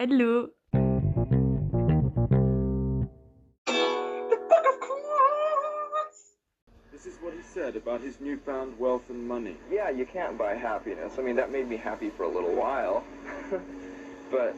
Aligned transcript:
Hallo. 0.00 0.48
This 6.90 7.04
is 7.04 7.18
what 7.20 7.34
he 7.34 7.42
said 7.42 7.76
about 7.76 8.00
his 8.00 8.18
newfound 8.18 8.78
wealth 8.78 9.02
and 9.10 9.28
money. 9.28 9.56
Yeah, 9.70 9.90
you 9.90 10.06
can't 10.06 10.38
buy 10.38 10.54
happiness. 10.54 11.16
I 11.18 11.20
mean, 11.20 11.36
that 11.36 11.52
made 11.52 11.68
me 11.68 11.76
happy 11.76 12.08
for 12.08 12.22
a 12.22 12.28
little 12.28 12.54
while. 12.54 13.04
but, 14.30 14.54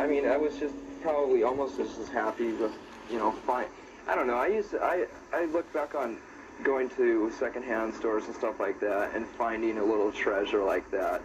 I 0.00 0.06
mean, 0.06 0.24
I 0.24 0.36
was 0.36 0.56
just 0.56 0.76
probably 1.02 1.42
almost 1.42 1.78
just 1.78 1.98
as 1.98 2.08
happy 2.08 2.52
with, 2.52 2.70
you 3.10 3.18
know, 3.18 3.32
fine. 3.32 3.66
I 4.06 4.14
don't 4.14 4.28
know. 4.28 4.38
I 4.38 4.46
used 4.46 4.70
to, 4.70 4.80
I, 4.80 5.06
I 5.32 5.46
look 5.46 5.70
back 5.72 5.96
on 5.96 6.16
going 6.62 6.90
to 6.90 7.32
secondhand 7.40 7.92
stores 7.92 8.26
and 8.26 8.36
stuff 8.36 8.60
like 8.60 8.78
that 8.78 9.16
and 9.16 9.26
finding 9.26 9.78
a 9.78 9.84
little 9.84 10.12
treasure 10.12 10.62
like 10.62 10.88
that. 10.92 11.22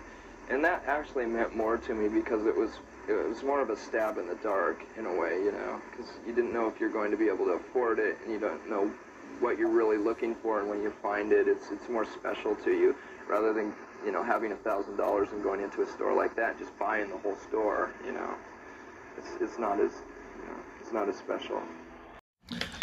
And 0.50 0.66
that 0.66 0.84
actually 0.88 1.28
meant 1.28 1.56
more 1.56 1.78
to 1.78 1.94
me 1.94 2.10
because 2.10 2.48
it 2.48 2.58
was, 2.58 2.72
it 3.08 3.28
was 3.30 3.44
more 3.44 3.62
of 3.62 3.70
a 3.70 3.78
stab 3.78 4.18
in 4.18 4.28
the 4.28 4.36
dark 4.36 4.84
in 4.98 5.06
a 5.06 5.16
way, 5.16 5.36
you 5.44 5.52
know, 5.52 5.82
because 5.90 6.12
you 6.26 6.34
didn't 6.34 6.54
know 6.54 6.68
if 6.68 6.80
you're 6.80 6.92
going 6.92 7.12
to 7.12 7.18
be 7.18 7.28
able 7.28 7.46
to 7.46 7.52
afford 7.52 8.00
it 8.00 8.18
and 8.24 8.32
you 8.32 8.40
don't 8.40 8.70
know 8.70 8.92
what 9.40 9.58
you're 9.58 9.70
really 9.70 9.98
looking 9.98 10.36
for 10.36 10.60
and 10.60 10.70
when 10.70 10.82
you 10.84 10.94
find 11.02 11.32
it 11.32 11.48
it's 11.48 11.72
it's 11.72 11.90
more 11.90 12.06
special 12.06 12.56
to 12.56 12.72
you 12.72 12.96
rather 13.28 13.54
than 13.54 13.74
you 14.06 14.12
know 14.12 14.24
having 14.24 14.52
a 14.52 14.56
thousand 14.58 14.96
dollars 14.98 15.30
and 15.32 15.42
going 15.42 15.62
into 15.62 15.82
a 15.82 15.88
store 15.88 16.16
like 16.16 16.36
that 16.36 16.60
just 16.60 16.78
buying 16.78 17.10
the 17.10 17.18
whole 17.18 17.36
store 17.36 17.90
you 18.06 18.12
know 18.12 18.36
it's 19.18 19.30
it's 19.42 19.58
not 19.58 19.80
as 19.80 19.94
you 20.38 20.46
know 20.48 20.60
it's 20.80 20.94
not 20.94 21.10
as 21.10 21.18
special 21.18 21.62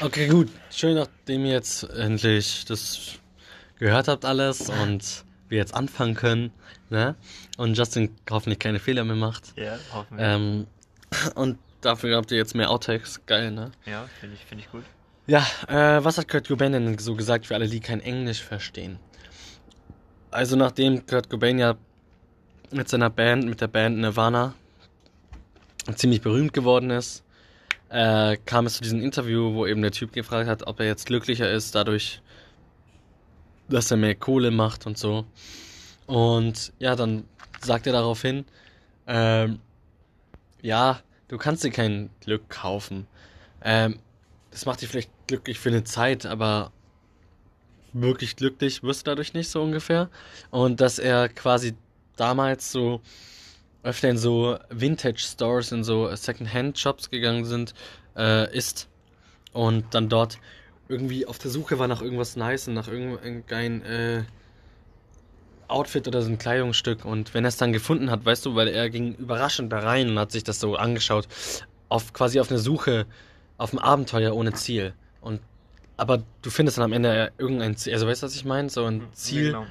Okay, 0.01 0.29
gut. 0.29 0.49
Schön, 0.71 0.95
nachdem 0.95 1.45
ihr 1.45 1.53
jetzt 1.55 1.83
endlich 1.83 2.65
das 2.67 3.19
gehört 3.79 4.09
habt 4.09 4.25
alles 4.25 4.71
und 4.71 5.25
wir 5.49 5.59
jetzt 5.59 5.75
anfangen 5.75 6.15
können, 6.15 6.51
ne? 6.91 7.15
Und 7.57 7.77
Justin 7.77 8.11
hoffentlich 8.31 8.59
keine 8.59 8.79
Fehler 8.79 9.05
mehr 9.05 9.17
macht. 9.17 9.53
Ja, 9.57 9.79
hoffen 9.93 10.19
wir. 10.19 10.25
Ähm, 10.25 10.67
und 11.35 11.59
dafür 11.81 12.17
habt 12.17 12.31
ihr 12.31 12.39
jetzt 12.39 12.55
mehr 12.55 12.71
Outtakes. 12.71 13.21
Geil, 13.27 13.51
ne? 13.51 13.71
ja, 13.87 14.09
finde 14.21 14.37
ich, 14.37 14.45
finde 14.45 14.65
ich 14.65 14.71
gut. 14.71 14.85
Ja, 15.27 15.47
äh, 15.69 16.03
was 16.03 16.17
hat 16.17 16.29
Kurt 16.29 16.49
Cobain 16.49 16.73
denn 16.73 16.99
so 16.99 17.15
gesagt 17.15 17.47
für 17.47 17.55
alle, 17.55 17.69
die 17.69 17.81
kein 17.81 18.01
Englisch 18.01 18.43
verstehen? 18.43 18.99
Also 20.31 20.57
nachdem 20.57 21.07
Kurt 21.07 21.29
Cobain 21.29 21.59
ja 21.59 21.77
mit 22.71 22.89
seiner 22.89 23.11
Band, 23.11 23.47
mit 23.47 23.61
der 23.61 23.69
Band 23.69 23.99
Nirvana 23.99 24.55
ziemlich 25.95 26.21
berühmt 26.21 26.53
geworden 26.53 26.91
ist, 26.91 27.25
äh, 27.91 28.37
kam 28.45 28.67
es 28.67 28.75
zu 28.75 28.83
diesem 28.83 29.01
Interview, 29.01 29.55
wo 29.55 29.67
eben 29.67 29.83
der 29.83 29.93
Typ 29.93 30.13
gefragt 30.13 30.49
hat, 30.49 30.67
ob 30.67 30.81
er 30.81 30.87
jetzt 30.87 31.07
glücklicher 31.07 31.51
ist 31.51 31.75
dadurch, 31.75 32.21
dass 33.69 33.91
er 33.91 33.97
mehr 33.97 34.15
Kohle 34.15 34.51
macht 34.51 34.87
und 34.87 34.99
so. 34.99 35.25
Und 36.07 36.73
ja, 36.79 36.97
dann 36.97 37.25
sagt 37.61 37.87
er 37.87 37.93
daraufhin, 37.93 38.45
ähm, 39.07 39.59
ja, 40.63 41.01
du 41.29 41.39
kannst 41.39 41.65
dir 41.65 41.71
kein 41.71 42.11
Glück 42.21 42.49
kaufen. 42.49 43.07
Ähm, 43.63 43.99
das 44.51 44.67
macht 44.67 44.81
dich 44.81 44.89
vielleicht 44.89 45.11
glücklich 45.27 45.59
für 45.59 45.69
eine 45.69 45.85
Zeit, 45.85 46.27
aber 46.27 46.73
wirklich 47.93 48.37
glücklich 48.37 48.83
wirst 48.83 49.07
du 49.07 49.11
dadurch 49.11 49.35
nicht 49.35 49.51
so 49.51 49.63
ungefähr. 49.63 50.09
Und 50.51 50.81
dass 50.81 50.99
er 50.99 51.29
quasi 51.29 51.75
damals 52.17 52.73
so 52.73 53.01
öfter 53.83 54.09
in 54.09 54.19
so 54.19 54.59
Vintage 54.71 55.21
Stores, 55.21 55.73
in 55.73 55.85
so 55.85 56.15
Secondhand 56.15 56.79
Shops 56.79 57.11
gegangen 57.11 57.45
sind, 57.45 57.75
äh, 58.17 58.55
ist 58.57 58.89
und 59.53 59.95
dann 59.95 60.09
dort 60.09 60.39
irgendwie 60.89 61.27
auf 61.27 61.39
der 61.39 61.51
Suche 61.51 61.79
war 61.79 61.89
nach 61.89 62.01
irgendwas 62.03 62.37
Nice 62.37 62.69
und 62.69 62.75
nach 62.75 62.89
irgendein 62.89 63.83
äh, 63.83 64.23
Outfit 65.69 66.09
oder 66.09 66.23
so 66.23 66.31
ein 66.31 66.39
Kleidungsstück 66.39 67.05
und 67.05 67.35
wenn 67.35 67.45
er 67.45 67.49
es 67.49 67.57
dann 67.59 67.73
gefunden 67.73 68.11
hat, 68.11 68.25
weißt 68.25 68.47
du, 68.47 68.55
weil 68.55 68.69
er 68.69 68.89
ging 68.89 69.15
überraschend 69.15 69.71
da 69.73 69.81
rein 69.81 70.09
und 70.09 70.19
hat 70.19 70.33
sich 70.33 70.45
das 70.45 70.61
so 70.61 70.77
angeschaut, 70.77 71.29
auf 71.91 72.13
quasi 72.15 72.41
auf 72.41 72.51
eine 72.51 72.59
Suche, 72.59 73.07
auf 73.59 73.73
ein 73.73 73.79
Abenteuer 73.79 74.35
ohne 74.35 74.53
Ziel 74.55 74.95
und 75.21 75.41
aber 75.99 76.23
du 76.43 76.51
findest 76.51 76.79
dann 76.79 76.85
am 76.85 76.93
Ende 76.93 77.33
irgendein 77.39 77.77
Ziel, 77.77 77.93
also 77.93 78.07
weißt 78.07 78.23
du, 78.23 78.27
was 78.27 78.37
ich 78.37 78.45
meine? 78.45 78.71
So 78.71 78.85
ein 78.85 79.03
Ziel, 79.13 79.47
Genau. 79.47 79.67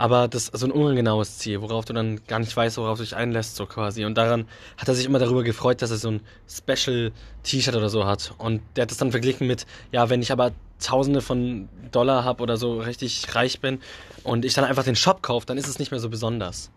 Aber 0.00 0.28
das 0.28 0.46
so 0.46 0.64
ein 0.66 0.72
ungenaues 0.72 1.36
Ziel, 1.36 1.60
worauf 1.60 1.84
du 1.84 1.92
dann 1.92 2.24
gar 2.26 2.38
nicht 2.38 2.56
weißt, 2.56 2.78
worauf 2.78 2.96
du 2.96 3.04
dich 3.04 3.14
einlässt, 3.16 3.56
so 3.56 3.66
quasi. 3.66 4.06
Und 4.06 4.14
daran 4.16 4.48
hat 4.78 4.88
er 4.88 4.94
sich 4.94 5.04
immer 5.04 5.18
darüber 5.18 5.42
gefreut, 5.42 5.82
dass 5.82 5.90
er 5.90 5.98
so 5.98 6.10
ein 6.10 6.20
Special-T-Shirt 6.48 7.76
oder 7.76 7.90
so 7.90 8.06
hat. 8.06 8.32
Und 8.38 8.62
der 8.74 8.82
hat 8.82 8.90
das 8.90 8.96
dann 8.96 9.10
verglichen 9.10 9.46
mit, 9.46 9.66
ja, 9.92 10.08
wenn 10.08 10.22
ich 10.22 10.32
aber 10.32 10.52
Tausende 10.82 11.20
von 11.20 11.68
Dollar 11.92 12.24
habe 12.24 12.42
oder 12.42 12.56
so 12.56 12.80
richtig 12.80 13.34
reich 13.34 13.60
bin 13.60 13.78
und 14.24 14.46
ich 14.46 14.54
dann 14.54 14.64
einfach 14.64 14.84
den 14.84 14.96
Shop 14.96 15.20
kaufe, 15.22 15.44
dann 15.44 15.58
ist 15.58 15.68
es 15.68 15.78
nicht 15.78 15.90
mehr 15.90 16.00
so 16.00 16.08
besonders. 16.08 16.70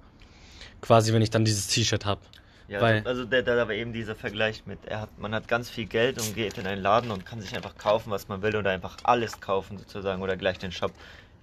Quasi, 0.82 1.14
wenn 1.14 1.22
ich 1.22 1.30
dann 1.30 1.46
dieses 1.46 1.68
T-Shirt 1.68 2.04
habe. 2.06 2.20
Ja, 2.68 2.82
Weil- 2.82 2.98
also, 2.98 3.10
also 3.10 3.24
der, 3.26 3.44
da 3.44 3.56
war 3.56 3.74
eben 3.74 3.94
dieser 3.94 4.16
Vergleich 4.16 4.64
mit, 4.66 4.80
er 4.86 5.00
hat, 5.00 5.18
man 5.18 5.34
hat 5.34 5.48
ganz 5.48 5.70
viel 5.70 5.86
Geld 5.86 6.20
und 6.20 6.36
geht 6.36 6.58
in 6.58 6.68
einen 6.68 6.82
Laden 6.82 7.10
und 7.10 7.26
kann 7.26 7.40
sich 7.40 7.56
einfach 7.56 7.78
kaufen, 7.78 8.12
was 8.12 8.28
man 8.28 8.42
will 8.42 8.58
oder 8.58 8.72
einfach 8.72 8.98
alles 9.04 9.40
kaufen 9.40 9.78
sozusagen 9.78 10.22
oder 10.22 10.36
gleich 10.36 10.58
den 10.60 10.74
Shop, 10.74 10.92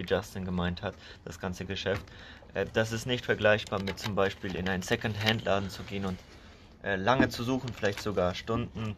wie 0.00 0.04
Justin 0.12 0.44
gemeint 0.44 0.82
hat, 0.82 0.94
das 1.24 1.38
ganze 1.38 1.64
Geschäft. 1.64 2.02
Äh, 2.54 2.66
das 2.72 2.92
ist 2.92 3.06
nicht 3.06 3.24
vergleichbar 3.24 3.80
mit 3.82 3.98
zum 3.98 4.14
Beispiel 4.14 4.56
in 4.56 4.68
einen 4.68 4.82
Second-Hand-Laden 4.82 5.70
zu 5.70 5.82
gehen 5.84 6.04
und 6.06 6.18
äh, 6.82 6.96
lange 6.96 7.28
zu 7.28 7.44
suchen, 7.44 7.70
vielleicht 7.72 8.00
sogar 8.00 8.34
Stunden 8.34 8.96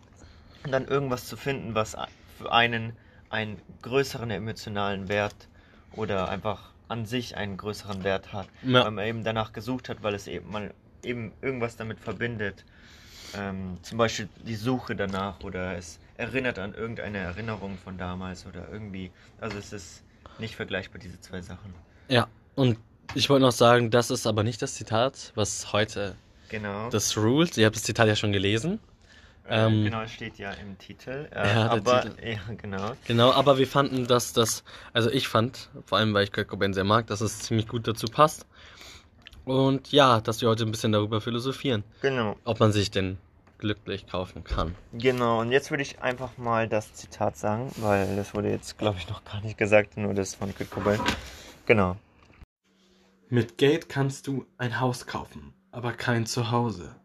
und 0.64 0.70
dann 0.72 0.86
irgendwas 0.86 1.26
zu 1.26 1.36
finden, 1.36 1.74
was 1.74 1.96
für 2.38 2.52
einen 2.52 2.96
einen 3.28 3.58
größeren 3.80 4.30
emotionalen 4.30 5.08
Wert 5.08 5.48
oder 5.92 6.28
einfach 6.28 6.70
an 6.88 7.06
sich 7.06 7.34
einen 7.34 7.56
größeren 7.56 8.04
Wert 8.04 8.34
hat, 8.34 8.46
Ja. 8.62 8.84
weil 8.84 8.90
man 8.90 9.06
eben 9.06 9.24
danach 9.24 9.54
gesucht 9.54 9.88
hat, 9.88 10.02
weil 10.02 10.14
es 10.14 10.26
eben 10.26 10.50
man 10.50 10.70
eben 11.02 11.32
irgendwas 11.40 11.76
damit 11.76 11.98
verbindet. 11.98 12.64
Ähm, 13.34 13.78
zum 13.80 13.96
Beispiel 13.96 14.28
die 14.46 14.54
Suche 14.54 14.94
danach 14.94 15.40
oder 15.40 15.78
es 15.78 15.98
erinnert 16.18 16.58
an 16.58 16.74
irgendeine 16.74 17.18
Erinnerung 17.18 17.78
von 17.78 17.96
damals 17.96 18.44
oder 18.44 18.68
irgendwie. 18.70 19.10
Also 19.40 19.56
es 19.56 19.72
ist 19.72 20.02
nicht 20.38 20.56
vergleichbar, 20.56 21.00
diese 21.00 21.20
zwei 21.20 21.40
Sachen. 21.40 21.74
Ja, 22.08 22.26
und 22.54 22.78
ich 23.14 23.28
wollte 23.30 23.42
noch 23.44 23.52
sagen, 23.52 23.90
das 23.90 24.10
ist 24.10 24.26
aber 24.26 24.42
nicht 24.42 24.62
das 24.62 24.74
Zitat, 24.74 25.32
was 25.34 25.72
heute 25.72 26.14
Genau. 26.48 26.90
das 26.90 27.16
rules. 27.16 27.56
Ihr 27.56 27.66
habt 27.66 27.76
das 27.76 27.82
Zitat 27.82 28.08
ja 28.08 28.16
schon 28.16 28.32
gelesen. 28.32 28.78
äh, 29.48 29.66
ähm, 29.66 29.84
genau, 29.84 30.02
es 30.02 30.12
steht 30.12 30.38
ja 30.38 30.52
im 30.52 30.78
Titel. 30.78 31.28
Äh, 31.34 31.54
Ja, 31.54 31.68
aber, 31.70 32.02
Titel. 32.02 32.14
ja, 32.28 32.38
genau. 32.56 32.92
Genau, 33.06 33.32
aber 33.32 33.58
wir 33.58 33.66
fanden, 33.66 34.06
dass 34.06 34.32
das, 34.32 34.62
also 34.92 35.10
ich 35.10 35.28
fand, 35.28 35.68
vor 35.86 35.98
allem 35.98 36.14
weil 36.14 36.24
ich 36.24 36.32
Kurt 36.32 36.48
Cobain 36.48 36.74
sehr 36.74 36.84
mag, 36.84 37.06
dass 37.08 37.20
es 37.20 37.40
ziemlich 37.40 37.68
gut 37.68 37.86
dazu 37.88 38.06
passt. 38.06 38.46
Und 39.44 39.90
ja, 39.90 40.20
dass 40.20 40.40
wir 40.40 40.48
heute 40.48 40.64
ein 40.64 40.70
bisschen 40.70 40.92
darüber 40.92 41.20
philosophieren, 41.20 41.82
Genau. 42.00 42.36
ob 42.44 42.60
man 42.60 42.70
sich 42.72 42.90
denn 42.92 43.18
glücklich 43.62 44.08
kaufen 44.08 44.42
kann. 44.42 44.74
Genau, 44.92 45.40
und 45.40 45.52
jetzt 45.52 45.70
würde 45.70 45.84
ich 45.84 46.02
einfach 46.02 46.36
mal 46.36 46.68
das 46.68 46.94
Zitat 46.94 47.36
sagen, 47.36 47.70
weil 47.76 48.16
das 48.16 48.34
wurde 48.34 48.50
jetzt, 48.50 48.76
glaube 48.76 48.98
ich, 48.98 49.08
noch 49.08 49.24
gar 49.24 49.40
nicht 49.40 49.56
gesagt, 49.56 49.96
nur 49.96 50.14
das 50.14 50.34
von 50.34 50.52
Kurt 50.52 50.68
Cobain. 50.72 50.98
Genau. 51.64 51.96
Mit 53.28 53.58
Geld 53.58 53.88
kannst 53.88 54.26
du 54.26 54.46
ein 54.58 54.80
Haus 54.80 55.06
kaufen, 55.06 55.54
aber 55.70 55.92
kein 55.92 56.26
Zuhause. 56.26 56.96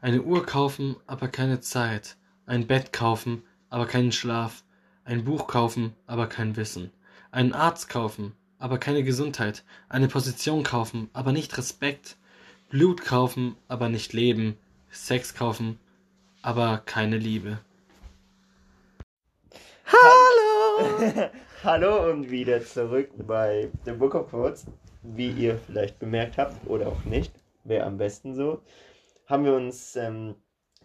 Eine 0.00 0.22
Uhr 0.22 0.46
kaufen, 0.46 0.96
aber 1.06 1.28
keine 1.28 1.60
Zeit. 1.60 2.16
Ein 2.46 2.66
Bett 2.66 2.94
kaufen, 2.94 3.42
aber 3.68 3.84
keinen 3.86 4.10
Schlaf. 4.10 4.64
Ein 5.04 5.22
Buch 5.22 5.46
kaufen, 5.46 5.94
aber 6.06 6.28
kein 6.28 6.56
Wissen. 6.56 6.92
Einen 7.30 7.52
Arzt 7.52 7.90
kaufen, 7.90 8.32
aber 8.58 8.78
keine 8.78 9.04
Gesundheit. 9.04 9.64
Eine 9.90 10.08
Position 10.08 10.62
kaufen, 10.62 11.10
aber 11.12 11.32
nicht 11.32 11.58
Respekt. 11.58 12.16
Blut 12.70 13.02
kaufen, 13.04 13.54
aber 13.68 13.90
nicht 13.90 14.14
Leben. 14.14 14.56
Sex 14.90 15.34
kaufen, 15.34 15.78
aber 16.46 16.80
keine 16.86 17.18
Liebe. 17.18 17.58
Hallo! 19.86 21.28
Hallo 21.64 22.10
und 22.10 22.30
wieder 22.30 22.64
zurück 22.64 23.10
bei 23.26 23.68
The 23.84 23.90
Book 23.90 24.14
of 24.14 24.30
Quotes. 24.30 24.66
Wie 25.02 25.30
ihr 25.30 25.58
vielleicht 25.66 25.98
bemerkt 25.98 26.38
habt 26.38 26.54
oder 26.68 26.86
auch 26.86 27.04
nicht, 27.04 27.32
wäre 27.64 27.84
am 27.84 27.98
besten 27.98 28.34
so, 28.36 28.62
haben 29.26 29.44
wir 29.44 29.54
uns, 29.54 29.96
ähm, 29.96 30.36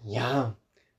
ja, 0.04 0.56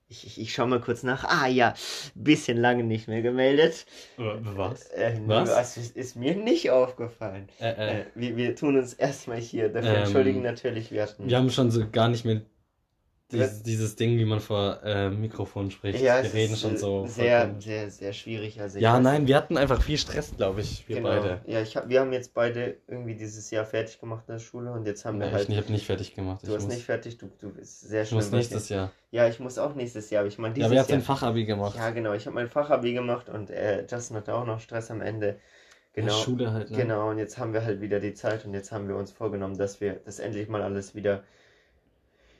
ich, 0.07 0.25
ich, 0.25 0.39
ich 0.39 0.53
schau 0.53 0.65
mal 0.65 0.79
kurz 0.79 1.03
nach. 1.03 1.25
Ah 1.25 1.47
ja, 1.47 1.73
bisschen 2.15 2.57
lange 2.57 2.85
nicht 2.85 3.09
mehr 3.09 3.21
gemeldet. 3.21 3.85
Was? 4.15 4.87
Äh, 4.91 5.19
Was? 5.25 5.49
Was 5.49 5.77
ist, 5.77 5.97
ist 5.97 6.15
mir 6.15 6.35
nicht 6.35 6.71
aufgefallen. 6.71 7.49
Äh, 7.59 8.01
Äh, 8.01 8.05
wir, 8.15 8.37
wir 8.37 8.55
tun 8.55 8.77
uns 8.77 8.93
erstmal 8.93 9.39
hier 9.39 9.67
dafür 9.67 9.89
Ähm, 9.89 10.03
entschuldigen 10.03 10.41
natürlich. 10.41 10.89
Wir 10.91 11.03
hatten 11.03 11.27
Wir 11.27 11.37
haben 11.37 11.49
schon 11.49 11.69
so 11.69 11.89
gar 11.89 12.07
nicht 12.07 12.23
mehr 12.23 12.41
dieses, 13.33 13.63
dieses 13.63 13.95
Ding, 13.95 14.17
wie 14.17 14.25
man 14.25 14.39
vor 14.39 14.79
äh, 14.83 15.09
Mikrofon 15.09 15.71
spricht. 15.71 16.01
ja, 16.01 16.21
wir 16.23 16.33
reden 16.33 16.53
ist, 16.53 16.61
schon 16.61 16.75
äh, 16.75 16.77
so. 16.77 17.05
sehr, 17.07 17.41
vollkommen- 17.41 17.61
sehr, 17.61 17.89
sehr 17.89 18.13
schwierig. 18.13 18.61
Also 18.61 18.77
ich 18.77 18.83
Ja, 18.83 18.99
nein, 18.99 19.27
wir 19.27 19.35
hatten 19.35 19.57
einfach 19.57 19.81
viel 19.81 19.97
Stress, 19.97 20.33
glaube 20.37 20.61
ich, 20.61 20.87
wir 20.87 20.97
Genau. 20.97 21.09
beide. 21.09 21.41
Ja, 21.45 21.61
ich 21.61 21.75
hab, 21.75 21.89
wir 21.89 21.99
haben 21.99 22.13
jetzt 22.13 22.33
beide 22.33 22.77
irgendwie 22.87 23.15
dieses 23.15 23.49
Jahr 23.51 23.65
fertig 23.65 23.99
gemacht 23.99 24.23
in 24.27 24.33
der 24.33 24.39
Schule 24.39 24.71
und 24.71 24.85
jetzt 24.85 25.03
haben 25.05 25.17
Nee, 25.17 25.25
wir 25.25 25.31
halt. 25.31 25.49
ich 25.49 25.57
habe 25.57 25.71
nicht 25.71 25.85
fertig 25.85 26.15
gemacht. 26.15 26.43
du 26.43 26.47
ich 26.47 26.55
hast 26.55 26.63
muss, 26.65 26.73
nicht 26.75 26.85
fertig, 26.85 27.17
du, 27.17 27.29
du 27.39 27.49
bist 27.51 27.81
sehr 27.81 28.03
ich 28.03 28.09
schlimm. 28.09 28.19
muss 28.19 28.31
nächstes. 28.31 28.69
Jahr. 28.69 28.91
Ja, 29.11 29.27
ich 29.27 29.39
muss 29.39 29.57
auch 29.57 29.75
nächstes 29.75 30.09
Jahr, 30.09 30.21
aber 30.21 30.27
ich 30.29 30.37
meine 30.37 30.57
Ja, 30.57 30.65
hat 30.65 30.73
Jahr. 30.73 30.85
den 30.85 31.01
Fachabi 31.01 31.45
gemacht? 31.45 31.75
Ja, 31.75 31.89
genau, 31.91 32.13
ich 32.13 32.25
habe 32.25 32.35
mein 32.35 32.47
Fachabi 32.47 32.93
gemacht 32.93 33.29
und 33.29 33.49
äh, 33.49 33.85
Justin 33.89 34.17
hatte 34.17 34.33
auch 34.33 34.45
noch 34.45 34.59
Stress 34.59 34.89
am 34.91 35.01
Ende. 35.01 35.37
Genau. 35.95 36.07
Ja, 36.07 36.13
Schule 36.23 36.51
halt, 36.51 36.71
ne? 36.71 36.77
Genau, 36.77 37.11
und 37.11 37.19
jetzt 37.19 37.37
haben 37.37 37.53
wir 37.53 37.63
halt 37.63 37.79
wieder 37.79 37.99
die 37.99 38.15
Zeit 38.15 38.45
und 38.45 38.55
jetzt 38.55 38.71
haben 38.71 38.87
wir 38.87 38.95
uns 38.95 39.11
vorgenommen, 39.11 39.57
dass 39.59 39.79
wir 39.79 39.93
das 40.05 40.17
endlich 40.17 40.49
mal 40.49 40.63
alles 40.63 40.95
wieder 40.95 41.23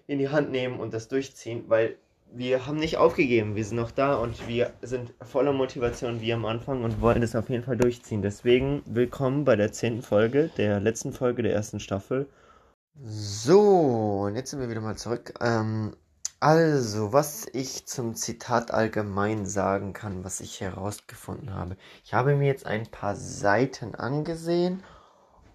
in 0.08 0.20
die 0.20 0.30
Hand 0.30 0.52
nehmen 0.52 0.80
und 0.80 0.94
das 0.94 1.08
durchziehen, 1.08 1.66
weil 1.68 1.98
wir 2.36 2.66
haben 2.66 2.78
nicht 2.78 2.98
aufgegeben, 2.98 3.56
wir 3.56 3.64
sind 3.64 3.78
noch 3.78 3.92
da 3.92 4.16
und 4.16 4.48
wir 4.48 4.74
sind 4.82 5.14
voller 5.22 5.54
Motivation 5.54 6.20
wie 6.20 6.34
am 6.34 6.46
Anfang 6.46 6.84
und 6.84 7.00
wollen 7.00 7.22
das 7.22 7.36
auf 7.36 7.50
jeden 7.50 7.64
Fall 7.64 7.78
durchziehen. 7.78 8.22
Deswegen 8.24 8.82
willkommen 8.86 9.46
bei 9.46 9.56
der 9.56 9.72
zehnten 9.72 10.02
Folge, 10.02 10.50
der 10.58 10.80
letzten 10.80 11.14
Folge 11.14 11.44
der 11.44 11.54
ersten 11.54 11.80
Staffel. 11.80 12.28
So, 13.06 14.24
und 14.26 14.36
jetzt 14.36 14.50
sind 14.50 14.60
wir 14.60 14.70
wieder 14.70 14.82
mal 14.82 14.98
zurück. 14.98 15.34
Ähm, 15.42 15.96
also, 16.40 17.14
was 17.14 17.46
ich 17.54 17.86
zum 17.86 18.16
Zitat 18.16 18.72
allgemein 18.72 19.46
sagen 19.46 19.94
kann, 19.94 20.24
was 20.24 20.42
ich 20.42 20.60
herausgefunden 20.60 21.54
habe. 21.54 21.78
Ich 22.04 22.14
habe 22.14 22.36
mir 22.36 22.48
jetzt 22.48 22.66
ein 22.66 22.88
paar 22.88 23.16
Seiten 23.16 23.96
angesehen 23.96 24.84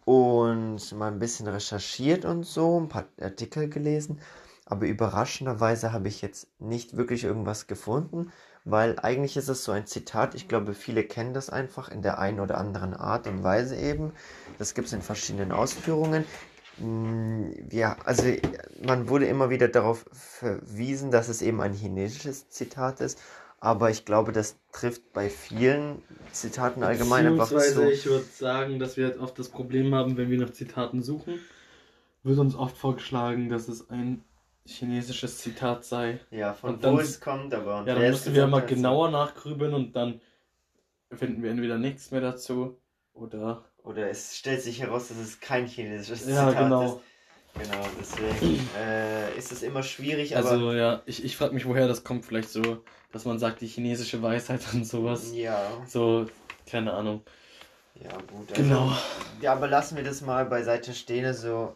und 0.08 0.92
mal 0.92 1.08
ein 1.12 1.18
bisschen 1.18 1.46
recherchiert 1.48 2.24
und 2.24 2.44
so, 2.44 2.80
ein 2.80 2.88
paar 2.88 3.04
Artikel 3.20 3.68
gelesen. 3.68 4.20
Aber 4.64 4.86
überraschenderweise 4.86 5.92
habe 5.92 6.08
ich 6.08 6.22
jetzt 6.22 6.48
nicht 6.60 6.96
wirklich 6.96 7.24
irgendwas 7.24 7.66
gefunden, 7.66 8.32
weil 8.64 8.98
eigentlich 9.00 9.36
ist 9.36 9.48
es 9.48 9.64
so 9.64 9.72
ein 9.72 9.86
Zitat. 9.86 10.34
Ich 10.34 10.48
glaube, 10.48 10.72
viele 10.74 11.04
kennen 11.04 11.34
das 11.34 11.50
einfach 11.50 11.90
in 11.90 12.00
der 12.02 12.18
einen 12.18 12.40
oder 12.40 12.56
anderen 12.58 12.94
Art 12.94 13.26
und 13.26 13.42
Weise 13.42 13.76
eben. 13.76 14.12
Das 14.58 14.74
gibt 14.74 14.86
es 14.88 14.94
in 14.94 15.02
verschiedenen 15.02 15.52
Ausführungen. 15.52 16.24
Mm, 16.78 17.50
Ja, 17.70 17.96
also 18.04 18.22
man 18.82 19.08
wurde 19.08 19.26
immer 19.26 19.50
wieder 19.50 19.68
darauf 19.68 20.06
verwiesen, 20.12 21.10
dass 21.10 21.28
es 21.28 21.42
eben 21.42 21.60
ein 21.60 21.72
chinesisches 21.74 22.48
Zitat 22.50 23.00
ist. 23.00 23.18
Aber 23.60 23.90
ich 23.90 24.04
glaube, 24.04 24.32
das 24.32 24.56
trifft 24.72 25.12
bei 25.12 25.28
vielen 25.28 26.00
Zitaten 26.32 26.82
allgemein 26.84 27.26
einfach 27.26 27.48
Beziehungsweise 27.50 27.74
so. 27.74 27.88
ich 27.90 28.06
würde 28.06 28.24
sagen, 28.24 28.78
dass 28.78 28.96
wir 28.96 29.06
halt 29.06 29.18
oft 29.18 29.38
das 29.38 29.48
Problem 29.48 29.94
haben, 29.94 30.16
wenn 30.16 30.30
wir 30.30 30.38
nach 30.38 30.52
Zitaten 30.52 31.02
suchen, 31.02 31.40
wird 32.22 32.38
uns 32.38 32.54
oft 32.54 32.76
vorgeschlagen, 32.76 33.48
dass 33.48 33.66
es 33.68 33.90
ein 33.90 34.22
chinesisches 34.64 35.38
Zitat 35.38 35.84
sei. 35.84 36.20
Ja, 36.30 36.54
von 36.54 36.74
Und 36.74 36.84
dann- 36.84 36.94
wo 36.96 37.00
es 37.00 37.20
kommt, 37.20 37.52
aber. 37.54 37.84
Ja, 37.86 37.94
dann 37.94 38.10
müssen 38.10 38.34
wir 38.34 38.46
mal 38.46 38.60
genauer 38.64 39.10
nachgrübeln 39.10 39.74
und 39.74 39.96
dann 39.96 40.20
finden 41.12 41.42
wir 41.42 41.50
entweder 41.50 41.78
nichts 41.78 42.10
mehr 42.10 42.20
dazu 42.20 42.78
oder. 43.14 43.64
Oder 43.82 44.10
es 44.10 44.36
stellt 44.36 44.60
sich 44.62 44.82
heraus, 44.82 45.08
dass 45.08 45.16
es 45.16 45.40
kein 45.40 45.66
chinesisches 45.66 46.28
Ja, 46.28 46.48
Zitat 46.50 46.62
genau. 46.64 46.84
ist. 46.84 47.00
Genau, 47.54 47.84
deswegen 48.00 48.68
äh, 48.78 49.36
ist 49.36 49.50
es 49.52 49.62
immer 49.62 49.82
schwierig, 49.82 50.36
aber. 50.36 50.50
Also 50.50 50.72
ja, 50.72 51.02
ich, 51.06 51.24
ich 51.24 51.36
frage 51.36 51.54
mich, 51.54 51.66
woher 51.66 51.88
das 51.88 52.04
kommt. 52.04 52.24
Vielleicht 52.24 52.50
so, 52.50 52.84
dass 53.12 53.24
man 53.24 53.38
sagt, 53.38 53.60
die 53.60 53.66
chinesische 53.66 54.22
Weisheit 54.22 54.60
und 54.72 54.84
sowas. 54.84 55.32
ja, 55.34 55.68
So, 55.86 56.26
keine 56.70 56.92
Ahnung. 56.92 57.22
ja, 57.94 58.10
gut. 58.32 58.50
Also, 58.50 58.62
Genau. 58.62 58.92
Ja, 59.40 59.52
aber 59.52 59.66
lassen 59.68 59.96
wir 59.96 60.04
das 60.04 60.20
mal 60.20 60.44
beiseite 60.46 60.94
stehen. 60.94 61.24
Also, 61.24 61.74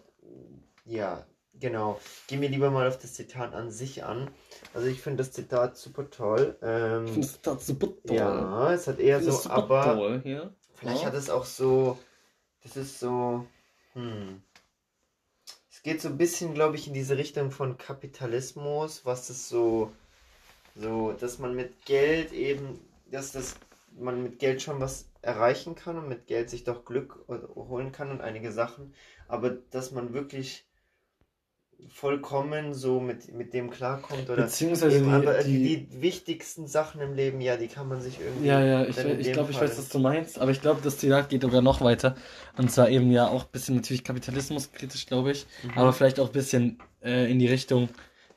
ja, 0.85 1.25
genau. 1.59 2.01
Gehen 2.29 2.41
wir 2.41 2.49
lieber 2.49 2.71
mal 2.71 2.87
auf 2.87 2.99
das 2.99 3.15
Zitat 3.15 3.53
an 3.55 3.71
sich 3.71 4.05
an. 4.05 4.31
Also, 4.75 4.87
ich 4.87 5.01
finde 5.01 5.19
das 5.19 5.33
Zitat 5.33 5.77
super 5.77 6.11
toll. 6.11 6.57
Ähm, 6.63 7.05
Ich 7.07 7.11
finde 7.13 7.21
das 7.27 7.33
Zitat 7.35 7.61
super 7.63 7.87
toll. 8.07 8.17
ja, 8.17 8.73
es 8.73 8.87
hat 8.87 9.01
eher 9.01 9.21
so, 9.23 9.51
aber. 9.51 9.83
toll, 9.85 10.23
ja. 10.25 10.51
Vielleicht 10.75 11.03
Ja. 11.03 11.09
hat 11.09 11.15
es 11.15 11.29
auch 11.31 11.45
so. 11.45 11.99
Das 12.63 12.77
ist 12.77 13.01
so. 13.01 13.47
Hm. 13.95 14.43
Es 15.85 15.91
geht 15.91 16.01
so 16.01 16.11
ein 16.11 16.17
bisschen, 16.17 16.55
glaube 16.55 16.77
ich, 16.77 16.87
in 16.87 16.95
diese 16.95 17.19
Richtung 17.19 17.51
von 17.51 17.77
Kapitalismus, 17.77 19.05
was 19.05 19.31
es 19.31 19.49
so. 19.49 19.91
So, 20.77 21.13
dass 21.13 21.41
man 21.41 21.57
mit 21.57 21.85
Geld 21.85 22.33
eben. 22.33 22.79
Dass 23.11 23.33
das 23.33 23.57
man 23.99 24.23
mit 24.23 24.39
Geld 24.39 24.63
schon 24.63 24.79
was 24.79 25.09
erreichen 25.23 25.75
kann 25.75 25.99
und 25.99 26.09
mit 26.09 26.29
Geld 26.29 26.51
sich 26.51 26.63
doch 26.63 26.85
Glück 26.85 27.25
holen 27.57 27.91
kann 27.91 28.13
und 28.13 28.21
einige 28.21 28.53
Sachen. 28.53 28.95
Aber 29.27 29.51
dass 29.51 29.91
man 29.91 30.15
wirklich 30.15 30.65
vollkommen 31.91 32.75
so 32.75 33.01
mit, 33.01 33.33
mit 33.33 33.55
dem 33.55 33.71
klarkommt 33.71 34.29
oder. 34.31 34.45
Beziehungsweise 34.45 34.97
Eben, 34.99 35.09
aber 35.09 35.43
die, 35.43 35.63
die, 35.63 35.87
die, 35.87 36.03
wichtigsten 36.03 36.67
Sachen 36.67 37.01
im 37.01 37.15
Leben, 37.15 37.41
ja, 37.41 37.57
die 37.57 37.69
kann 37.69 37.89
man 37.89 38.01
sich 38.01 38.19
irgendwie. 38.21 38.49
Ja, 38.49 38.61
ja, 38.61 38.85
ich, 38.85 38.97
ich 38.99 39.33
glaube, 39.33 39.51
ich 39.51 39.61
weiß, 39.61 39.79
was 39.79 39.89
du 39.89 39.99
meinst, 39.99 40.39
aber 40.39 40.51
ich 40.51 40.61
glaube, 40.61 40.81
das 40.83 40.99
Zitat 40.99 41.29
geht 41.29 41.43
sogar 41.43 41.63
noch 41.63 41.81
weiter. 41.81 42.17
Und 42.57 42.71
zwar 42.71 42.89
eben 42.89 43.11
ja 43.11 43.29
auch 43.29 43.45
ein 43.45 43.51
bisschen 43.53 43.77
natürlich 43.77 44.05
kapitalismuskritisch, 44.05 45.07
glaube 45.07 45.33
ich, 45.33 45.47
Mhm. 45.63 45.79
aber 45.79 45.93
vielleicht 45.93 46.21
auch 46.21 46.27
ein 46.29 46.33
bisschen 46.33 46.79
äh, 47.03 47.31
in 47.31 47.39
die 47.39 47.49
Richtung, 47.49 47.89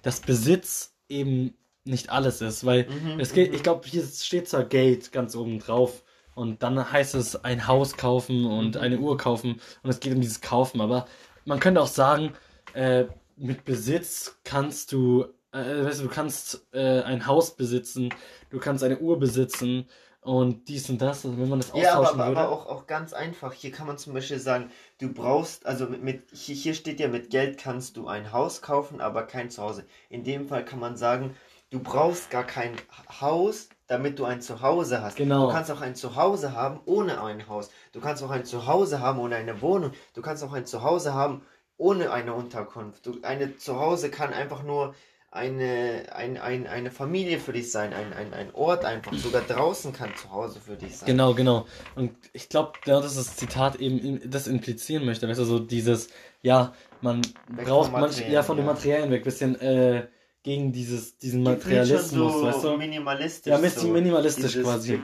dass 0.02 0.22
Besitz 0.22 0.94
eben 1.10 1.54
nicht 1.84 2.10
alles 2.10 2.42
ist, 2.42 2.66
weil 2.66 2.88
Mhm, 2.90 3.20
es 3.20 3.34
geht, 3.34 3.50
mhm. 3.50 3.56
ich 3.56 3.64
glaube, 3.64 3.88
hier 3.88 4.04
steht 4.04 4.48
zwar 4.50 4.64
Geld 4.66 5.12
ganz 5.12 5.36
oben 5.36 5.60
drauf 5.60 6.04
und 6.34 6.64
dann 6.64 6.92
heißt 6.92 7.16
es 7.16 7.36
ein 7.44 7.68
Haus 7.68 7.96
kaufen 7.98 8.46
und 8.46 8.76
Mhm. 8.76 8.82
eine 8.82 9.00
Uhr 9.00 9.18
kaufen 9.18 9.62
und 9.84 9.90
es 9.90 10.00
geht 10.00 10.14
um 10.14 10.22
dieses 10.22 10.42
Kaufen, 10.42 10.82
aber 10.82 11.06
man 11.46 11.60
könnte 11.60 11.82
auch 11.82 11.88
sagen, 11.88 12.34
äh, 12.74 13.06
mit 13.38 13.66
Besitz 13.66 14.40
kannst 14.44 14.92
du, 14.92 15.26
äh, 15.52 15.84
weißt 15.86 16.00
du, 16.00 16.04
du 16.06 16.10
kannst 16.10 16.66
äh, 16.74 17.02
ein 17.02 17.26
Haus 17.28 17.56
besitzen, 17.56 18.10
du 18.50 18.60
kannst 18.60 18.84
eine 18.84 19.00
Uhr 19.00 19.20
besitzen 19.20 19.88
und 20.22 20.68
dies 20.70 20.90
und 20.90 21.00
das, 21.02 21.26
also 21.26 21.38
wenn 21.38 21.50
man 21.50 21.60
das 21.60 21.72
Ja, 21.74 21.96
aber, 21.96 22.10
austauschen 22.10 22.22
aber, 22.22 22.30
würde. 22.30 22.42
aber 22.42 22.52
auch, 22.52 22.66
auch 22.68 22.88
ganz 22.88 23.14
einfach. 23.14 23.54
Hier 23.54 23.72
kann 23.72 23.88
man 23.88 23.98
zum 23.98 24.14
Beispiel 24.14 24.40
sagen, 24.40 24.72
du 25.00 25.14
brauchst, 25.14 25.66
also 25.66 25.88
mit, 25.88 26.04
mit 26.04 26.24
hier, 26.32 26.56
hier 26.56 26.74
steht 26.74 27.00
ja, 27.00 27.08
mit 27.08 27.30
Geld 27.30 27.58
kannst 27.60 27.98
du 27.98 28.08
ein 28.08 28.32
Haus 28.32 28.62
kaufen, 28.62 29.02
aber 29.02 29.24
kein 29.24 29.50
Zuhause. 29.50 29.86
In 30.10 30.24
dem 30.24 30.48
Fall 30.48 30.66
kann 30.66 30.80
man 30.80 30.98
sagen, 30.98 31.36
du 31.70 31.80
brauchst 31.80 32.30
gar 32.32 32.44
kein 32.44 32.76
Haus, 33.22 33.70
damit 33.88 34.18
du 34.20 34.26
ein 34.26 34.42
Zuhause 34.42 35.02
hast. 35.02 35.18
Genau. 35.18 35.48
Du 35.48 35.54
kannst 35.54 35.70
auch 35.72 35.82
ein 35.82 35.96
Zuhause 35.96 36.54
haben 36.54 36.80
ohne 36.86 37.22
ein 37.22 37.48
Haus. 37.48 37.70
Du 37.92 38.00
kannst 38.02 38.24
auch 38.24 38.32
ein 38.32 38.46
Zuhause 38.46 39.00
haben 39.00 39.20
ohne 39.20 39.36
eine 39.36 39.62
Wohnung. 39.62 39.92
Du 40.14 40.22
kannst 40.22 40.44
auch 40.44 40.54
ein 40.54 40.66
Zuhause 40.66 41.14
haben 41.14 41.44
ohne 41.78 42.12
eine 42.12 42.34
Unterkunft. 42.34 43.10
Eine 43.24 43.58
Zuhause 43.58 44.10
kann 44.10 44.34
einfach 44.34 44.64
nur 44.64 44.96
eine, 45.36 46.06
ein, 46.14 46.38
ein, 46.38 46.66
eine 46.66 46.92
Familie 46.92 47.40
für 47.40 47.52
dich 47.52 47.70
sein, 47.70 47.94
ein, 47.94 48.14
ein, 48.14 48.34
ein 48.34 48.56
Ort 48.56 48.86
einfach. 48.86 49.14
Sogar 49.14 49.42
draußen 49.42 49.92
kann 49.92 50.16
Zuhause 50.16 50.62
für 50.62 50.78
dich 50.78 50.98
sein. 50.98 51.08
Genau, 51.08 51.34
genau. 51.34 51.66
Und 51.96 52.16
ich 52.32 52.48
glaube, 52.48 52.74
ja, 52.86 53.02
dass 53.02 53.16
das 53.16 53.36
Zitat 53.36 53.76
eben 53.76 54.22
das 54.30 54.48
implizieren 54.48 55.06
möchte, 55.06 55.28
weißt 55.28 55.42
du, 55.42 55.44
so 55.44 55.60
dieses, 55.60 56.08
ja, 56.42 56.74
man 57.02 57.22
Weg 57.50 57.66
braucht 57.66 57.92
vom 57.92 58.00
manch, 58.00 58.12
Materiellen, 58.12 58.34
ja, 58.34 58.44
von 58.44 58.58
den. 58.58 58.66
Materialien 58.66 59.12
weg, 59.12 59.26
bisschen 59.26 59.60
äh, 59.60 60.08
gegen 60.46 60.72
dieses, 60.72 61.18
diesen 61.18 61.44
Die 61.44 61.50
Materialismus, 61.50 62.34
so 62.34 62.44
weißt 62.44 62.64
du? 62.64 62.78
minimalistisch. 62.78 63.52
Ja, 63.52 63.70
so 63.70 63.88
minimalistisch 63.88 64.54
dieses 64.54 64.64
quasi. 64.64 65.00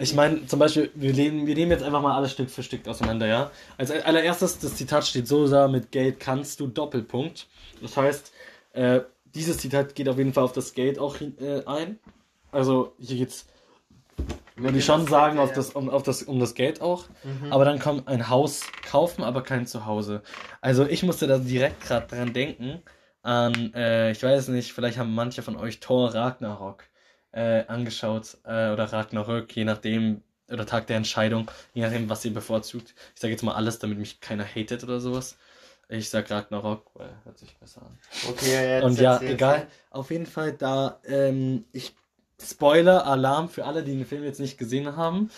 Ich 0.00 0.14
meine, 0.14 0.46
zum 0.46 0.58
Beispiel, 0.58 0.90
wir, 0.94 1.12
leben, 1.12 1.46
wir 1.46 1.54
nehmen 1.54 1.70
jetzt 1.70 1.84
einfach 1.84 2.00
mal 2.00 2.16
alles 2.16 2.32
Stück 2.32 2.48
für 2.48 2.62
Stück 2.62 2.88
auseinander, 2.88 3.26
ja? 3.26 3.50
Als 3.76 3.90
allererstes, 3.90 4.58
das 4.58 4.74
Zitat 4.74 5.06
steht 5.06 5.28
so 5.28 5.46
da, 5.48 5.68
mit 5.68 5.92
Geld 5.92 6.18
kannst 6.18 6.60
du 6.60 6.66
Doppelpunkt. 6.66 7.46
Das 7.82 7.94
heißt, 7.94 8.32
äh, 8.72 9.00
dieses 9.34 9.58
Zitat 9.58 9.94
geht 9.94 10.08
auf 10.08 10.16
jeden 10.16 10.32
Fall 10.32 10.44
auf 10.44 10.52
das 10.52 10.72
Geld 10.72 10.98
auch 10.98 11.16
hin, 11.16 11.36
äh, 11.40 11.62
ein. 11.66 11.98
Also 12.50 12.94
hier 12.98 13.18
geht's, 13.18 13.44
würde 14.56 14.78
ich 14.78 14.84
schon 14.86 15.06
sagen, 15.06 15.38
auf 15.38 15.52
das, 15.52 15.72
um, 15.72 15.90
auf 15.90 16.04
das, 16.04 16.22
um 16.22 16.40
das 16.40 16.54
Geld 16.54 16.80
auch. 16.80 17.04
Mhm. 17.22 17.52
Aber 17.52 17.66
dann 17.66 17.78
kommt 17.78 18.08
ein 18.08 18.30
Haus 18.30 18.62
kaufen, 18.90 19.22
aber 19.22 19.42
kein 19.42 19.66
Zuhause. 19.66 20.22
Also 20.62 20.86
ich 20.86 21.02
musste 21.02 21.26
da 21.26 21.36
direkt 21.36 21.82
gerade 21.82 22.06
dran 22.06 22.32
denken, 22.32 22.80
an, 23.26 23.74
äh, 23.74 24.12
ich 24.12 24.22
weiß 24.22 24.48
nicht, 24.48 24.72
vielleicht 24.72 24.98
haben 24.98 25.14
manche 25.14 25.42
von 25.42 25.56
euch 25.56 25.80
Thor 25.80 26.14
Ragnarok 26.14 26.84
äh, 27.32 27.64
angeschaut 27.66 28.38
äh, 28.44 28.70
oder 28.70 28.92
Ragnarök, 28.92 29.54
je 29.56 29.64
nachdem, 29.64 30.22
oder 30.50 30.64
Tag 30.66 30.86
der 30.86 30.96
Entscheidung, 30.96 31.50
je 31.74 31.82
nachdem, 31.82 32.08
was 32.08 32.24
ihr 32.24 32.32
bevorzugt. 32.32 32.94
Ich 33.14 33.20
sage 33.20 33.32
jetzt 33.32 33.42
mal 33.42 33.54
alles, 33.54 33.78
damit 33.80 33.98
mich 33.98 34.20
keiner 34.20 34.44
hatet 34.44 34.84
oder 34.84 35.00
sowas. 35.00 35.36
Ich 35.88 36.08
sag 36.10 36.30
Ragnarok, 36.30 36.90
weil 36.94 37.10
hört 37.24 37.38
sich 37.38 37.56
besser 37.58 37.82
an. 37.82 37.98
Okay, 38.22 38.52
ja, 38.52 38.62
jetzt 38.62 38.84
Und 38.84 38.98
ja, 39.00 39.14
erzähl's. 39.14 39.32
egal. 39.34 39.66
Auf 39.90 40.10
jeden 40.10 40.26
Fall, 40.26 40.52
da, 40.52 41.00
ähm, 41.04 41.64
ich, 41.72 41.94
Spoiler, 42.42 43.06
Alarm 43.06 43.48
für 43.48 43.64
alle, 43.64 43.82
die 43.82 43.96
den 43.96 44.04
Film 44.06 44.22
jetzt 44.24 44.40
nicht 44.40 44.58
gesehen 44.58 44.96
haben. 44.96 45.30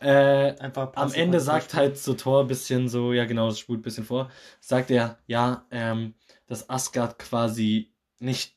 Äh, 0.00 0.56
Einfach 0.58 0.92
am 0.96 1.12
Ende 1.12 1.40
sagt 1.40 1.74
halt 1.74 1.98
so 1.98 2.14
Thor 2.14 2.42
ein 2.42 2.46
bisschen 2.48 2.88
so, 2.88 3.12
ja 3.12 3.24
genau, 3.24 3.48
das 3.48 3.58
spult 3.58 3.80
ein 3.80 3.82
bisschen 3.82 4.04
vor, 4.04 4.30
sagt 4.60 4.90
er, 4.90 5.18
ja, 5.26 5.64
ähm, 5.70 6.14
dass 6.46 6.68
Asgard 6.70 7.18
quasi 7.18 7.92
nicht 8.18 8.54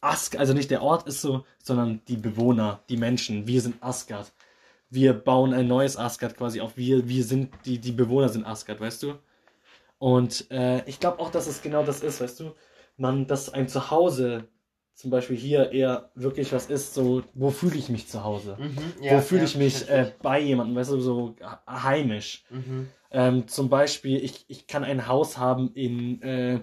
Asg 0.00 0.38
also 0.38 0.54
nicht 0.54 0.70
der 0.70 0.82
Ort 0.82 1.06
ist 1.06 1.20
so, 1.20 1.44
sondern 1.62 2.00
die 2.08 2.16
Bewohner, 2.16 2.82
die 2.88 2.96
Menschen, 2.96 3.46
wir 3.46 3.60
sind 3.60 3.82
Asgard. 3.82 4.32
Wir 4.88 5.12
bauen 5.12 5.52
ein 5.52 5.68
neues 5.68 5.96
Asgard 5.96 6.36
quasi 6.36 6.60
auf. 6.60 6.76
Wir, 6.76 7.08
wir 7.08 7.22
sind, 7.22 7.50
die, 7.64 7.78
die 7.78 7.92
Bewohner 7.92 8.28
sind 8.28 8.46
Asgard, 8.46 8.80
weißt 8.80 9.02
du? 9.02 9.14
Und 9.98 10.50
äh, 10.50 10.82
ich 10.88 10.98
glaube 10.98 11.20
auch, 11.20 11.30
dass 11.30 11.46
es 11.46 11.60
genau 11.62 11.84
das 11.84 12.02
ist, 12.02 12.20
weißt 12.20 12.40
du? 12.40 12.54
Man, 12.96 13.26
dass 13.26 13.50
ein 13.50 13.68
Zuhause 13.68 14.48
zum 14.94 15.10
Beispiel 15.10 15.36
hier 15.36 15.72
eher 15.72 16.10
wirklich 16.14 16.52
was 16.52 16.66
ist, 16.66 16.92
so, 16.92 17.22
wo 17.32 17.50
fühle 17.50 17.76
ich 17.76 17.88
mich 17.88 18.08
zu 18.08 18.22
Hause? 18.22 18.58
Mhm, 18.58 18.76
wo 19.00 19.20
fühle 19.20 19.42
ja, 19.42 19.46
ich 19.46 19.56
mich 19.56 19.88
äh, 19.88 20.12
bei 20.20 20.40
jemandem, 20.40 20.76
weißt 20.76 20.90
du, 20.90 21.00
so 21.00 21.36
heimisch. 21.66 22.44
Mhm. 22.50 22.88
Ähm, 23.10 23.48
zum 23.48 23.70
Beispiel, 23.70 24.22
ich, 24.22 24.44
ich 24.48 24.66
kann 24.66 24.84
ein 24.84 25.06
Haus 25.06 25.38
haben 25.38 25.72
in, 25.72 26.20
äh, 26.22 26.60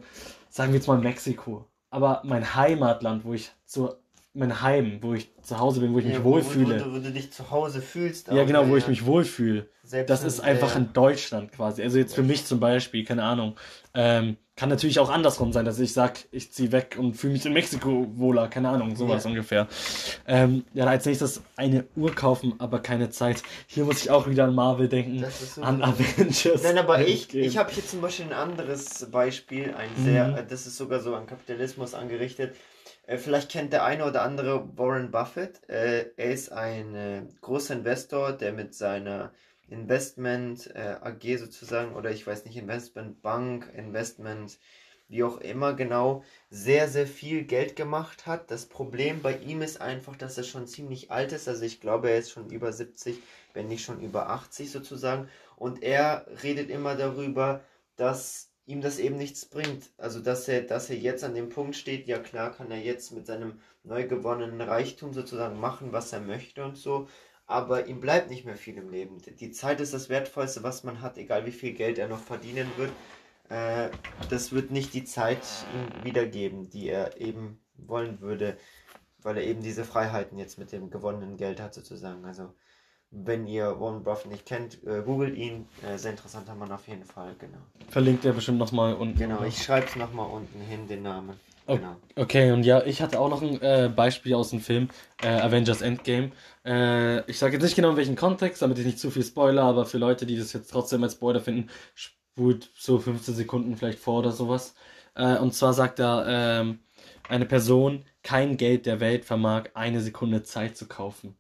sagen 0.58 0.72
wir 0.72 0.80
jetzt 0.80 0.88
mal 0.88 0.98
Mexiko, 0.98 1.68
aber 1.92 2.24
mein 2.26 2.56
Heimatland, 2.56 3.24
wo 3.24 3.34
ich 3.34 3.52
zu, 3.66 3.94
mein 4.38 4.62
Heim, 4.62 5.00
wo 5.01 5.13
ich 5.13 5.29
zu 5.41 5.60
Hause 5.60 5.79
bin, 5.82 5.94
wo 5.94 6.00
ich 6.00 6.06
mich 6.06 6.15
Ja, 6.15 6.24
wo- 6.24 6.32
wohlfühle. 6.34 6.79
Wo, 6.86 6.91
wo, 6.91 6.96
wo 6.96 7.00
du 7.00 7.12
dich 7.12 7.32
zu 7.34 7.50
Hause 7.51 7.82
fühlst. 7.82 8.27
ja, 8.29 8.44
genau, 8.44 8.67
wo 8.67 8.72
ja, 8.72 8.77
ich 8.77 8.88
mich 8.88 9.06
wohlfühle. 9.06 9.67
Das 10.06 10.24
ist 10.25 10.41
einfach 10.41 10.72
ja, 10.72 10.77
in 10.82 10.91
Deutschland 10.91 11.51
quasi. 11.53 11.82
Also 11.82 11.98
jetzt 11.98 12.13
für 12.13 12.24
mich 12.24 12.46
zum 12.46 12.60
Beispiel, 12.60 13.06
keine 13.06 13.24
Ahnung. 13.24 13.56
Ähm, 13.94 14.36
Kann 14.58 14.67
natürlich 14.70 15.00
auch 15.00 15.10
andersrum 15.10 15.53
sein, 15.53 15.63
dass 15.63 15.79
ich 15.79 15.94
sag, 15.94 16.20
ich 16.32 16.51
zieh 16.51 16.72
weg 16.74 16.98
und 17.00 17.13
fühle 17.15 17.34
mich 17.34 17.46
in 17.46 17.53
Mexiko 17.53 18.06
wohler, 18.15 18.48
keine 18.50 18.67
Ahnung, 18.70 18.96
sowas 18.98 19.25
ungefähr. 19.25 19.67
Ähm, 20.27 20.65
ja, 20.74 20.86
als 20.88 21.06
nächstes 21.06 21.41
eine 21.56 21.86
Uhr 21.96 22.13
kaufen, 22.13 22.56
aber 22.58 22.79
keine 22.79 23.10
Zeit. 23.12 23.44
Hier 23.67 23.86
muss 23.86 24.01
ich 24.01 24.10
auch 24.12 24.27
wieder 24.27 24.44
an 24.44 24.56
Marvel 24.56 24.89
denken, 24.89 25.24
so 25.56 25.62
an. 25.62 25.82
Avengers. 25.82 26.63
Nein, 26.63 26.77
aber 26.79 27.08
ich, 27.08 27.34
ich 27.34 27.58
habe 27.58 27.72
hier 27.72 27.86
zum 27.86 28.01
Beispiel 28.01 28.25
ein 28.25 28.34
anderes 28.34 29.08
Beispiel, 29.10 29.74
ein 29.77 29.89
Mhm. 29.98 30.03
sehr, 30.03 30.38
äh, 30.38 30.44
das 30.48 30.67
ist 30.67 30.75
sogar 30.77 31.00
so 31.00 31.15
an 31.15 31.27
Kapitalismus 31.27 31.94
angerichtet. 31.94 32.56
Äh, 33.08 33.18
Vielleicht 33.18 33.50
kennt 33.52 33.74
der 33.74 33.84
eine 33.86 34.06
oder 34.06 34.22
andere 34.22 34.78
Warren 34.78 35.10
Buffett. 35.12 35.68
Äh, 35.70 36.12
Er 36.18 36.32
ist 36.32 36.52
ein 36.52 36.94
äh, 36.96 37.24
großer 37.42 37.74
Investor, 37.76 38.34
der 38.34 38.54
mit 38.54 38.76
seiner 38.76 39.34
Investment 39.70 40.74
AG 40.78 41.38
sozusagen, 41.38 41.94
oder 41.96 42.10
ich 42.12 42.26
weiß 42.26 42.46
nicht, 42.46 42.56
Investmentbank, 42.56 43.70
Investment, 43.76 44.60
wie 45.10 45.24
auch 45.26 45.40
immer 45.42 45.74
genau, 45.74 46.24
sehr, 46.50 46.88
sehr 46.88 47.06
viel 47.08 47.44
Geld 47.44 47.76
gemacht 47.76 48.26
hat. 48.28 48.50
Das 48.50 48.68
Problem 48.68 49.22
bei 49.22 49.38
ihm 49.38 49.62
ist 49.62 49.82
einfach, 49.82 50.16
dass 50.16 50.38
er 50.38 50.46
schon 50.46 50.68
ziemlich 50.68 51.12
alt 51.12 51.34
ist. 51.34 51.50
Also 51.50 51.66
ich 51.66 51.82
glaube, 51.82 52.10
er 52.10 52.18
ist 52.20 52.32
schon 52.32 52.50
über 52.50 52.72
70, 52.72 53.22
wenn 53.54 53.68
nicht 53.68 53.84
schon 53.84 54.00
über 54.02 54.30
80 54.30 54.72
sozusagen. 54.72 55.28
Und 55.58 55.84
er 55.84 56.26
redet 56.44 56.70
immer 56.70 56.96
darüber, 56.96 57.62
dass 57.98 58.47
ihm 58.67 58.81
das 58.81 59.00
eben 59.00 59.17
nichts 59.17 59.45
bringt. 59.45 59.89
Also 59.97 60.19
dass 60.19 60.47
er, 60.47 60.62
dass 60.62 60.89
er 60.89 60.97
jetzt 60.97 61.24
an 61.24 61.33
dem 61.33 61.50
Punkt 61.50 61.75
steht, 61.75 62.05
ja 62.05 62.19
klar 62.19 62.51
kann 62.51 62.69
er 62.69 62.77
jetzt 62.77 63.12
mit 63.12 63.25
seinem 63.25 63.59
neu 63.83 64.07
gewonnenen 64.07 64.62
Reichtum 64.62 65.13
sozusagen 65.13 65.59
machen, 65.59 65.93
was 65.93 66.13
er 66.13 66.19
möchte 66.19 66.63
und 66.63 66.77
so. 66.77 67.07
Aber 67.47 67.88
ihm 67.88 68.01
bleibt 68.01 68.29
nicht 68.29 68.45
mehr 68.45 68.57
viel 68.57 68.75
im 68.77 68.89
Leben. 68.89 69.21
Die 69.39 69.51
Zeit 69.51 69.79
ist 69.79 69.93
das 69.93 70.09
Wertvollste, 70.09 70.63
was 70.63 70.83
man 70.83 71.01
hat, 71.01 71.17
egal 71.17 71.45
wie 71.45 71.51
viel 71.51 71.74
Geld 71.74 71.97
er 71.97 72.09
noch 72.09 72.19
verdienen 72.19 72.69
wird. 72.75 72.91
Äh, 73.50 73.89
das 74.29 74.51
wird 74.51 74.71
nicht 74.71 74.93
die 74.93 75.05
Zeit 75.05 75.39
ihm 75.74 76.03
wiedergeben, 76.03 76.69
die 76.69 76.89
er 76.89 77.21
eben 77.21 77.62
wollen 77.77 78.19
würde, 78.19 78.57
weil 79.21 79.38
er 79.38 79.43
eben 79.43 79.62
diese 79.62 79.86
Freiheiten 79.86 80.38
jetzt 80.38 80.59
mit 80.59 80.74
dem 80.74 80.89
gewonnenen 80.89 81.38
Geld 81.38 81.62
hat 81.62 81.74
sozusagen. 81.74 82.25
Also 82.25 82.53
wenn 83.12 83.48
ihr 83.48 83.80
Warren 83.80 84.04
Buffett 84.04 84.32
nicht 84.32 84.46
kennt, 84.46 84.84
äh, 84.86 85.02
googelt 85.02 85.36
ihn. 85.36 85.68
Äh, 85.82 85.98
sehr 85.98 86.12
interessanter 86.12 86.56
Mann 86.56 86.72
auf 86.72 86.88
jeden 86.88 87.06
Fall, 87.06 87.36
genau. 87.40 87.60
Verlinkt 87.90 88.26
er 88.26 88.34
bestimmt 88.34 88.58
nochmal 88.58 88.94
unten. 88.96 89.18
Genau, 89.18 89.44
ich 89.44 89.62
schreibe 89.64 89.88
es 89.88 89.96
nochmal 89.96 90.30
unten 90.30 90.60
hin, 90.62 90.88
den 90.88 91.04
Namen. 91.04 91.40
Genau. 91.68 91.98
Okay, 92.16 92.52
und 92.52 92.64
ja, 92.64 92.84
ich 92.86 93.02
hatte 93.02 93.20
auch 93.20 93.30
noch 93.30 93.42
ein 93.42 93.62
äh, 93.62 93.92
Beispiel 93.94 94.34
aus 94.36 94.52
dem 94.52 94.62
Film 94.62 94.90
äh, 95.22 95.28
Avengers 95.28 95.82
Endgame. 95.82 96.32
Äh, 96.66 97.30
ich 97.30 97.38
sage 97.38 97.54
jetzt 97.54 97.64
nicht 97.64 97.76
genau 97.76 97.92
in 97.92 97.98
welchem 97.98 98.16
Kontext, 98.16 98.62
damit 98.62 98.80
ich 98.80 98.86
nicht 98.86 99.00
zu 99.00 99.12
viel 99.12 99.24
spoiler, 99.24 99.64
aber 99.64 99.86
für 99.86 99.98
Leute, 99.98 100.26
die 100.26 100.38
das 100.38 100.54
jetzt 100.54 100.72
trotzdem 100.72 101.04
als 101.04 101.14
Spoiler 101.14 101.42
finden, 101.42 101.70
spult 101.94 102.70
so 102.74 103.00
15 103.00 103.36
Sekunden 103.36 103.76
vielleicht 103.76 104.00
vor 104.00 104.20
oder 104.20 104.32
sowas. 104.32 104.76
Äh, 105.16 105.38
und 105.40 105.54
zwar 105.54 105.74
sagt 105.74 106.00
da 106.00 106.62
ähm, 106.62 106.80
eine 107.28 107.46
Person, 107.46 108.06
kein 108.24 108.56
Geld 108.56 108.86
der 108.86 109.02
Welt 109.02 109.26
vermag 109.26 109.66
eine 109.74 110.00
Sekunde 110.00 110.44
Zeit 110.44 110.78
zu 110.78 110.88
kaufen. 110.88 111.36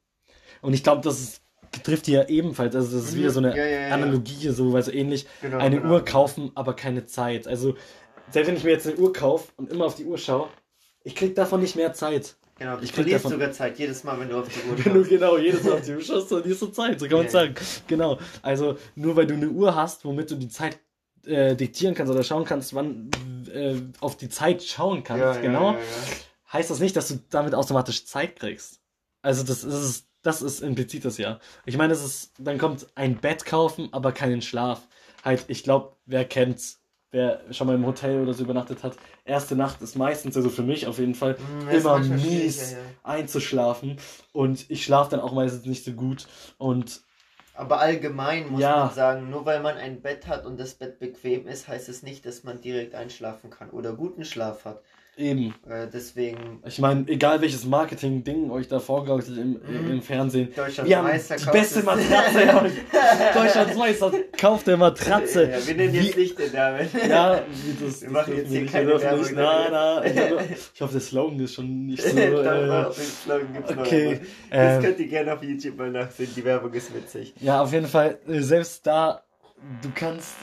Und 0.61 0.73
ich 0.73 0.83
glaube, 0.83 1.01
das 1.01 1.21
ist, 1.21 1.41
trifft 1.83 2.05
hier 2.05 2.29
ebenfalls, 2.29 2.75
also 2.75 2.97
das 2.97 3.09
ist 3.09 3.15
wieder 3.15 3.29
so 3.31 3.39
eine 3.39 3.55
ja, 3.57 3.65
ja, 3.65 3.79
ja. 3.87 3.93
Analogie, 3.93 4.49
so 4.49 4.73
weil 4.73 4.83
so 4.83 4.91
ähnlich 4.91 5.25
Genau, 5.41 5.57
eine 5.57 5.77
genau, 5.79 5.93
Uhr 5.93 6.05
kaufen, 6.05 6.51
aber 6.55 6.73
keine 6.75 7.05
Zeit. 7.05 7.47
Also, 7.47 7.75
selbst 8.31 8.47
wenn 8.49 8.57
ich 8.57 8.63
mir 8.63 8.71
jetzt 8.71 8.87
eine 8.87 8.97
Uhr 8.97 9.13
kaufe 9.13 9.51
und 9.57 9.71
immer 9.71 9.85
auf 9.85 9.95
die 9.95 10.05
Uhr 10.05 10.17
schaue, 10.17 10.49
ich 11.03 11.15
krieg 11.15 11.35
davon 11.35 11.61
nicht 11.61 11.75
mehr 11.75 11.93
Zeit. 11.93 12.35
Genau, 12.59 12.77
du 12.77 12.83
Ich 12.83 12.91
verlierst 12.91 13.25
davon- 13.25 13.31
sogar 13.39 13.51
Zeit 13.51 13.77
jedes 13.77 14.03
Mal, 14.03 14.19
wenn 14.19 14.29
du 14.29 14.39
auf 14.39 14.47
die 14.49 14.67
Uhr 14.69 14.77
Wenn 14.85 14.93
du 14.93 14.99
schaust. 15.01 15.09
genau 15.09 15.37
jedes 15.37 15.63
Mal 15.63 15.73
auf 15.73 15.81
die 15.81 15.91
Uhr 15.95 16.01
schaust, 16.01 16.31
ist 16.31 16.59
so 16.59 16.67
Zeit, 16.67 16.99
so 16.99 17.05
kann 17.07 17.17
man 17.17 17.25
Ja. 17.25 17.31
sagen. 17.31 17.55
Genau. 17.87 18.17
Also, 18.41 18.77
nur 18.95 19.15
weil 19.15 19.27
du 19.27 19.35
eine 19.35 19.47
Uhr 19.49 19.75
hast, 19.75 20.03
womit 20.05 20.31
du 20.31 20.35
die 20.35 20.49
Zeit 20.49 20.79
äh, 21.25 21.55
diktieren 21.55 21.93
kannst 21.93 22.11
oder 22.11 22.23
schauen 22.23 22.45
kannst, 22.45 22.73
wann 22.73 23.11
äh, 23.53 23.75
auf 23.99 24.17
die 24.17 24.29
Zeit 24.29 24.63
schauen 24.63 25.03
kannst, 25.03 25.21
Ja, 25.23 25.35
ja, 25.35 25.41
genau, 25.41 25.71
ja, 25.73 25.77
ja. 25.77 26.53
heißt 26.53 26.69
das 26.71 26.79
nicht, 26.79 26.95
dass 26.95 27.09
du 27.09 27.19
damit 27.29 27.53
automatisch 27.53 28.05
Zeit 28.05 28.37
kriegst. 28.39 28.79
Also, 29.21 29.43
das 29.43 29.63
ist, 29.63 30.06
das 30.23 30.41
ist 30.41 30.61
implizit 30.61 31.05
das 31.05 31.17
ja. 31.17 31.39
Ich 31.65 31.77
meine, 31.77 31.93
es 31.93 32.03
ist, 32.03 32.33
dann 32.39 32.57
kommt 32.57 32.87
ein 32.95 33.17
Bett 33.19 33.45
kaufen, 33.45 33.89
aber 33.91 34.11
keinen 34.11 34.41
Schlaf. 34.41 34.87
Halt, 35.23 35.45
ich 35.47 35.63
glaube, 35.63 35.95
wer 36.05 36.25
kennt's, 36.25 36.81
wer 37.11 37.41
schon 37.53 37.67
mal 37.67 37.75
im 37.75 37.85
Hotel 37.85 38.21
oder 38.21 38.33
so 38.33 38.43
übernachtet 38.43 38.83
hat, 38.83 38.97
erste 39.25 39.55
Nacht 39.55 39.81
ist 39.81 39.95
meistens, 39.95 40.35
also 40.35 40.49
für 40.49 40.63
mich 40.63 40.87
auf 40.87 40.99
jeden 40.99 41.15
Fall, 41.15 41.37
Mm, 41.39 41.69
immer 41.69 41.99
mies 41.99 42.57
ja, 42.57 42.79
ja. 42.79 42.93
einzuschlafen. 43.03 43.97
Und 44.33 44.69
ich 44.69 44.83
schlafe 44.83 45.11
dann 45.11 45.19
auch 45.21 45.33
meistens 45.33 45.65
nicht 45.65 45.83
so 45.85 45.93
gut. 45.93 46.27
Und 46.57 47.01
Aber 47.53 47.79
allgemein 47.81 48.49
muss 48.49 48.61
Ja. 48.61 48.85
man 48.85 48.89
sagen, 48.89 49.29
nur 49.29 49.45
weil 49.45 49.59
man 49.61 49.75
ein 49.75 50.01
Bett 50.01 50.27
hat 50.27 50.45
und 50.45 50.57
das 50.57 50.75
Bett 50.75 50.97
bequem 50.99 51.45
ist, 51.47 51.67
heißt 51.67 51.89
es 51.89 52.01
nicht, 52.01 52.25
dass 52.25 52.43
man 52.45 52.61
direkt 52.61 52.95
einschlafen 52.95 53.49
kann 53.49 53.69
oder 53.71 53.93
guten 53.93 54.23
Schlaf 54.23 54.63
hat. 54.63 54.81
Eben, 55.17 55.53
Äh, 55.69 55.87
deswegen 55.91 56.61
ich 56.65 56.79
meine, 56.79 57.07
egal 57.07 57.41
welches 57.41 57.65
Marketing-Ding 57.65 58.49
euch 58.51 58.67
da 58.67 58.79
vorgaukelt 58.79 59.37
im, 59.37 59.59
Mhm. 59.67 59.91
im 59.91 60.01
Fernsehen, 60.01 60.53
Deutschlands 60.55 60.89
wir 60.89 60.97
haben 60.97 61.07
Meister 61.07 61.35
die 61.35 61.43
kauft 61.43 61.57
beste 61.57 61.79
es. 61.79 61.85
Matratze. 61.85 62.43
ja. 62.45 63.33
Deutschlands 63.33 63.75
Meister 63.75 64.11
kauft 64.39 64.67
der 64.67 64.77
Matratze. 64.77 65.49
Ja, 65.51 65.67
wir 65.67 65.75
nennen 65.75 65.93
Wie- 65.93 65.97
jetzt 65.97 66.17
nicht 66.17 66.39
den 66.39 66.51
Namen. 66.53 66.87
Ja, 67.09 67.41
das, 67.83 68.01
Wir 68.01 68.09
machen 68.11 68.37
jetzt 68.37 68.49
hier 68.49 68.61
nicht, 68.61 68.71
keine 68.73 69.01
Werbung, 69.01 69.19
nicht. 69.21 69.33
Nein, 69.35 69.71
nein. 69.71 70.13
Ich 70.73 70.81
hoffe, 70.81 70.93
der 70.93 71.01
Slogan 71.01 71.39
ist 71.39 71.53
schon 71.55 71.85
nicht 71.87 72.03
so. 72.03 72.09
Doch, 72.15 72.17
Äh, 72.17 72.93
Slogan 72.93 73.53
gibt's 73.53 73.71
noch 73.75 73.77
okay, 73.85 74.07
einmal. 74.07 74.19
Das 74.51 74.75
ähm, 74.77 74.81
könnt 74.83 74.99
ihr 74.99 75.07
gerne 75.07 75.33
auf 75.33 75.43
YouTube 75.43 75.77
mal 75.77 75.91
nachsehen, 75.91 76.29
die 76.35 76.43
Werbung 76.45 76.73
ist 76.73 76.93
witzig. 76.95 77.33
ja, 77.41 77.61
auf 77.61 77.73
jeden 77.73 77.87
Fall, 77.87 78.19
äh, 78.27 78.39
selbst 78.41 78.85
da, 78.85 79.23
du 79.81 79.89
kannst, 79.95 80.35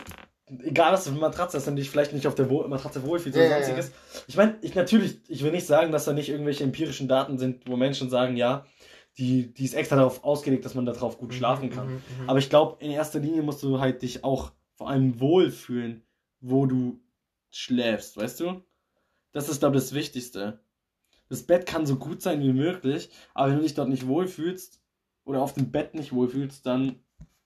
egal 0.46 0.92
was 0.92 1.04
du 1.04 1.10
für 1.10 1.16
eine 1.16 1.26
Matratze 1.26 1.56
hast, 1.56 1.66
wenn 1.66 1.76
du 1.76 1.82
dich 1.82 1.90
vielleicht 1.90 2.12
nicht 2.12 2.26
auf 2.26 2.34
der 2.34 2.50
Wohl 2.50 2.68
Matratze 2.68 3.02
wohlfühlst 3.02 3.38
Ja, 3.38 3.44
oder 3.44 3.58
ja, 3.58 3.64
sonstiges. 3.64 3.92
Ich 4.26 4.36
meine, 4.36 4.56
ich 4.60 4.74
natürlich, 4.74 5.18
ich 5.28 5.42
will 5.42 5.52
nicht 5.52 5.66
sagen, 5.66 5.92
dass 5.92 6.04
da 6.04 6.12
nicht 6.12 6.28
irgendwelche 6.28 6.64
empirischen 6.64 7.08
Daten 7.08 7.38
sind, 7.38 7.68
wo 7.68 7.76
Menschen 7.76 8.10
sagen, 8.10 8.36
ja, 8.36 8.66
die, 9.16 9.54
die 9.54 9.64
ist 9.64 9.74
extra 9.74 9.96
darauf 9.96 10.24
ausgelegt, 10.24 10.64
dass 10.64 10.74
man 10.74 10.86
darauf 10.86 11.18
gut 11.18 11.34
schlafen 11.34 11.70
kann. 11.70 11.86
Mhm, 11.86 11.92
mhm. 11.94 12.28
Aber 12.28 12.38
ich 12.38 12.50
glaube, 12.50 12.84
in 12.84 12.90
erster 12.90 13.20
Linie 13.20 13.42
musst 13.42 13.62
du 13.62 13.80
halt 13.80 14.02
dich 14.02 14.24
auch 14.24 14.52
vor 14.74 14.90
allem 14.90 15.20
wohlfühlen, 15.20 16.02
wo 16.40 16.66
du 16.66 17.00
schläfst, 17.50 18.16
weißt 18.16 18.40
du? 18.40 18.64
Das 19.32 19.48
ist, 19.48 19.60
glaube 19.60 19.76
ich, 19.76 19.82
das 19.82 19.94
Wichtigste. 19.94 20.60
Das 21.28 21.44
Bett 21.44 21.66
kann 21.66 21.86
so 21.86 21.96
gut 21.96 22.22
sein 22.22 22.40
wie 22.42 22.52
möglich, 22.52 23.10
aber 23.32 23.50
wenn 23.50 23.56
du 23.56 23.62
dich 23.62 23.74
dort 23.74 23.88
nicht 23.88 24.06
wohlfühlst 24.06 24.80
oder 25.24 25.42
auf 25.42 25.54
dem 25.54 25.70
Bett 25.70 25.94
nicht 25.94 26.12
wohlfühlst, 26.12 26.66
dann 26.66 26.96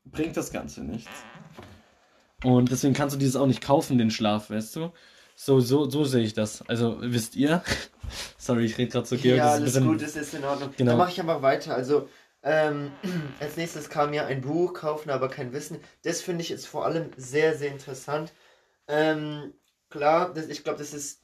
bringt 0.04 0.36
das 0.36 0.50
Ganze 0.50 0.82
nichts. 0.82 1.10
Und 2.44 2.70
deswegen 2.70 2.94
kannst 2.94 3.14
du 3.14 3.18
dieses 3.18 3.36
auch 3.36 3.46
nicht 3.46 3.60
kaufen, 3.62 3.98
den 3.98 4.10
Schlaf, 4.10 4.50
weißt 4.50 4.76
du? 4.76 4.92
So, 5.34 5.60
so, 5.60 5.88
so 5.88 6.04
sehe 6.04 6.22
ich 6.24 6.34
das. 6.34 6.62
Also, 6.68 6.98
wisst 7.00 7.36
ihr? 7.36 7.62
Sorry, 8.38 8.64
ich 8.64 8.78
rede 8.78 8.90
gerade 8.90 9.06
so 9.06 9.16
Georg. 9.16 9.38
ja, 9.38 9.44
das 9.44 9.54
alles 9.54 9.64
bisschen- 9.74 9.86
gut, 9.86 10.02
es 10.02 10.16
ist 10.16 10.34
in 10.34 10.44
Ordnung. 10.44 10.70
Genau. 10.76 10.90
Dann 10.92 10.98
mache 10.98 11.10
ich 11.10 11.20
einfach 11.20 11.42
weiter. 11.42 11.74
Also, 11.74 12.08
ähm, 12.42 12.92
als 13.40 13.56
nächstes 13.56 13.88
kam 13.88 14.12
ja 14.14 14.26
ein 14.26 14.40
Buch, 14.40 14.72
kaufen, 14.74 15.10
aber 15.10 15.28
kein 15.28 15.52
Wissen. 15.52 15.78
Das 16.02 16.20
finde 16.20 16.42
ich 16.42 16.50
ist 16.50 16.66
vor 16.66 16.84
allem 16.86 17.10
sehr, 17.16 17.56
sehr 17.56 17.70
interessant. 17.72 18.32
Ähm, 18.86 19.52
klar, 19.90 20.32
das, 20.32 20.46
ich 20.48 20.64
glaube, 20.64 20.78
das 20.78 20.94
ist 20.94 21.22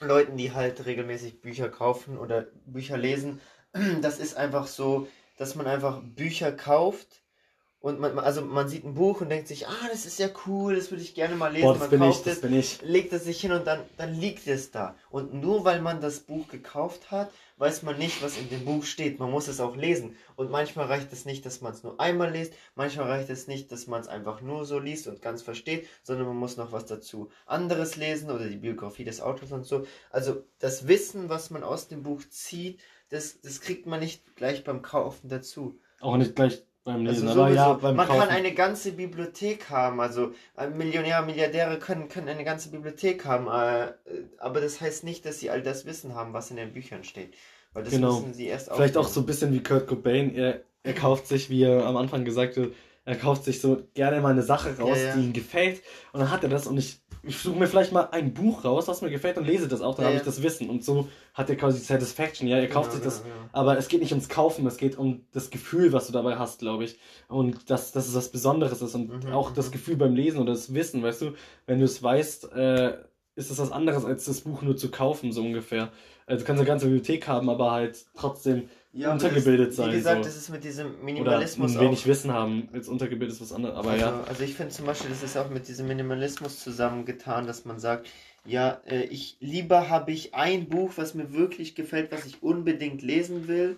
Leuten, 0.00 0.36
die 0.36 0.52
halt 0.52 0.84
regelmäßig 0.86 1.40
Bücher 1.40 1.68
kaufen 1.68 2.18
oder 2.18 2.46
Bücher 2.66 2.96
lesen. 2.96 3.40
Das 4.02 4.18
ist 4.18 4.36
einfach 4.36 4.66
so, 4.66 5.06
dass 5.38 5.54
man 5.54 5.66
einfach 5.66 6.02
Bücher 6.02 6.50
kauft 6.52 7.22
und 7.82 7.98
man, 7.98 8.18
also 8.18 8.42
man 8.42 8.68
sieht 8.68 8.84
ein 8.84 8.92
Buch 8.92 9.22
und 9.22 9.30
denkt 9.30 9.48
sich, 9.48 9.66
ah, 9.66 9.88
das 9.90 10.04
ist 10.04 10.18
ja 10.18 10.28
cool, 10.46 10.76
das 10.76 10.90
würde 10.90 11.02
ich 11.02 11.14
gerne 11.14 11.34
mal 11.34 11.50
lesen. 11.50 11.64
Boah, 11.64 11.78
man 11.78 11.92
ich, 11.92 11.98
kauft 11.98 12.26
das 12.26 12.38
es, 12.38 12.50
ich. 12.52 12.82
legt 12.82 13.10
es 13.14 13.24
sich 13.24 13.40
hin 13.40 13.52
und 13.52 13.66
dann, 13.66 13.80
dann 13.96 14.12
liegt 14.12 14.46
es 14.46 14.70
da. 14.70 14.96
Und 15.08 15.32
nur 15.32 15.64
weil 15.64 15.80
man 15.80 16.02
das 16.02 16.20
Buch 16.20 16.46
gekauft 16.48 17.10
hat, 17.10 17.30
weiß 17.56 17.82
man 17.82 17.96
nicht, 17.96 18.22
was 18.22 18.36
in 18.36 18.50
dem 18.50 18.66
Buch 18.66 18.84
steht. 18.84 19.18
Man 19.18 19.30
muss 19.30 19.48
es 19.48 19.60
auch 19.60 19.76
lesen. 19.76 20.14
Und 20.36 20.50
manchmal 20.50 20.86
reicht 20.86 21.10
es 21.14 21.24
nicht, 21.24 21.46
dass 21.46 21.62
man 21.62 21.72
es 21.72 21.82
nur 21.82 21.98
einmal 21.98 22.30
liest. 22.30 22.52
Manchmal 22.74 23.06
reicht 23.06 23.30
es 23.30 23.48
nicht, 23.48 23.72
dass 23.72 23.86
man 23.86 24.02
es 24.02 24.08
einfach 24.08 24.42
nur 24.42 24.66
so 24.66 24.78
liest 24.78 25.06
und 25.06 25.22
ganz 25.22 25.40
versteht, 25.40 25.88
sondern 26.02 26.26
man 26.26 26.36
muss 26.36 26.58
noch 26.58 26.72
was 26.72 26.84
dazu 26.84 27.30
anderes 27.46 27.96
lesen 27.96 28.30
oder 28.30 28.46
die 28.46 28.58
Biografie 28.58 29.04
des 29.04 29.22
Autors 29.22 29.52
und 29.52 29.64
so. 29.64 29.86
Also 30.10 30.44
das 30.58 30.86
Wissen, 30.86 31.30
was 31.30 31.48
man 31.48 31.62
aus 31.62 31.88
dem 31.88 32.02
Buch 32.02 32.22
zieht, 32.28 32.78
das, 33.08 33.40
das 33.40 33.62
kriegt 33.62 33.86
man 33.86 34.00
nicht 34.00 34.36
gleich 34.36 34.64
beim 34.64 34.82
Kaufen 34.82 35.30
dazu. 35.30 35.80
Auch 36.00 36.16
nicht 36.16 36.36
gleich 36.36 36.62
beim 36.84 37.06
Also 37.06 37.26
Lesen, 37.26 37.28
aber 37.28 37.48
sowieso, 37.48 37.54
ja, 37.54 37.72
beim 37.74 37.96
man 37.96 38.06
Kaufen. 38.06 38.20
kann 38.20 38.28
eine 38.30 38.54
ganze 38.54 38.92
Bibliothek 38.92 39.70
haben, 39.70 40.00
also 40.00 40.32
äh, 40.56 40.68
Millionäre, 40.68 41.24
Milliardäre 41.24 41.78
können, 41.78 42.08
können 42.08 42.28
eine 42.28 42.44
ganze 42.44 42.70
Bibliothek 42.70 43.24
haben, 43.24 43.46
äh, 43.48 43.92
aber 44.38 44.60
das 44.60 44.80
heißt 44.80 45.04
nicht, 45.04 45.24
dass 45.26 45.38
sie 45.40 45.50
all 45.50 45.62
das 45.62 45.84
Wissen 45.86 46.14
haben, 46.14 46.32
was 46.32 46.50
in 46.50 46.56
den 46.56 46.72
Büchern 46.72 47.04
steht. 47.04 47.34
Weil 47.72 47.84
das 47.84 47.92
Genau. 47.92 48.18
müssen 48.20 48.34
sie 48.34 48.46
erst 48.46 48.70
Vielleicht 48.72 48.96
auch 48.96 49.00
aufnehmen. 49.00 49.14
so 49.14 49.20
ein 49.20 49.26
bisschen 49.26 49.52
wie 49.52 49.62
Kurt 49.62 49.86
Cobain. 49.86 50.34
Er, 50.34 50.62
er 50.82 50.92
kauft 50.94 51.26
sich, 51.28 51.50
wie 51.50 51.62
er 51.62 51.84
am 51.86 51.96
Anfang 51.96 52.24
gesagt 52.24 52.56
hat, 52.56 52.68
er 53.10 53.16
kauft 53.16 53.44
sich 53.44 53.60
so 53.60 53.82
gerne 53.94 54.20
mal 54.20 54.30
eine 54.30 54.42
Sache 54.42 54.78
raus, 54.78 54.96
Ja, 54.98 55.08
ja. 55.08 55.16
die 55.16 55.24
ihm 55.24 55.32
gefällt. 55.32 55.82
Und 56.12 56.20
dann 56.20 56.30
hat 56.30 56.42
er 56.44 56.48
das 56.48 56.66
und 56.68 56.78
ich, 56.78 57.00
ich 57.24 57.36
suche 57.38 57.58
mir 57.58 57.66
vielleicht 57.66 57.92
mal 57.92 58.08
ein 58.12 58.32
Buch 58.32 58.64
raus, 58.64 58.86
was 58.86 59.02
mir 59.02 59.10
gefällt 59.10 59.36
und 59.36 59.44
lese 59.46 59.66
das 59.66 59.80
auch, 59.80 59.96
dann 59.96 60.04
Ja, 60.04 60.08
habe 60.10 60.18
ich 60.18 60.24
das 60.24 60.42
Wissen. 60.42 60.70
Und 60.70 60.84
so 60.84 61.08
hat 61.34 61.50
er 61.50 61.56
quasi 61.56 61.80
Satisfaction. 61.80 62.46
Ja, 62.48 62.58
er 62.58 62.68
kauft 62.68 62.92
sich 62.92 63.00
das. 63.02 63.22
Aber 63.52 63.76
es 63.76 63.88
geht 63.88 64.00
nicht 64.00 64.12
ums 64.12 64.28
Kaufen, 64.28 64.64
es 64.66 64.76
geht 64.76 64.96
um 64.96 65.24
das 65.32 65.50
Gefühl, 65.50 65.92
was 65.92 66.06
du 66.06 66.12
dabei 66.12 66.36
hast, 66.38 66.60
glaube 66.60 66.84
ich. 66.84 66.98
Und 67.28 67.68
dass, 67.68 67.90
dass 67.92 68.06
es 68.08 68.14
was 68.14 68.28
Besonderes 68.30 68.80
ist 68.80 68.94
und 68.94 69.24
Mhm, 69.24 69.32
auch 69.32 69.50
mhm. 69.50 69.54
das 69.56 69.70
Gefühl 69.72 69.96
beim 69.96 70.14
Lesen 70.14 70.38
oder 70.40 70.52
das 70.52 70.72
Wissen, 70.72 71.02
weißt 71.02 71.22
du, 71.22 71.32
wenn 71.66 71.80
du 71.80 71.84
es 71.86 72.00
weißt, 72.02 72.52
äh, 72.52 72.94
ist 73.34 73.50
das 73.50 73.58
was 73.58 73.72
anderes, 73.72 74.04
als 74.04 74.26
das 74.26 74.42
Buch 74.42 74.62
nur 74.62 74.76
zu 74.76 74.90
kaufen, 74.90 75.32
so 75.32 75.42
ungefähr. 75.42 75.90
Also 76.26 76.40
du 76.42 76.46
kannst 76.46 76.60
eine 76.60 76.68
ganze 76.68 76.86
Bibliothek 76.86 77.26
haben, 77.26 77.48
aber 77.50 77.72
halt 77.72 78.04
trotzdem 78.16 78.68
Ja, 78.92 79.12
untergebildet 79.12 79.68
das, 79.68 79.76
sein. 79.76 79.92
Wie 79.92 79.96
gesagt, 79.96 80.24
so. 80.24 80.30
das 80.30 80.36
ist 80.36 80.48
mit 80.48 80.64
diesem 80.64 80.94
Oder 80.94 81.04
Minimalismus 81.04 81.76
ein 81.76 81.80
wenig 81.80 82.00
auch. 82.02 82.06
Wissen 82.06 82.32
haben. 82.32 82.68
Jetzt 82.74 82.88
untergebildet 82.88 83.34
ist 83.34 83.40
was 83.40 83.52
anderes, 83.52 83.76
aber 83.76 83.90
also, 83.90 84.04
ja. 84.04 84.24
also 84.24 84.42
ich 84.42 84.54
finde 84.54 84.72
zum 84.72 84.86
Beispiel, 84.86 85.10
das 85.10 85.22
ist 85.22 85.36
auch 85.36 85.48
mit 85.48 85.68
diesem 85.68 85.86
Minimalismus 85.86 86.58
zusammengetan, 86.60 87.46
dass 87.46 87.64
man 87.64 87.78
sagt, 87.78 88.08
ja, 88.44 88.80
äh, 88.86 89.02
ich 89.04 89.36
lieber 89.40 89.88
habe 89.90 90.10
ich 90.10 90.34
ein 90.34 90.68
Buch, 90.68 90.92
was 90.96 91.14
mir 91.14 91.32
wirklich 91.32 91.76
gefällt, 91.76 92.10
was 92.10 92.26
ich 92.26 92.42
unbedingt 92.42 93.02
lesen 93.02 93.46
will, 93.46 93.76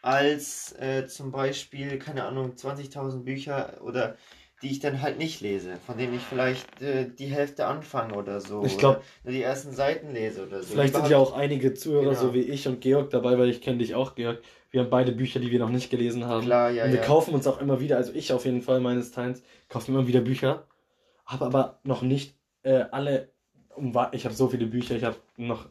als 0.00 0.72
äh, 0.78 1.06
zum 1.06 1.32
Beispiel, 1.32 1.98
keine 1.98 2.24
Ahnung, 2.24 2.52
20.000 2.56 3.24
Bücher 3.24 3.80
oder 3.82 4.16
die 4.62 4.70
ich 4.70 4.78
dann 4.80 5.02
halt 5.02 5.18
nicht 5.18 5.40
lese, 5.40 5.76
von 5.86 5.98
denen 5.98 6.14
ich 6.14 6.22
vielleicht 6.22 6.80
äh, 6.80 7.08
die 7.08 7.26
Hälfte 7.26 7.66
anfange 7.66 8.14
oder 8.14 8.40
so. 8.40 8.62
Ich 8.64 8.78
glaub- 8.78 8.96
oder 8.96 9.04
nur 9.24 9.32
die 9.32 9.42
ersten 9.42 9.72
Seiten 9.72 10.12
lese 10.12 10.46
oder 10.46 10.62
so. 10.62 10.72
Vielleicht 10.72 10.94
sind 10.94 11.08
ja 11.08 11.18
auch 11.18 11.32
einige 11.36 11.74
Zuhörer, 11.74 12.10
Genau. 12.10 12.20
so 12.20 12.34
wie 12.34 12.40
ich 12.42 12.68
und 12.68 12.80
Georg, 12.80 13.10
dabei, 13.10 13.36
weil 13.38 13.48
ich 13.50 13.60
kenne 13.60 13.78
dich 13.78 13.94
auch, 13.94 14.14
Georg. 14.14 14.40
Wir 14.70 14.80
haben 14.82 14.90
beide 14.90 15.12
Bücher, 15.12 15.40
die 15.40 15.50
wir 15.50 15.58
noch 15.58 15.68
nicht 15.68 15.90
gelesen 15.90 16.24
haben. 16.26 16.46
Klar, 16.46 16.70
ja, 16.70 16.84
und 16.84 16.92
wir 16.92 17.00
ja. 17.00 17.04
kaufen 17.04 17.34
uns 17.34 17.46
auch 17.46 17.60
immer 17.60 17.80
wieder, 17.80 17.96
also 17.96 18.12
ich 18.14 18.32
auf 18.32 18.44
jeden 18.44 18.62
Fall 18.62 18.80
meines 18.80 19.10
Teils, 19.10 19.42
kaufe 19.68 19.90
immer 19.90 20.06
wieder 20.06 20.20
Bücher, 20.20 20.64
habe 21.26 21.44
aber 21.44 21.78
noch 21.82 22.02
nicht 22.02 22.34
äh, 22.62 22.84
alle, 22.90 23.28
ich 24.12 24.24
habe 24.24 24.34
so 24.34 24.48
viele 24.48 24.66
Bücher, 24.66 24.94
ich 24.94 25.04
habe 25.04 25.16
noch, 25.36 25.66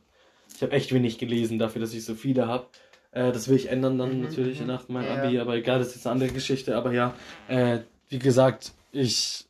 ich 0.56 0.62
habe 0.62 0.74
echt 0.74 0.94
wenig 0.94 1.18
gelesen 1.18 1.58
dafür, 1.60 1.82
dass 1.82 1.94
ich 1.94 2.04
so 2.04 2.14
viele 2.14 2.48
habe. 2.48 2.68
Äh, 3.12 3.32
das 3.32 3.48
will 3.48 3.56
ich 3.56 3.70
ändern 3.70 3.98
dann 3.98 4.18
Mhm, 4.18 4.24
natürlich 4.24 4.60
mhm. 4.62 4.68
nach 4.68 4.88
meinem 4.90 5.06
Ja. 5.08 5.24
Abi, 5.24 5.40
aber 5.40 5.56
egal, 5.56 5.80
das 5.80 5.96
ist 5.96 6.06
eine 6.06 6.14
andere 6.14 6.30
Geschichte. 6.32 6.76
Aber 6.76 6.92
ja, 6.92 7.14
äh, 7.48 7.80
wie 8.10 8.20
gesagt, 8.20 8.74
ich 8.92 9.46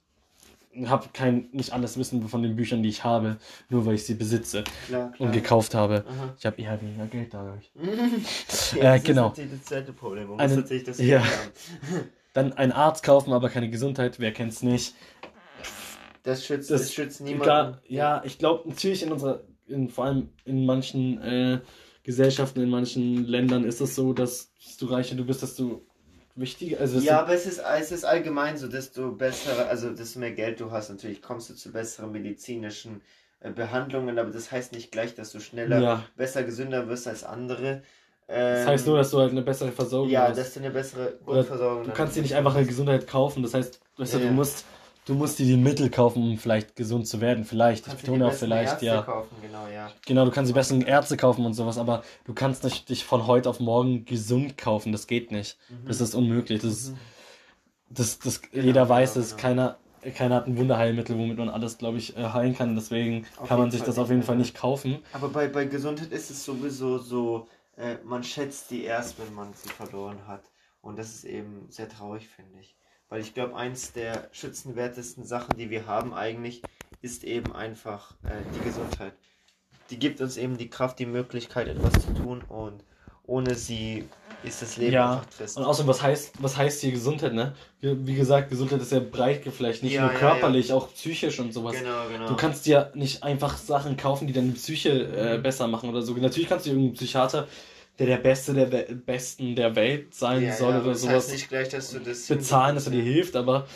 habe 0.85 1.09
kein, 1.11 1.49
nicht 1.51 1.73
alles 1.73 1.97
Wissen 1.97 2.27
von 2.29 2.43
den 2.43 2.55
Büchern, 2.55 2.81
die 2.81 2.89
ich 2.89 3.03
habe, 3.03 3.37
nur 3.69 3.85
weil 3.85 3.95
ich 3.95 4.05
sie 4.05 4.13
besitze 4.13 4.63
Klar, 4.87 5.07
und 5.07 5.15
klar. 5.15 5.31
gekauft 5.31 5.75
habe. 5.75 6.05
Aha. 6.07 6.33
Ich 6.37 6.45
habe 6.45 6.61
eher 6.61 6.81
weniger 6.81 7.07
Geld 7.07 7.33
dadurch. 7.33 7.69
ja, 8.75 8.93
Äh, 8.95 8.97
das 8.97 9.03
genau. 9.03 9.25
ist 9.27 9.37
natürlich 9.37 9.51
das 9.59 9.63
zweite 9.65 9.91
Problem. 9.93 10.29
Man 10.29 10.39
Eine- 10.39 10.55
natürlich 10.55 10.83
das 10.85 10.97
ja. 10.99 11.23
Dann 12.33 12.53
ein 12.53 12.71
Arzt 12.71 13.03
kaufen, 13.03 13.33
aber 13.33 13.49
keine 13.49 13.69
Gesundheit, 13.69 14.17
wer 14.19 14.31
kennt's 14.31 14.63
nicht? 14.63 14.95
Das 16.23 16.45
schützt, 16.45 16.71
Das- 16.71 16.83
das, 16.83 16.93
schützt 16.93 17.19
niemanden. 17.19 17.43
Klar, 17.43 17.81
ja, 17.87 18.21
ich 18.23 18.37
glaube 18.37 18.69
natürlich 18.69 19.03
in 19.03 19.11
unserer, 19.11 19.41
in, 19.67 19.89
vor 19.89 20.05
allem 20.05 20.29
in 20.45 20.65
manchen 20.65 21.21
äh, 21.21 21.59
Gesellschaften, 22.03 22.61
in 22.61 22.69
manchen 22.69 23.25
Ländern 23.25 23.65
ist 23.65 23.81
es 23.81 23.95
so, 23.95 24.13
dass 24.13 24.53
desto 24.65 24.85
reicher 24.85 25.15
du 25.15 25.25
bist, 25.25 25.41
desto 25.41 25.85
wichtiger. 26.35 26.79
Also 26.79 26.97
es 26.97 27.05
Ja, 27.05 27.19
aber 27.21 27.33
es 27.33 27.45
ist, 27.45 27.59
es 27.59 27.91
ist 27.91 28.03
allgemein 28.03 28.57
so, 28.57 28.67
desto 28.67 29.11
bessere, 29.13 29.67
also 29.67 29.91
desto 29.93 30.19
mehr 30.19 30.31
Geld 30.33 30.59
du 30.59 30.71
hast, 30.71 30.89
natürlich 30.89 31.21
kommst 31.21 31.49
du 31.49 31.55
zu 31.55 31.71
besseren 31.71 32.11
medizinischen 32.11 33.01
äh, 33.39 33.51
Behandlungen, 33.51 34.19
aber 34.19 34.29
das 34.31 34.51
heißt 34.51 34.73
nicht 34.73 34.91
gleich, 34.91 35.15
dass 35.15 35.31
du 35.31 35.39
schneller, 35.39 35.83
ja, 35.83 36.11
besser, 36.15 36.43
gesünder 36.43 36.87
wirst 36.89 37.07
als 37.07 37.23
andere. 37.23 37.83
das 38.49 38.65
Ähm, 38.67 38.67
heißt 38.67 38.85
nur, 38.87 38.97
dass 38.97 39.11
du 39.11 39.19
halt 39.19 39.31
eine 39.31 39.41
bessere 39.41 39.71
Versorgung 39.71 40.11
Ja, 40.11 40.27
hast. 40.27 40.37
dass 40.37 40.53
du 40.53 40.59
eine 40.59 40.71
bessere 40.71 41.17
Grundversorgung 41.23 41.85
Du 41.85 41.91
dann 41.91 41.97
kannst 41.97 42.15
dir 42.15 42.21
nicht 42.21 42.35
hast. 42.35 42.35
einfach 42.35 42.55
eine 42.55 42.65
Gesundheit 42.67 43.07
kaufen. 43.07 43.43
Das 43.43 43.53
heißt, 43.53 43.81
weißt 43.97 44.13
du, 44.15 44.17
Ja, 44.17 44.19
du 44.19 44.29
ja. 44.29 44.31
musst, 44.31 44.65
du 45.05 45.13
musst 45.15 45.39
dir 45.39 45.45
die 45.45 45.57
Mittel 45.57 45.89
kaufen, 45.89 46.23
um 46.23 46.37
vielleicht 46.37 46.75
gesund 46.75 47.07
zu 47.07 47.21
werden. 47.21 47.45
Vielleicht, 47.45 47.87
ich 47.87 47.87
Kannst 47.87 48.03
dir 48.03 48.11
betone 48.11 48.25
auch 48.25 48.29
besten 48.29 48.45
vielleicht, 48.45 48.71
Ärzte 48.71 48.85
ja. 48.85 49.01
kaufen, 49.01 49.35
genau, 49.41 49.67
ja. 49.67 49.91
Genau, 50.05 50.25
du 50.25 50.31
kannst 50.31 50.49
die 50.49 50.53
besseren 50.53 50.81
Ärzte 50.81 51.17
kaufen 51.17 51.45
und 51.45 51.53
sowas, 51.53 51.77
aber 51.77 52.03
du 52.25 52.33
kannst 52.33 52.63
nicht 52.63 52.89
dich 52.89 53.03
von 53.05 53.27
heute 53.27 53.49
auf 53.49 53.59
morgen 53.59 54.05
gesund 54.05 54.57
kaufen. 54.57 54.91
Das 54.91 55.07
geht 55.07 55.31
nicht. 55.31 55.57
Mhm. 55.69 55.87
Das 55.87 56.01
ist 56.01 56.15
unmöglich. 56.15 56.61
Das, 56.61 56.89
Mhm. 56.89 56.97
das, 57.89 58.19
das 58.19 58.41
Genau, 58.41 58.63
jeder 58.65 58.89
weiß, 58.89 59.13
genau, 59.13 59.23
dass 59.23 59.35
genau. 59.35 59.41
keiner, 59.41 59.77
keiner 60.15 60.35
hat 60.35 60.47
ein 60.47 60.57
Wunderheilmittel, 60.57 61.17
womit 61.17 61.37
man 61.37 61.49
alles, 61.49 61.77
glaube 61.77 61.97
ich, 61.97 62.15
äh, 62.17 62.23
heilen 62.29 62.55
kann. 62.55 62.75
Deswegen 62.75 63.25
Auf 63.37 63.49
kann 63.49 63.59
man 63.59 63.71
sich 63.71 63.79
Fall 63.81 63.87
das 63.87 63.97
auf 63.99 64.09
jeden 64.09 64.23
Fall 64.23 64.37
nicht 64.37 64.55
kaufen. 64.55 64.99
Aber 65.11 65.29
bei, 65.29 65.47
bei 65.47 65.65
Gesundheit 65.65 66.11
ist 66.11 66.29
es 66.31 66.43
sowieso 66.45 66.97
so, 66.97 67.47
äh, 67.77 67.97
man 68.03 68.23
schätzt 68.23 68.71
die 68.71 68.83
erst, 68.83 69.19
wenn 69.19 69.33
man 69.33 69.53
sie 69.53 69.69
verloren 69.69 70.27
hat. 70.27 70.43
Und 70.81 70.97
das 70.97 71.09
ist 71.13 71.23
eben 71.25 71.67
sehr 71.69 71.89
traurig, 71.89 72.27
finde 72.27 72.59
ich. 72.59 72.75
Weil 73.11 73.21
ich 73.21 73.33
glaube, 73.33 73.57
eins 73.57 73.91
der 73.91 74.29
schützenwertesten 74.31 75.25
Sachen, 75.25 75.57
die 75.57 75.69
wir 75.69 75.85
haben 75.85 76.13
eigentlich, 76.13 76.61
ist 77.01 77.25
eben 77.25 77.53
einfach 77.53 78.13
äh, 78.23 78.41
die 78.55 78.63
Gesundheit. 78.63 79.11
Die 79.89 79.99
gibt 79.99 80.21
uns 80.21 80.37
eben 80.37 80.57
die 80.57 80.69
Kraft, 80.69 80.97
die 80.97 81.05
Möglichkeit, 81.05 81.67
etwas 81.67 81.91
zu 82.05 82.13
tun 82.13 82.41
und 82.47 82.85
ohne 83.27 83.55
sie 83.55 84.05
ist 84.45 84.61
das 84.61 84.77
Leben 84.77 84.93
Ja, 84.93 85.15
einfach 85.15 85.25
trist. 85.25 85.57
Und 85.57 85.65
außerdem, 85.65 85.89
was 85.89 86.01
heißt, 86.01 86.35
was 86.39 86.55
heißt 86.55 86.79
hier 86.79 86.91
Gesundheit, 86.91 87.33
ne? 87.33 87.53
Wie, 87.81 88.07
wie 88.07 88.15
gesagt, 88.15 88.49
Gesundheit 88.49 88.81
ist 88.81 88.91
sehr 88.91 89.01
breit 89.01 89.43
geflecht, 89.43 89.83
nicht 89.83 89.95
Ja, 89.95 90.03
nur 90.03 90.11
ja, 90.11 90.17
körperlich, 90.17 90.71
auch 90.71 90.93
psychisch 90.93 91.37
und 91.41 91.53
sowas. 91.53 91.75
Genau, 91.77 92.07
genau. 92.07 92.27
Du 92.29 92.37
kannst 92.37 92.65
dir 92.65 92.91
nicht 92.95 93.23
einfach 93.23 93.57
Sachen 93.57 93.97
kaufen, 93.97 94.25
die 94.27 94.33
deine 94.33 94.53
Psyche 94.53 94.89
äh, 94.89 95.37
Mhm. 95.37 95.43
besser 95.43 95.67
machen 95.67 95.89
oder 95.89 96.01
so. 96.01 96.13
Natürlich 96.13 96.47
kannst 96.47 96.65
du 96.65 96.69
irgendeinen 96.69 96.95
Psychiater, 96.95 97.49
der 98.01 98.17
der 98.17 98.23
Beste 98.23 98.53
der 98.53 98.71
We 98.71 98.95
Besten 98.95 99.55
der 99.55 99.75
Welt 99.75 100.15
sein 100.15 100.41
ja, 100.41 100.53
soll 100.53 100.73
ja, 100.73 100.81
oder 100.81 100.89
das 100.89 101.01
sowas, 101.01 101.15
heißt 101.25 101.31
nicht 101.33 101.49
gleich, 101.49 101.69
dass 101.69 101.91
du 101.91 101.99
das 101.99 102.25
bezahlen, 102.25 102.73
dass 102.73 102.87
er 102.87 102.91
dir 102.91 103.03
hilft, 103.03 103.35
aber 103.35 103.67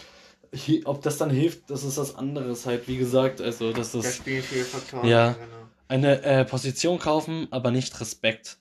ob 0.85 1.01
das 1.03 1.17
dann 1.17 1.29
hilft, 1.29 1.69
das 1.69 1.83
ist 1.83 1.97
was 1.97 2.15
anderes 2.15 2.65
halt, 2.65 2.87
wie 2.87 2.97
gesagt, 2.97 3.39
also 3.39 3.71
das 3.71 3.93
ja. 3.93 4.01
Da 4.01 4.07
ist 4.07 4.15
spielen 4.15 4.41
viele 4.41 4.63
Faktoren. 4.63 5.07
Ja. 5.07 5.33
genau. 5.33 5.45
eine 5.87 6.23
äh, 6.23 6.45
Position 6.45 6.97
kaufen, 6.97 7.47
aber 7.51 7.69
nicht 7.69 7.99
Respekt. 7.99 8.57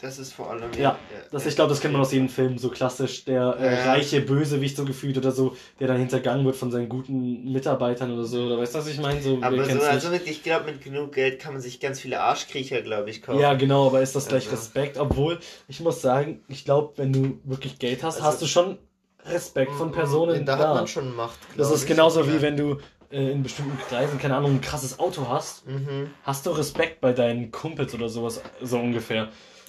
Das 0.00 0.20
ist 0.20 0.32
vor 0.32 0.50
allem. 0.50 0.70
Ja, 0.78 0.96
Das, 1.32 1.44
ich 1.44 1.56
glaube, 1.56 1.70
das 1.70 1.80
kennt 1.80 1.92
man 1.92 2.00
aus 2.02 2.12
jedem 2.12 2.28
Film, 2.28 2.56
so 2.56 2.68
klassisch, 2.68 3.24
der 3.24 3.56
äh, 3.58 3.74
Ja. 3.74 3.84
reiche 3.92 4.20
Bösewicht 4.20 4.76
so 4.76 4.84
gefühlt 4.84 5.18
oder 5.18 5.32
so, 5.32 5.56
der 5.80 5.88
dann 5.88 5.96
hintergangen 5.98 6.46
wird 6.46 6.54
von 6.54 6.70
seinen 6.70 6.88
guten 6.88 7.50
Mitarbeitern 7.52 8.12
oder 8.12 8.24
so, 8.24 8.44
oder 8.44 8.58
weißt 8.58 8.74
du, 8.76 8.78
was 8.78 8.86
ich 8.86 9.00
meine? 9.00 9.20
So, 9.20 9.38
Aber 9.42 9.64
so, 9.64 9.80
also 9.82 10.10
mit, 10.10 10.28
ich 10.28 10.44
glaube, 10.44 10.66
mit 10.66 10.84
genug 10.84 11.12
Geld 11.12 11.40
kann 11.40 11.52
man 11.54 11.60
sich 11.62 11.80
ganz 11.80 11.98
viele 11.98 12.20
Arschkriecher, 12.20 12.80
glaube 12.82 13.10
ich, 13.10 13.22
kaufen. 13.22 13.40
Ja, 13.40 13.54
genau, 13.54 13.88
aber 13.88 14.00
ist 14.00 14.14
das 14.14 14.28
gleich 14.28 14.44
Also- 14.44 14.54
Respekt? 14.56 14.98
Obwohl, 14.98 15.40
ich 15.66 15.80
muss 15.80 16.00
sagen, 16.00 16.44
ich 16.46 16.64
glaube, 16.64 16.92
wenn 16.96 17.12
du 17.12 17.40
wirklich 17.42 17.80
Geld 17.80 18.04
hast, 18.04 18.16
Also- 18.18 18.26
hast 18.28 18.42
du 18.42 18.46
schon 18.46 18.78
Respekt 19.26 19.72
von 19.72 19.90
Personen 19.90 20.46
Da 20.46 20.56
da. 20.56 20.68
hat 20.68 20.74
man 20.76 20.86
schon 20.86 21.14
Macht. 21.16 21.38
das 21.56 21.72
ist 21.72 21.82
ich. 21.82 21.88
genauso 21.88 22.20
Ja. 22.20 22.32
wie 22.32 22.40
wenn 22.40 22.56
du 22.56 22.76
äh, 23.10 23.32
in 23.32 23.42
bestimmten 23.42 23.76
Kreisen, 23.88 24.18
keine 24.18 24.36
Ahnung, 24.36 24.52
ein 24.56 24.60
krasses 24.60 24.98
Auto 25.00 25.26
hast, 25.28 25.66
Mhm. 25.66 26.10
hast 26.24 26.44
du 26.46 26.50
Respekt 26.50 27.00
bei 27.00 27.12
deinen 27.12 27.50
Kumpels 27.50 27.94
oder 27.94 28.08
sowas, 28.10 28.40
so 28.62 28.78
ungefähr. 28.78 29.28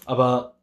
Aber 0.10 0.56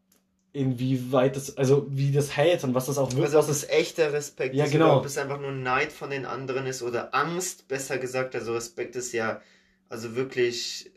inwieweit 0.53 1.37
das, 1.37 1.57
also 1.57 1.87
wie 1.91 2.13
das 2.13 2.37
hält 2.37 2.65
und 2.65 2.75
was 2.75 2.87
das 2.87 2.99
auch 2.99 3.13
wird, 3.15 3.27
Also 3.27 3.39
ob 3.41 3.49
es 3.49 3.65
echter 3.69 4.13
Respekt 4.13 4.57
Ja, 4.57 4.65
ist 4.65 4.73
genau. 4.73 4.95
oder 4.95 4.99
ob 5.01 5.07
es 5.07 5.19
einfach 5.19 5.41
nur 5.41 5.53
Neid 5.53 5.93
von 5.93 6.11
den 6.11 6.25
anderen 6.27 6.67
ist 6.67 6.83
oder 6.83 7.15
Angst, 7.15 7.69
besser 7.69 7.99
gesagt. 7.99 8.35
Also 8.35 8.55
Respekt 8.55 8.97
ist 8.97 9.13
ja, 9.13 9.41
also 9.89 10.15
wirklich, 10.17 10.91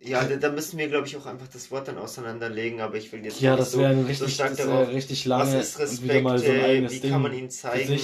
äh, 0.00 0.08
ja, 0.10 0.24
da, 0.24 0.36
da 0.36 0.50
müssen 0.52 0.78
wir, 0.78 0.88
glaube 0.88 1.06
ich, 1.06 1.16
auch 1.16 1.26
einfach 1.26 1.48
das 1.48 1.70
Wort 1.70 1.88
dann 1.88 1.98
auseinanderlegen, 1.98 2.80
aber 2.80 2.96
ich 2.96 3.12
will 3.12 3.24
jetzt 3.24 3.42
Ja, 3.42 3.56
das 3.56 3.68
nicht 3.68 3.70
wäre 3.76 3.94
so, 3.94 4.06
richtig, 4.08 4.18
so 4.18 4.28
stark 4.34 4.56
das 4.56 4.66
darauf. 4.66 4.88
richtig 4.94 5.24
lange 5.26 5.44
Was 5.44 5.54
ist 5.54 5.78
Respekt? 5.78 6.38
so 6.38 6.46
äh, 6.46 6.88
wie 6.90 7.00
Ding. 7.00 7.10
kann 7.10 7.22
man 7.22 7.32
ihn 7.34 7.50
zeigen? 7.50 8.00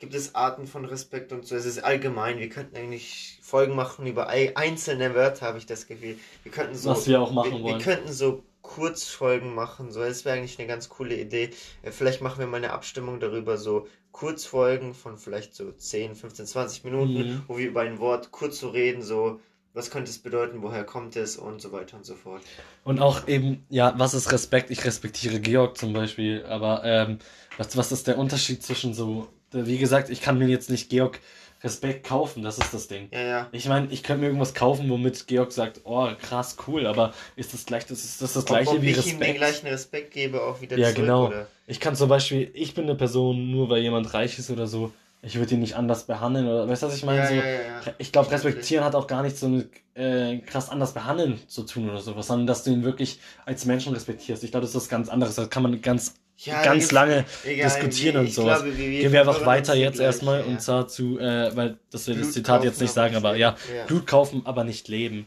Gibt 0.00 0.14
es 0.14 0.34
Arten 0.34 0.66
von 0.66 0.84
Respekt 0.84 1.32
und 1.32 1.46
so? 1.46 1.54
Es 1.56 1.64
ist 1.66 1.82
allgemein. 1.84 2.38
Wir 2.38 2.48
könnten 2.48 2.76
eigentlich 2.76 3.38
Folgen 3.42 3.74
machen 3.76 4.06
über 4.06 4.28
ei- 4.28 4.52
einzelne 4.56 5.14
Wörter, 5.14 5.46
habe 5.46 5.58
ich 5.58 5.66
das 5.66 5.86
Gefühl. 5.86 6.18
Wir 6.42 6.52
könnten 6.52 6.74
so, 6.76 6.96
Was 6.96 7.06
wir 7.08 7.20
auch 7.20 7.32
machen 7.32 7.52
wir, 7.52 7.64
wir 7.64 7.64
wollen. 7.64 7.78
könnten 7.78 8.12
so 8.12 8.44
Kurzfolgen 8.62 9.54
machen. 9.54 9.92
So, 9.92 10.00
das 10.00 10.24
wäre 10.24 10.38
eigentlich 10.38 10.58
eine 10.58 10.68
ganz 10.68 10.88
coole 10.88 11.16
Idee. 11.20 11.50
Äh, 11.82 11.90
Vielleicht 11.90 12.22
machen 12.22 12.38
wir 12.38 12.46
mal 12.46 12.56
eine 12.58 12.72
Abstimmung 12.72 13.20
darüber, 13.20 13.58
so 13.58 13.86
Kurzfolgen 14.12 14.94
von 14.94 15.16
vielleicht 15.18 15.54
so 15.54 15.72
10, 15.72 16.14
15, 16.14 16.46
20 16.46 16.84
Minuten, 16.84 17.12
Mhm. 17.18 17.42
wo 17.48 17.58
wir 17.58 17.66
über 17.68 17.80
ein 17.82 17.98
Wort 17.98 18.30
kurz 18.30 18.60
so 18.60 18.68
reden, 18.70 19.02
so 19.02 19.40
was 19.74 19.90
könnte 19.90 20.10
es 20.10 20.18
bedeuten, 20.18 20.60
woher 20.62 20.84
kommt 20.84 21.16
es 21.16 21.38
und 21.38 21.62
so 21.62 21.72
weiter 21.72 21.96
und 21.96 22.04
so 22.04 22.14
fort. 22.14 22.42
Und 22.84 23.00
auch 23.00 23.26
eben, 23.26 23.64
ja, 23.70 23.94
was 23.96 24.12
ist 24.12 24.30
Respekt? 24.30 24.70
Ich 24.70 24.84
respektiere 24.84 25.40
Georg 25.40 25.78
zum 25.78 25.94
Beispiel, 25.94 26.44
aber 26.44 26.84
ähm, 26.84 27.18
was, 27.56 27.74
was 27.76 27.90
ist 27.90 28.06
der 28.06 28.18
Unterschied 28.18 28.62
zwischen 28.62 28.92
so, 28.92 29.28
wie 29.50 29.78
gesagt, 29.78 30.10
ich 30.10 30.20
kann 30.20 30.38
mir 30.38 30.48
jetzt 30.48 30.68
nicht 30.68 30.90
Georg 30.90 31.20
Respekt 31.64 32.06
kaufen, 32.06 32.42
das 32.42 32.58
ist 32.58 32.74
das 32.74 32.88
Ding. 32.88 33.08
Ja, 33.12 33.20
ja. 33.20 33.48
Ich 33.52 33.68
meine, 33.68 33.86
ich 33.90 34.02
könnte 34.02 34.20
mir 34.22 34.26
irgendwas 34.26 34.54
kaufen, 34.54 34.90
womit 34.90 35.26
Georg 35.28 35.52
sagt, 35.52 35.80
oh, 35.84 36.08
krass, 36.20 36.56
cool, 36.66 36.86
aber 36.86 37.12
ist 37.36 37.54
das 37.54 37.64
gleich, 37.66 37.86
das 37.86 38.04
ist 38.04 38.20
das, 38.20 38.32
das 38.32 38.44
gleiche 38.44 38.70
ob, 38.70 38.76
ob 38.76 38.82
wie 38.82 38.90
ich 38.90 38.96
ihm 38.98 39.02
den 39.04 39.18
Respekt? 39.20 39.36
gleichen 39.38 39.66
Respekt 39.68 40.10
gebe, 40.12 40.42
auch 40.42 40.60
wieder 40.60 40.76
Ja, 40.76 40.88
zurück, 40.88 40.96
genau. 40.96 41.26
oder? 41.28 41.46
Ich 41.66 41.78
kann 41.78 41.94
zum 41.94 42.08
Beispiel, 42.08 42.50
ich 42.54 42.74
bin 42.74 42.84
eine 42.84 42.96
Person, 42.96 43.50
nur 43.50 43.68
weil 43.68 43.82
jemand 43.82 44.12
reich 44.12 44.38
ist 44.38 44.50
oder 44.50 44.66
so, 44.66 44.92
ich 45.24 45.36
würde 45.36 45.54
ihn 45.54 45.60
nicht 45.60 45.76
anders 45.76 46.04
behandeln 46.04 46.48
oder, 46.48 46.68
weißt 46.68 46.82
du, 46.82 46.88
was 46.88 46.96
ich 46.96 47.04
meine? 47.04 47.20
Ja, 47.20 47.28
so, 47.28 47.34
ja, 47.34 47.42
ja. 47.44 47.94
Ich 47.98 48.10
glaube, 48.10 48.28
respektieren 48.32 48.84
hat 48.84 48.96
auch 48.96 49.06
gar 49.06 49.22
nichts 49.22 49.38
so 49.38 49.48
mit 49.48 49.70
äh, 49.94 50.38
krass 50.38 50.68
anders 50.68 50.94
behandeln 50.94 51.38
zu 51.46 51.62
tun 51.62 51.88
oder 51.88 52.00
sowas, 52.00 52.26
sondern 52.26 52.48
dass 52.48 52.64
du 52.64 52.72
ihn 52.72 52.82
wirklich 52.82 53.20
als 53.46 53.64
Menschen 53.64 53.92
respektierst. 53.92 54.42
Ich 54.42 54.50
glaube, 54.50 54.62
das 54.62 54.70
ist 54.70 54.76
was 54.76 54.88
ganz 54.88 55.08
anderes. 55.08 55.36
Da 55.36 55.46
kann 55.46 55.62
man 55.62 55.80
ganz, 55.80 56.16
Ja, 56.38 56.62
ganz 56.64 56.90
lange 56.90 57.24
Egal, 57.44 57.68
diskutieren 57.70 58.14
wir- 58.14 58.20
und 58.20 58.26
ich 58.26 58.34
sowas. 58.34 58.62
glaube, 58.62 58.76
Gehen 58.76 59.12
wir 59.12 59.20
einfach 59.20 59.46
weiter 59.46 59.74
jetzt 59.74 59.94
gleich, 59.96 60.06
erstmal 60.06 60.40
ja. 60.40 60.46
und 60.46 60.60
zwar 60.60 60.88
zu, 60.88 61.18
äh, 61.18 61.54
weil 61.54 61.78
das 61.90 62.06
wir 62.08 62.16
das 62.16 62.32
Zitat 62.32 62.64
jetzt 62.64 62.80
nicht 62.80 62.92
sagen, 62.92 63.14
aber 63.14 63.36
ja, 63.36 63.56
ja. 63.76 63.84
Blut 63.86 64.06
kaufen, 64.06 64.42
aber 64.44 64.64
nicht 64.64 64.88
leben. 64.88 65.26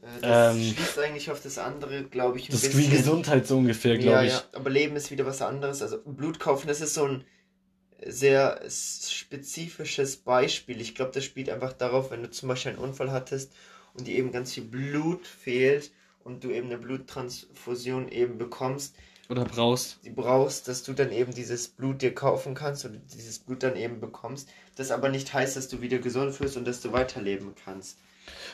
Äh, 0.00 0.06
Das 0.22 0.56
ähm, 0.56 0.62
schließt 0.74 0.98
eigentlich 1.00 1.30
auf 1.30 1.42
das 1.42 1.58
andere, 1.58 2.04
glaube 2.04 2.38
ich, 2.38 2.48
ein 2.48 2.52
Das 2.52 2.62
ist 2.62 2.74
bisschen. 2.74 2.92
wie 2.92 2.96
Gesundheit 2.96 3.46
so 3.46 3.58
ungefähr, 3.58 3.98
glaube 3.98 4.26
ich. 4.26 4.32
ja, 4.32 4.42
aber 4.52 4.70
Leben 4.70 4.96
ist 4.96 5.10
wieder 5.10 5.26
was 5.26 5.42
anderes. 5.42 5.82
Also 5.82 5.98
Blut 6.04 6.38
kaufen, 6.40 6.66
das 6.68 6.80
ist 6.80 6.94
so 6.94 7.04
ein 7.04 7.24
sehr 8.06 8.60
spezifisches 8.68 10.16
Beispiel. 10.16 10.80
Ich 10.80 10.94
glaube, 10.94 11.12
das 11.12 11.24
spielt 11.24 11.48
einfach 11.50 11.72
darauf, 11.72 12.10
wenn 12.10 12.22
du 12.22 12.30
zum 12.30 12.48
Beispiel 12.48 12.72
einen 12.72 12.80
Unfall 12.80 13.10
hattest 13.12 13.52
und 13.94 14.06
dir 14.06 14.14
eben 14.16 14.32
ganz 14.32 14.52
viel 14.54 14.64
Blut 14.64 15.26
fehlt 15.26 15.90
und 16.22 16.44
du 16.44 16.50
eben 16.50 16.66
eine 16.66 16.78
Bluttransfusion 16.78 18.08
eben 18.08 18.38
bekommst, 18.38 18.94
Oder 19.28 19.44
brauchst. 19.44 19.98
die 20.04 20.10
brauchst, 20.10 20.68
dass 20.68 20.82
du 20.82 20.92
dann 20.92 21.10
eben 21.12 21.32
dieses 21.32 21.68
Blut 21.68 22.02
dir 22.02 22.14
kaufen 22.14 22.54
kannst 22.54 22.84
oder 22.84 22.96
dieses 23.14 23.38
Blut 23.38 23.62
dann 23.62 23.76
eben 23.76 24.00
bekommst. 24.00 24.48
Das 24.76 24.90
aber 24.90 25.08
nicht 25.08 25.32
heißt, 25.32 25.56
dass 25.56 25.68
du 25.68 25.80
wieder 25.80 25.98
gesund 25.98 26.38
wirst 26.40 26.56
und 26.56 26.66
dass 26.66 26.80
du 26.80 26.92
weiterleben 26.92 27.54
kannst. 27.64 27.98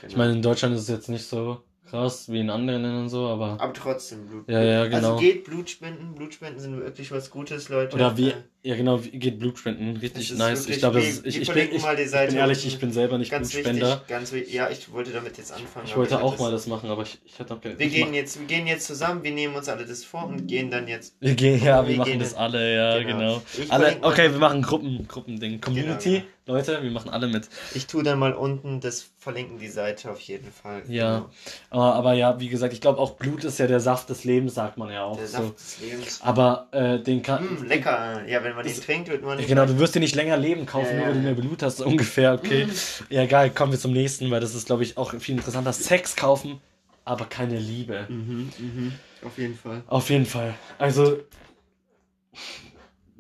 Ich 0.07 0.17
meine, 0.17 0.33
in 0.33 0.43
Deutschland 0.43 0.75
ist 0.75 0.83
es 0.83 0.89
jetzt 0.89 1.09
nicht 1.09 1.27
so 1.27 1.63
krass 1.91 2.31
wie 2.31 2.41
in 2.41 2.51
anderen 2.51 2.83
Ländern 2.83 3.09
so, 3.09 3.27
aber. 3.27 3.61
aber 3.61 3.73
trotzdem 3.73 4.27
Blut. 4.27 4.49
Ja, 4.49 4.63
ja, 4.63 4.85
genau. 4.87 4.97
Also 4.97 5.17
geht 5.17 5.45
Blutspenden. 5.45 6.15
Blutspenden 6.15 6.61
sind 6.61 6.79
wirklich 6.79 7.11
was 7.11 7.31
Gutes, 7.31 7.69
Leute. 7.69 7.97
Oder 7.97 8.17
wie, 8.17 8.31
Äh, 8.31 8.35
ja 8.63 8.77
genau, 8.77 8.99
geht 8.99 9.39
Blutspenden. 9.39 9.97
Richtig 9.97 10.33
nice. 10.35 10.61
wirklich- 10.61 10.75
Ich 10.77 10.79
glaube, 10.81 11.01
ich, 11.01 11.23
wir 11.25 11.27
ich, 11.43 11.53
bin, 11.53 11.69
ich, 11.75 11.83
mal 11.83 11.97
die 11.97 12.03
ich 12.03 12.11
Seite 12.11 12.33
bin 12.33 12.41
ehrlich, 12.41 12.67
ich 12.67 12.79
bin 12.79 12.93
selber 12.93 13.19
nicht 13.19 13.31
ganz 13.31 13.51
Blutspender. 13.51 13.87
wichtig, 13.93 14.07
ganz 14.09 14.33
wichtig. 14.33 14.55
Ja, 14.55 14.69
ich 14.71 14.93
wollte 14.93 15.11
damit 15.13 15.39
jetzt 15.39 15.53
anfangen. 15.53 15.87
Ich 15.87 15.97
wollte 15.97 16.21
auch 16.23 16.33
das- 16.33 16.41
mal 16.41 16.51
das 16.53 16.67
machen, 16.67 16.91
aber 16.91 17.03
ich, 17.03 17.19
ich 17.25 17.39
hatte 17.39 17.55
noch 17.55 17.61
keine 17.61 17.79
Wir 17.79 17.87
ich 17.87 17.93
gehen 17.95 18.09
mach- 18.09 18.15
jetzt, 18.15 18.39
wir 18.39 18.47
gehen 18.47 18.67
jetzt 18.67 18.87
zusammen, 18.87 19.23
wir 19.23 19.33
nehmen 19.33 19.55
uns 19.55 19.69
alle 19.69 19.85
das 19.87 20.05
vor 20.05 20.27
und 20.27 20.47
gehen 20.47 20.71
dann 20.71 20.89
jetzt. 20.89 21.15
Wir 21.21 21.35
gehen, 21.35 21.63
ja, 21.65 21.83
wir, 21.83 21.91
wir 21.91 21.97
machen 21.99 22.19
das 22.19 22.35
alle, 22.35 22.75
ja, 22.75 22.99
genau. 23.03 23.19
genau. 23.19 23.43
Ich 23.59 23.73
Alle, 23.73 23.97
okay, 24.03 24.31
wir 24.33 24.39
machen 24.39 24.63
Gruppen, 24.63 25.07
Gruppending. 25.09 25.61
Community, 25.61 26.11
genau. 26.17 26.27
Leute, 26.47 26.83
wir 26.83 26.91
machen 26.91 27.11
alle 27.11 27.29
mit. 27.29 27.49
Ich 27.75 27.87
tue 27.87 28.03
dann 28.03 28.19
mal 28.19 28.33
unten 28.33 28.81
das 28.81 29.07
verlinken 29.19 29.59
die 29.59 29.69
Seite 29.69 30.11
auf 30.11 30.19
jeden 30.21 30.51
Fall. 30.51 30.83
Ja. 30.89 31.19
Genau. 31.19 31.31
Aber, 31.71 31.95
aber 31.95 32.13
ja, 32.15 32.41
wie 32.41 32.49
gesagt, 32.49 32.73
ich 32.73 32.81
glaube 32.81 32.99
auch 32.99 33.13
Blut 33.13 33.45
ist 33.45 33.59
ja 33.59 33.69
der 33.69 33.79
Saft 33.79 34.09
des 34.11 34.25
Lebens, 34.25 34.55
sagt 34.55 34.77
man 34.77 34.91
ja 34.91 35.05
auch 35.05 35.17
Der 35.17 35.27
so. 35.29 35.37
Saft 35.37 35.59
des 35.61 35.81
Lebens. 35.81 36.21
Aber 36.23 36.67
äh, 36.73 36.99
den 36.99 37.23
kann. 37.23 37.45
Mm, 37.45 37.65
lecker. 37.67 38.23
Ja, 38.27 38.43
wenn 38.43 38.50
man 38.57 38.65
den 38.65 38.75
Das- 38.75 38.85
trinkt, 38.85 39.09
wird 39.09 39.23
man 39.23 39.37
nicht. 39.37 39.49
Genau, 39.49 39.67
du 39.67 39.79
wirst 39.79 39.95
dir 39.95 40.01
nicht 40.01 40.15
länger 40.15 40.37
Leben 40.37 40.67
kaufen, 40.67 40.97
nur 40.97 41.07
weil 41.07 41.15
du 41.15 41.21
mehr. 41.21 41.35
Blut 41.35 41.63
hast, 41.63 41.81
ungefähr, 41.81 42.35
okay. 42.35 42.67
Ja, 43.09 43.27
geil, 43.27 43.51
kommen 43.51 43.73
wir 43.73 43.79
zum 43.79 43.93
nächsten, 43.93 44.31
weil 44.31 44.41
das 44.41 44.55
ist, 44.55 44.67
glaube 44.67 44.83
ich, 44.83 44.97
auch 44.97 45.15
viel 45.19 45.37
interessanter. 45.37 45.73
Sex 45.73 46.17
kaufen, 46.17 46.61
aber 47.05 47.25
keine 47.27 47.59
Liebe. 47.59 48.07
Mhm, 48.09 48.51
mhm. 48.59 48.93
Auf 49.25 49.37
jeden 49.39 49.57
Fall. 49.57 49.83
Auf 49.87 50.11
jeden 50.11 50.27
Fall. 50.27 50.55
Also. 50.79 51.19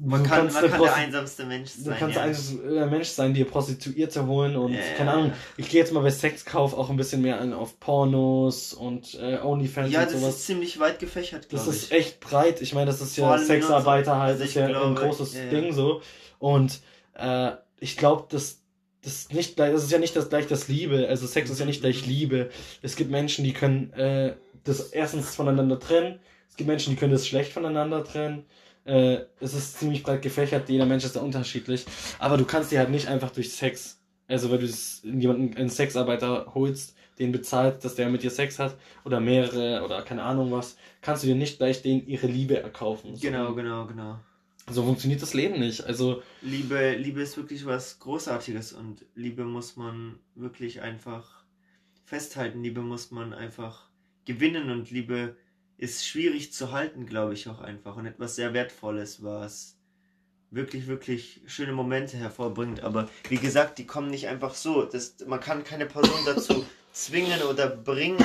Man 0.02 0.22
du 0.24 0.28
kann, 0.30 0.50
man 0.50 0.70
kann 0.70 0.80
der 0.82 0.94
einsamste 0.94 1.44
Mensch 1.44 1.72
Du 1.76 1.82
sein. 1.82 1.96
kannst 1.98 2.16
ja. 2.16 2.22
ein 2.22 2.76
äh, 2.76 2.86
Mensch 2.86 3.08
sein, 3.08 3.34
dir 3.34 3.44
Prostituierte 3.44 4.26
holen 4.26 4.56
und 4.56 4.72
Ja. 4.72 4.80
keine 4.96 5.10
Ahnung. 5.12 5.32
Ich 5.58 5.68
gehe 5.68 5.78
jetzt 5.80 5.92
mal 5.92 6.00
bei 6.00 6.10
Sexkauf 6.10 6.72
auch 6.72 6.88
ein 6.88 6.96
bisschen 6.96 7.20
mehr 7.20 7.38
an 7.38 7.52
auf 7.52 7.78
Pornos 7.80 8.72
und 8.72 9.14
äh, 9.20 9.38
Onlyfans 9.42 9.92
ja, 9.92 10.00
und 10.02 10.12
das 10.12 10.20
sowas. 10.20 10.34
ist 10.36 10.46
ziemlich 10.46 10.80
weit 10.80 10.98
gefächert, 11.00 11.44
Das 11.52 11.64
glaube 11.64 11.76
ist 11.76 11.84
ich. 11.84 11.92
echt 11.92 12.20
breit. 12.20 12.62
Ich 12.62 12.72
meine, 12.72 12.86
das 12.86 13.00
ist 13.02 13.16
ja 13.18 13.36
Sexarbeiter 13.36 14.12
unserem- 14.12 14.18
halt, 14.20 14.40
ist 14.40 14.54
ja 14.54 14.66
ein 14.66 14.94
großes 14.94 15.34
ja, 15.34 15.44
ja. 15.44 15.50
Ding 15.50 15.72
so. 15.74 16.00
Und 16.38 16.80
äh, 17.14 17.50
ich 17.78 17.98
glaube, 17.98 18.24
das, 18.30 18.62
das 19.02 19.12
ist 19.14 19.34
nicht 19.34 19.56
gleich, 19.56 19.72
das 19.72 19.84
ist 19.84 19.90
ja 19.92 19.98
nicht 19.98 20.16
das 20.16 20.30
gleich 20.30 20.46
das 20.46 20.68
Liebe. 20.68 21.06
Also 21.08 21.26
Sex 21.26 21.50
ist 21.50 21.58
ja 21.60 21.66
nicht 21.66 21.82
gleich 21.82 22.06
Liebe. 22.06 22.48
Es 22.80 22.96
gibt 22.96 23.10
Menschen, 23.10 23.44
die 23.44 23.52
können 23.52 23.92
äh, 23.92 24.34
das 24.64 24.80
erstens 24.92 25.34
voneinander 25.34 25.78
trennen. 25.78 26.20
Es 26.48 26.56
gibt 26.56 26.68
Menschen, 26.68 26.90
die 26.94 26.96
können 26.96 27.12
das 27.12 27.26
schlecht 27.26 27.52
voneinander 27.52 28.02
trennen. 28.02 28.44
Äh, 28.84 29.20
es 29.40 29.54
ist 29.54 29.78
ziemlich 29.78 30.02
breit 30.02 30.22
gefächert, 30.22 30.68
jeder 30.68 30.86
Mensch 30.86 31.04
ist 31.04 31.16
da 31.16 31.20
unterschiedlich. 31.20 31.84
Aber 32.18 32.36
du 32.36 32.44
kannst 32.44 32.72
dir 32.72 32.78
halt 32.78 32.90
nicht 32.90 33.08
einfach 33.08 33.30
durch 33.30 33.52
Sex, 33.52 33.98
also 34.28 34.50
weil 34.50 34.58
du 34.58 34.66
jemanden, 35.04 35.56
einen 35.56 35.68
Sexarbeiter 35.68 36.52
holst, 36.54 36.94
den 37.18 37.32
bezahlt, 37.32 37.84
dass 37.84 37.94
der 37.94 38.08
mit 38.08 38.22
dir 38.22 38.30
Sex 38.30 38.58
hat, 38.58 38.76
oder 39.04 39.20
mehrere, 39.20 39.84
oder 39.84 40.02
keine 40.02 40.22
Ahnung 40.22 40.50
was, 40.50 40.76
kannst 41.02 41.22
du 41.22 41.26
dir 41.26 41.34
nicht 41.34 41.58
gleich 41.58 41.82
denen 41.82 42.06
ihre 42.06 42.26
Liebe 42.26 42.60
erkaufen. 42.60 43.14
So, 43.14 43.20
Genau, 43.20 43.54
genau, 43.54 43.86
genau. 43.86 44.18
So 44.70 44.84
funktioniert 44.84 45.20
das 45.20 45.34
Leben 45.34 45.58
nicht. 45.58 45.84
Also, 45.84 46.22
Liebe, 46.42 46.94
Liebe 46.96 47.20
ist 47.20 47.36
wirklich 47.36 47.66
was 47.66 47.98
Großartiges 47.98 48.72
und 48.72 49.04
Liebe 49.14 49.44
muss 49.44 49.76
man 49.76 50.18
wirklich 50.34 50.80
einfach 50.80 51.44
festhalten. 52.04 52.62
Liebe 52.62 52.80
muss 52.80 53.10
man 53.10 53.32
einfach 53.32 53.88
gewinnen 54.24 54.70
und 54.70 54.90
Liebe 54.90 55.36
ist 55.80 56.06
schwierig 56.06 56.52
zu 56.52 56.72
halten, 56.72 57.06
glaube 57.06 57.32
ich 57.32 57.48
auch 57.48 57.60
einfach 57.60 57.96
und 57.96 58.04
etwas 58.04 58.36
sehr 58.36 58.52
Wertvolles, 58.52 59.24
was 59.24 59.76
wirklich, 60.50 60.88
wirklich 60.88 61.40
schöne 61.46 61.72
Momente 61.72 62.18
hervorbringt. 62.18 62.82
Aber 62.82 63.08
wie 63.30 63.38
gesagt, 63.38 63.78
die 63.78 63.86
kommen 63.86 64.10
nicht 64.10 64.28
einfach 64.28 64.54
so. 64.54 64.84
Das, 64.84 65.16
man 65.26 65.40
kann 65.40 65.64
keine 65.64 65.86
Person 65.86 66.18
dazu 66.26 66.66
zwingen 66.92 67.40
oder 67.42 67.68
bringen, 67.68 68.22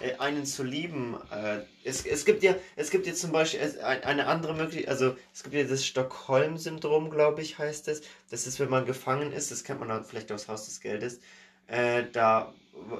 äh, 0.00 0.16
einen 0.16 0.44
zu 0.44 0.64
lieben. 0.64 1.16
Äh, 1.30 1.60
es, 1.84 2.04
es 2.04 2.24
gibt 2.24 2.42
ja, 2.42 2.56
es 2.74 2.90
gibt 2.90 3.06
ja 3.06 3.14
zum 3.14 3.30
Beispiel 3.30 3.60
eine 3.80 4.26
andere 4.26 4.54
Möglichkeit, 4.54 4.88
also 4.88 5.14
es 5.32 5.44
gibt 5.44 5.54
ja 5.54 5.62
das 5.62 5.86
Stockholm-Syndrom, 5.86 7.10
glaube 7.10 7.42
ich, 7.42 7.58
heißt 7.58 7.86
es. 7.88 8.02
Das 8.28 8.48
ist, 8.48 8.58
wenn 8.58 8.70
man 8.70 8.86
gefangen 8.86 9.30
ist, 9.30 9.52
das 9.52 9.62
kennt 9.62 9.78
man 9.78 10.04
vielleicht 10.04 10.32
aus 10.32 10.48
Haus 10.48 10.64
des 10.64 10.80
Geldes. 10.80 11.20
Äh, 11.68 12.04
da 12.12 12.52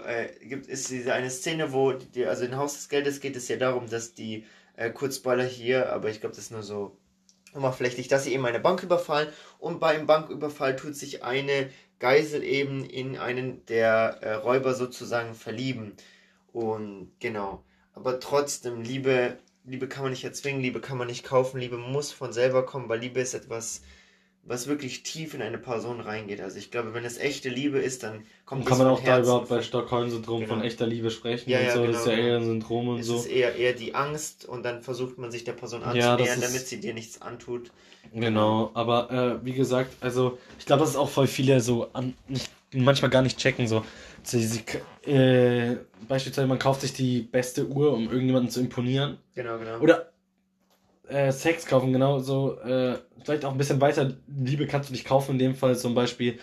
äh, 0.07 0.47
gibt 0.47 0.69
es 0.69 0.89
diese 0.89 1.13
eine 1.13 1.31
Szene, 1.31 1.73
wo 1.73 1.93
die, 1.93 2.27
also 2.27 2.45
in 2.45 2.57
Haus 2.57 2.75
des 2.75 2.89
Geldes 2.89 3.21
geht 3.21 3.37
es 3.37 3.49
ja 3.49 3.57
darum, 3.57 3.89
dass 3.89 4.15
die 4.15 4.45
äh, 4.77 4.91
Kurzballer 4.91 5.45
hier, 5.45 5.93
aber 5.93 6.11
ich 6.11 6.21
glaube, 6.21 6.37
das 6.37 6.45
ist 6.45 6.53
nur 6.53 6.63
so 6.63 6.97
oberflächlich, 7.55 8.09
dass 8.09 8.25
sie 8.25 8.35
eben 8.35 8.47
eine 8.47 8.61
Bank 8.61 8.83
überfallen 8.83 9.29
und 9.59 9.81
beim 9.81 10.07
Banküberfall 10.07 10.77
tut 10.77 10.95
sich 10.95 11.25
eine 11.25 11.71
Geisel 11.99 12.45
eben 12.45 12.85
in 12.85 13.17
einen 13.17 13.65
der 13.67 14.19
äh, 14.21 14.35
Räuber 14.35 14.75
sozusagen 14.75 15.35
verlieben. 15.35 15.95
Und 16.53 17.13
genau. 17.19 17.65
Aber 17.93 18.21
trotzdem, 18.21 18.83
Liebe, 18.83 19.39
Liebe 19.65 19.89
kann 19.89 20.03
man 20.03 20.13
nicht 20.13 20.25
erzwingen, 20.25 20.61
Liebe 20.61 20.81
kann 20.81 20.99
man 20.99 21.09
nicht 21.09 21.25
kaufen, 21.25 21.59
Liebe 21.59 21.77
muss 21.77 22.13
von 22.13 22.33
selber 22.33 22.65
kommen, 22.65 22.89
weil 22.89 23.01
Liebe 23.01 23.21
ist 23.21 23.35
etwas, 23.35 23.83
was 24.49 24.67
wirklich 24.67 25.03
tief 25.03 25.35
in 25.35 25.43
eine 25.43 25.59
Person 25.59 26.01
reingeht. 26.01 26.41
Also 26.41 26.57
ich 26.59 26.71
glaube, 26.71 26.95
wenn 26.95 27.05
es 27.05 27.19
echte 27.19 27.49
Liebe 27.51 27.79
ist, 27.79 28.03
dann 28.03 28.25
kommt 28.47 28.65
kann 28.65 28.73
es 28.73 28.79
man 28.79 28.89
auch 28.89 29.05
da 29.05 29.21
überhaupt 29.21 29.49
bei 29.49 29.63
Stockholm-Syndrom 29.63 30.41
Genau. 30.41 30.55
von 30.55 30.63
echter 30.63 30.87
Liebe 30.87 31.11
sprechen 31.11 31.51
Ja, 31.51 31.59
und 31.59 31.65
ja, 31.67 31.75
so. 31.75 31.81
genau, 31.83 31.93
das 31.93 32.01
ist 32.01 32.07
ja 32.07 32.17
genau. 32.17 32.29
eher 32.29 32.37
ein 32.39 32.45
Syndrom 32.45 32.89
und 32.89 33.01
Es 33.01 33.07
so. 33.07 33.17
ist 33.17 33.27
eher, 33.27 33.55
eher 33.57 33.75
die 33.75 33.95
Angst 33.95 34.47
und 34.47 34.63
dann 34.65 34.83
versucht 34.83 35.19
man 35.19 35.31
sich 35.31 35.45
der 35.45 35.53
Person 35.53 35.83
Ja, 35.83 35.89
das 35.89 36.01
anzunähern, 36.01 36.39
ist- 36.39 36.49
damit 36.49 36.67
sie 36.69 36.81
dir 36.81 36.95
nichts 36.95 37.21
antut. 37.23 37.71
Genau, 38.15 38.71
aber 38.73 39.11
äh, 39.43 39.45
wie 39.45 39.53
gesagt, 39.53 39.93
also 40.01 40.39
ich 40.59 40.65
glaube, 40.65 40.81
das 40.81 40.91
ist 40.91 40.97
auch 40.97 41.11
voll 41.11 41.27
viele 41.27 41.61
so 41.61 41.91
an, 41.93 42.15
nicht, 42.27 42.51
manchmal 42.73 43.11
gar 43.11 43.21
nicht 43.23 43.39
checken. 43.39 43.67
So, 43.69 43.85
sie, 44.23 44.47
sie, 44.47 44.63
äh, 45.11 45.77
beispielsweise 46.09 46.47
man 46.47 46.59
kauft 46.59 46.81
sich 46.81 46.95
die 46.95 47.21
beste 47.21 47.67
Uhr, 47.69 47.93
um 47.93 48.05
irgendjemanden 48.05 48.51
zu 48.51 48.61
imponieren. 48.61 49.19
Genau, 49.35 49.59
genau. 49.59 49.79
Oder 49.81 50.11
äh, 51.09 51.33
Sex 51.33 51.67
kaufen, 51.67 51.93
genau 51.93 52.19
so. 52.19 52.59
Äh, 52.61 52.99
vielleicht 53.25 53.45
auch 53.45 53.53
ein 53.53 53.59
bisschen 53.59 53.81
weiter. 53.81 54.15
Liebe 54.27 54.67
kannst 54.67 54.89
du 54.89 54.93
nicht 54.93 55.07
kaufen, 55.07 55.33
in 55.33 55.39
dem 55.39 55.55
Fall 55.55 55.77
zum 55.77 55.95
Beispiel. 55.95 56.39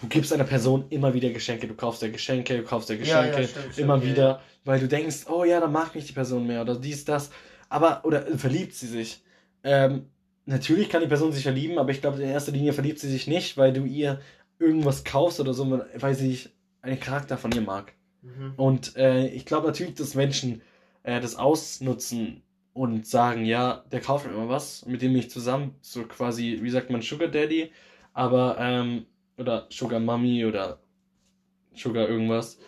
Du 0.00 0.08
gibst 0.08 0.32
einer 0.32 0.44
Person 0.44 0.86
immer 0.90 1.14
wieder 1.14 1.30
Geschenke. 1.30 1.68
Du 1.68 1.74
kaufst 1.74 2.02
dir 2.02 2.10
Geschenke, 2.10 2.58
du 2.58 2.64
kaufst 2.64 2.88
dir 2.88 2.96
Ja, 2.96 3.24
ja, 3.24 3.26
Geschenke, 3.26 3.48
stimmt, 3.48 3.64
stimmt, 3.72 3.78
immer 3.78 3.96
ja, 3.96 4.02
wieder, 4.04 4.28
ja. 4.28 4.40
weil 4.64 4.80
du 4.80 4.88
denkst, 4.88 5.26
oh 5.28 5.44
ja, 5.44 5.60
dann 5.60 5.72
mag 5.72 5.94
mich 5.94 6.06
die 6.06 6.12
Person 6.12 6.46
mehr 6.46 6.62
oder 6.62 6.76
dies, 6.76 7.04
das. 7.04 7.30
Aber, 7.68 8.04
oder 8.04 8.26
äh, 8.26 8.36
verliebt 8.36 8.74
sie 8.74 8.86
sich. 8.86 9.22
Ähm, 9.62 10.06
natürlich 10.46 10.88
kann 10.88 11.00
die 11.00 11.08
Person 11.08 11.32
sich 11.32 11.42
verlieben, 11.42 11.78
aber 11.78 11.90
ich 11.90 12.00
glaube, 12.00 12.22
in 12.22 12.28
erster 12.28 12.52
Linie 12.52 12.72
verliebt 12.72 12.98
sie 12.98 13.10
sich 13.10 13.26
nicht, 13.26 13.56
weil 13.56 13.72
du 13.72 13.84
ihr 13.84 14.20
irgendwas 14.58 15.04
kaufst 15.04 15.40
oder 15.40 15.54
so, 15.54 15.80
weil 15.96 16.14
sie 16.14 16.38
einen 16.82 17.00
Charakter 17.00 17.38
von 17.38 17.52
ihr 17.52 17.62
mag. 17.62 17.92
Mhm. 18.22 18.52
Und 18.56 18.96
äh, 18.96 19.28
ich 19.28 19.46
glaube 19.46 19.66
natürlich, 19.66 19.94
dass 19.94 20.14
Menschen 20.14 20.62
äh, 21.02 21.20
das 21.20 21.36
ausnutzen 21.36 22.42
und 22.74 23.06
sagen, 23.06 23.44
ja, 23.44 23.84
der 23.90 24.00
kauft 24.00 24.26
mir 24.26 24.32
immer 24.32 24.48
was, 24.48 24.84
mit 24.84 25.00
dem 25.00 25.12
bin 25.12 25.20
ich 25.20 25.30
zusammen, 25.30 25.76
so 25.80 26.02
quasi, 26.04 26.58
wie 26.60 26.70
sagt 26.70 26.90
man, 26.90 27.00
Sugar 27.00 27.28
Daddy, 27.28 27.70
aber, 28.12 28.56
ähm, 28.58 29.06
oder 29.38 29.66
Sugar 29.70 30.00
Mommy 30.00 30.44
oder 30.44 30.80
Sugar 31.74 32.08
irgendwas. 32.08 32.58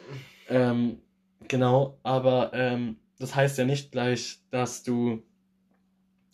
Ähm, 0.49 1.01
genau, 1.49 1.99
aber 2.05 2.53
ähm, 2.55 2.97
das 3.19 3.35
heißt 3.35 3.59
ja 3.59 3.65
nicht 3.65 3.93
gleich, 3.93 4.39
dass 4.51 4.85
du, 4.85 5.23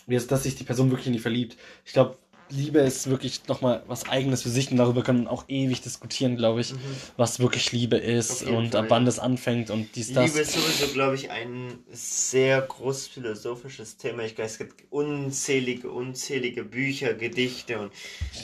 dass 0.06 0.42
sich 0.42 0.54
die 0.54 0.64
Person 0.64 0.90
wirklich 0.90 1.06
in 1.06 1.14
die 1.14 1.18
verliebt. 1.18 1.56
Ich 1.84 1.94
glaube, 1.94 2.18
Liebe 2.54 2.80
ist 2.80 3.08
wirklich 3.10 3.40
nochmal 3.48 3.82
was 3.86 4.08
Eigenes 4.08 4.42
für 4.42 4.48
sich 4.50 4.70
und 4.70 4.76
darüber 4.76 5.02
können 5.02 5.26
auch 5.26 5.44
ewig 5.48 5.80
diskutieren, 5.80 6.36
glaube 6.36 6.60
ich, 6.60 6.72
Mhm. 6.72 6.78
was 7.16 7.40
wirklich 7.40 7.72
Liebe 7.72 7.96
ist 7.96 8.42
und 8.44 8.72
Fall, 8.72 8.80
ab 8.82 8.86
wann 8.90 9.02
ja. 9.02 9.06
das 9.06 9.18
anfängt 9.18 9.70
und 9.70 9.88
dies, 9.96 10.12
das. 10.12 10.26
Liebe 10.26 10.40
ist 10.40 10.52
sowieso, 10.52 10.92
glaube 10.92 11.14
ich, 11.14 11.30
ein 11.30 11.78
sehr 11.92 12.60
groß 12.62 13.06
philosophisches 13.08 13.96
Thema. 13.96 14.22
Ich 14.24 14.34
glaube, 14.34 14.50
es 14.50 14.58
gibt 14.58 14.84
unzählige, 14.90 15.90
unzählige 15.90 16.64
Bücher, 16.64 17.14
Gedichte 17.14 17.78
und 17.78 17.90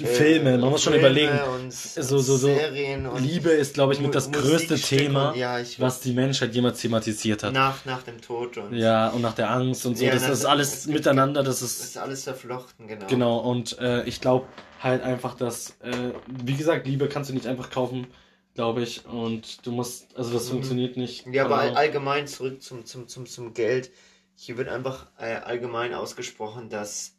äh, 0.00 0.06
Filme, 0.06 0.58
man 0.58 0.70
muss 0.70 0.82
schon 0.82 0.94
Filme 0.94 1.08
überlegen. 1.08 1.38
Und 1.64 1.72
So, 1.72 2.18
so, 2.18 2.36
so. 2.36 2.46
Serien 2.48 3.06
und 3.06 3.22
Liebe 3.22 3.50
ist, 3.50 3.74
glaube 3.74 3.92
ich, 3.92 4.00
mit 4.00 4.14
das 4.14 4.30
größte 4.30 4.76
Thema, 4.76 5.30
und- 5.30 5.38
ja, 5.38 5.58
was 5.78 6.00
die 6.00 6.12
Menschheit 6.12 6.54
jemals 6.54 6.80
thematisiert 6.80 7.42
hat. 7.42 7.52
nach, 7.52 7.84
nach 7.84 8.02
dem 8.02 8.20
Tod 8.20 8.56
und 8.58 8.74
Ja, 8.74 9.08
und 9.08 9.22
nach 9.22 9.34
der 9.34 9.50
Angst 9.50 9.84
und 9.86 9.98
so. 9.98 10.04
Ja, 10.04 10.12
das 10.12 10.22
nach- 10.22 10.30
ist 10.30 10.44
alles 10.44 10.86
miteinander, 10.86 11.42
das 11.42 11.62
ist. 11.62 11.80
ist 11.80 11.98
alles 11.98 12.24
verflochten, 12.24 12.86
genau. 12.86 13.06
Genau, 13.06 13.38
und 13.38 13.78
äh, 13.78 13.97
ich 14.06 14.20
glaube 14.20 14.46
halt 14.80 15.02
einfach, 15.02 15.34
dass, 15.36 15.70
äh, 15.80 16.12
wie 16.26 16.56
gesagt, 16.56 16.86
Liebe 16.86 17.08
kannst 17.08 17.30
du 17.30 17.34
nicht 17.34 17.46
einfach 17.46 17.70
kaufen, 17.70 18.06
glaube 18.54 18.82
ich. 18.82 19.04
Und 19.06 19.64
du 19.66 19.72
musst, 19.72 20.16
also 20.16 20.32
das 20.32 20.46
Mhm. 20.46 20.50
funktioniert 20.50 20.96
nicht. 20.96 21.26
Ja, 21.26 21.44
aber 21.44 21.56
all, 21.56 21.62
Ahnung. 21.66 21.76
allgemein 21.76 22.26
zurück 22.26 22.62
zum, 22.62 22.84
zum, 22.84 23.08
zum, 23.08 23.26
zum 23.26 23.54
Geld. 23.54 23.90
Hier 24.36 24.56
wird 24.56 24.68
einfach 24.68 25.10
äh, 25.18 25.34
allgemein 25.34 25.94
ausgesprochen, 25.94 26.68
dass, 26.70 27.16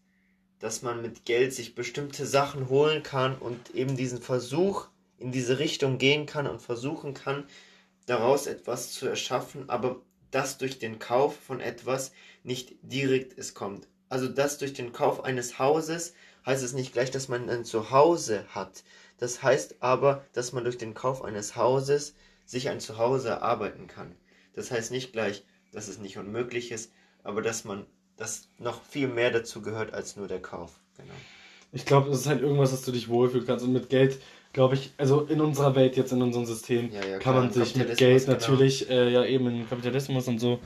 dass 0.59 0.81
man 0.81 1.01
mit 1.01 1.25
Geld 1.25 1.53
sich 1.53 1.75
bestimmte 1.75 2.25
Sachen 2.25 2.69
holen 2.69 3.03
kann 3.03 3.35
und 3.37 3.75
eben 3.75 3.97
diesen 3.97 4.21
Versuch 4.21 4.87
in 5.17 5.31
diese 5.31 5.59
Richtung 5.59 5.97
gehen 5.97 6.25
kann 6.25 6.47
und 6.47 6.61
versuchen 6.61 7.13
kann, 7.13 7.45
daraus 8.05 8.47
etwas 8.47 8.91
zu 8.91 9.07
erschaffen, 9.07 9.69
aber 9.69 10.01
das 10.31 10.57
durch 10.57 10.79
den 10.79 10.99
Kauf 10.99 11.35
von 11.37 11.59
etwas 11.59 12.11
nicht 12.43 12.75
direkt 12.81 13.37
es 13.37 13.53
kommt. 13.53 13.87
Also 14.09 14.27
das 14.27 14.57
durch 14.57 14.73
den 14.73 14.91
Kauf 14.93 15.23
eines 15.23 15.59
Hauses 15.59 16.13
heißt 16.45 16.63
es 16.63 16.73
nicht 16.73 16.93
gleich, 16.93 17.11
dass 17.11 17.27
man 17.27 17.49
ein 17.49 17.65
Zuhause 17.65 18.45
hat. 18.49 18.83
Das 19.17 19.43
heißt 19.43 19.77
aber, 19.81 20.25
dass 20.33 20.53
man 20.53 20.63
durch 20.63 20.77
den 20.77 20.93
Kauf 20.93 21.23
eines 21.23 21.55
Hauses 21.55 22.15
sich 22.45 22.69
ein 22.69 22.79
Zuhause 22.79 23.29
erarbeiten 23.29 23.87
kann. 23.87 24.15
Das 24.53 24.71
heißt 24.71 24.91
nicht 24.91 25.11
gleich, 25.13 25.43
dass 25.71 25.87
es 25.87 25.99
nicht 25.99 26.17
unmöglich 26.17 26.71
ist, 26.71 26.91
aber 27.23 27.41
dass 27.41 27.63
man, 27.63 27.85
dass 28.17 28.49
noch 28.57 28.81
viel 28.83 29.07
mehr 29.07 29.31
dazu 29.31 29.61
gehört 29.61 29.93
als 29.93 30.15
nur 30.15 30.27
der 30.27 30.41
Kauf. 30.41 30.79
Genau. 30.97 31.13
Ich 31.71 31.85
glaube, 31.85 32.09
es 32.09 32.21
ist 32.21 32.27
halt 32.27 32.41
irgendwas, 32.41 32.71
dass 32.71 32.81
du 32.83 32.91
dich 32.91 33.09
wohlfühlen 33.09 33.45
kannst. 33.45 33.63
Und 33.63 33.73
mit 33.73 33.89
Geld, 33.89 34.19
glaube 34.53 34.75
ich, 34.75 34.91
also 34.97 35.21
in 35.21 35.39
unserer 35.39 35.75
Welt, 35.75 35.95
jetzt 35.97 36.11
in 36.11 36.21
unserem 36.21 36.45
System, 36.45 36.91
Ja, 36.91 37.05
ja, 37.05 37.19
kann 37.19 37.33
klar, 37.33 37.35
man 37.35 37.53
sich 37.53 37.75
mit 37.75 37.95
Geld 37.97 38.25
genau. 38.25 38.37
natürlich, 38.37 38.89
äh, 38.89 39.11
ja 39.11 39.23
eben 39.25 39.47
im 39.47 39.69
Kapitalismus 39.69 40.27
und 40.27 40.39
so, 40.39 40.59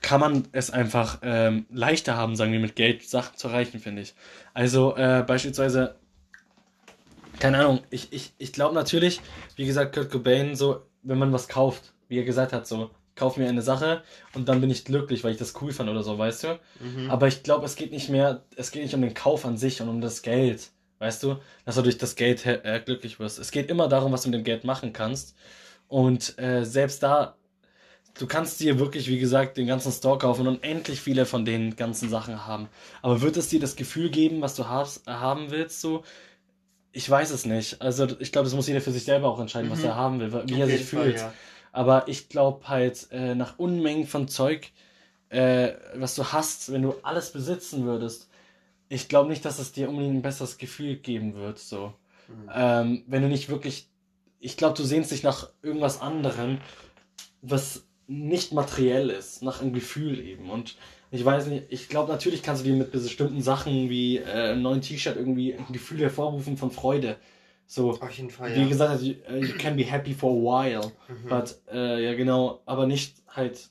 kann 0.00 0.20
man 0.20 0.48
es 0.52 0.70
einfach 0.70 1.18
ähm, 1.22 1.66
leichter 1.70 2.16
haben, 2.16 2.36
sagen 2.36 2.52
wir, 2.52 2.60
mit 2.60 2.76
Geld 2.76 3.08
Sachen 3.08 3.36
zu 3.36 3.48
erreichen, 3.48 3.78
finde 3.80 4.02
ich. 4.02 4.14
Also 4.54 4.96
äh, 4.96 5.24
beispielsweise, 5.26 5.96
keine 7.38 7.58
Ahnung, 7.58 7.80
ich, 7.90 8.12
ich, 8.12 8.32
ich 8.38 8.52
glaube 8.52 8.74
natürlich, 8.74 9.20
wie 9.56 9.66
gesagt, 9.66 9.94
Kurt 9.94 10.10
Cobain, 10.10 10.54
so, 10.54 10.82
wenn 11.02 11.18
man 11.18 11.32
was 11.32 11.48
kauft, 11.48 11.92
wie 12.08 12.18
er 12.18 12.24
gesagt 12.24 12.52
hat, 12.52 12.66
so, 12.66 12.90
kauf 13.18 13.36
mir 13.36 13.48
eine 13.48 13.62
Sache 13.62 14.02
und 14.34 14.48
dann 14.48 14.60
bin 14.60 14.70
ich 14.70 14.84
glücklich, 14.84 15.24
weil 15.24 15.32
ich 15.32 15.38
das 15.38 15.60
cool 15.60 15.72
fand 15.72 15.90
oder 15.90 16.02
so, 16.02 16.16
weißt 16.16 16.44
du? 16.44 16.60
Mhm. 16.80 17.10
Aber 17.10 17.26
ich 17.26 17.42
glaube, 17.42 17.66
es 17.66 17.76
geht 17.76 17.90
nicht 17.90 18.08
mehr, 18.08 18.44
es 18.56 18.70
geht 18.70 18.82
nicht 18.82 18.94
um 18.94 19.02
den 19.02 19.14
Kauf 19.14 19.44
an 19.44 19.56
sich 19.56 19.82
und 19.82 19.88
um 19.88 20.00
das 20.00 20.22
Geld. 20.22 20.70
Weißt 21.00 21.22
du, 21.22 21.36
dass 21.64 21.76
du 21.76 21.82
durch 21.82 21.98
das 21.98 22.16
Geld 22.16 22.44
äh, 22.44 22.80
glücklich 22.84 23.20
wirst. 23.20 23.38
Es 23.38 23.52
geht 23.52 23.70
immer 23.70 23.88
darum, 23.88 24.12
was 24.12 24.22
du 24.22 24.30
mit 24.30 24.38
dem 24.38 24.44
Geld 24.44 24.64
machen 24.64 24.92
kannst. 24.92 25.36
Und 25.86 26.38
äh, 26.38 26.64
selbst 26.64 27.02
da, 27.02 27.36
du 28.14 28.26
kannst 28.26 28.60
dir 28.60 28.78
wirklich, 28.78 29.08
wie 29.08 29.18
gesagt, 29.18 29.56
den 29.56 29.66
ganzen 29.66 29.92
Store 29.92 30.18
kaufen 30.18 30.46
und 30.46 30.56
unendlich 30.58 31.00
viele 31.00 31.26
von 31.26 31.44
den 31.44 31.76
ganzen 31.76 32.08
Sachen 32.08 32.46
haben. 32.46 32.68
Aber 33.02 33.20
wird 33.22 33.36
es 33.36 33.48
dir 33.48 33.60
das 33.60 33.76
Gefühl 33.76 34.10
geben, 34.10 34.40
was 34.40 34.54
du 34.54 34.68
hast, 34.68 35.06
haben 35.06 35.50
willst, 35.50 35.80
so? 35.80 36.02
Ich 36.92 37.08
weiß 37.08 37.30
es 37.30 37.44
nicht. 37.44 37.80
Also 37.82 38.08
ich 38.18 38.32
glaube, 38.32 38.46
das 38.46 38.54
muss 38.54 38.66
jeder 38.66 38.80
für 38.80 38.90
sich 38.92 39.04
selber 39.04 39.28
auch 39.28 39.38
entscheiden, 39.40 39.70
was 39.70 39.80
Mhm. 39.80 39.84
er 39.84 39.94
haben 39.96 40.20
will, 40.20 40.32
wie 40.32 40.54
Auf 40.54 40.60
er 40.60 40.66
sich 40.68 40.84
Fall, 40.84 41.04
fühlt. 41.04 41.16
ja. 41.16 41.32
Aber 41.70 42.08
ich 42.08 42.28
glaube 42.28 42.66
halt, 42.68 43.08
äh, 43.12 43.34
nach 43.34 43.58
Unmengen 43.58 44.06
von 44.06 44.26
Zeug, 44.26 44.72
äh, 45.28 45.72
was 45.94 46.14
du 46.14 46.24
hast, 46.32 46.72
wenn 46.72 46.82
du 46.82 46.94
alles 47.02 47.30
besitzen 47.32 47.84
würdest, 47.84 48.28
ich 48.88 49.08
glaube 49.08 49.28
nicht, 49.28 49.44
dass 49.44 49.58
es 49.58 49.72
dir 49.72 49.88
unbedingt 49.90 50.16
ein 50.16 50.22
besseres 50.22 50.56
Gefühl 50.56 50.96
geben 50.96 51.34
wird. 51.34 51.58
So. 51.58 51.92
Mhm. 52.26 52.50
Ähm, 52.54 53.04
wenn 53.06 53.22
du 53.22 53.28
nicht 53.28 53.48
wirklich. 53.48 53.86
Ich 54.40 54.56
glaube, 54.56 54.76
du 54.76 54.84
sehnst 54.84 55.10
dich 55.10 55.22
nach 55.22 55.50
irgendwas 55.62 56.00
anderem, 56.00 56.58
was 57.42 57.84
nicht 58.08 58.52
materiell 58.52 59.10
ist, 59.10 59.42
nach 59.42 59.60
einem 59.60 59.72
Gefühl 59.72 60.18
eben. 60.18 60.50
Und 60.50 60.76
ich 61.10 61.24
weiß 61.24 61.46
nicht, 61.46 61.66
ich 61.68 61.88
glaube, 61.88 62.10
natürlich 62.10 62.42
kannst 62.42 62.64
du 62.64 62.68
dir 62.70 62.76
mit 62.76 62.90
bestimmten 62.90 63.42
Sachen 63.42 63.90
wie 63.90 64.16
äh, 64.18 64.24
einem 64.24 64.62
neuen 64.62 64.80
T-Shirt 64.80 65.16
irgendwie 65.16 65.54
ein 65.54 65.66
Gefühl 65.70 66.00
hervorrufen 66.00 66.56
von 66.56 66.70
Freude. 66.70 67.16
So, 67.66 67.90
Auf 68.00 68.10
jeden 68.12 68.30
Fall, 68.30 68.54
wie 68.56 68.62
ja. 68.62 68.68
gesagt, 68.68 69.02
you, 69.02 69.14
uh, 69.30 69.36
you 69.36 69.54
can 69.58 69.76
be 69.76 69.84
happy 69.84 70.14
for 70.14 70.32
a 70.32 70.64
while. 70.64 70.90
Mhm. 71.08 71.28
But, 71.28 71.60
äh, 71.70 72.02
ja, 72.02 72.14
genau, 72.14 72.62
aber 72.64 72.86
nicht 72.86 73.16
halt 73.28 73.68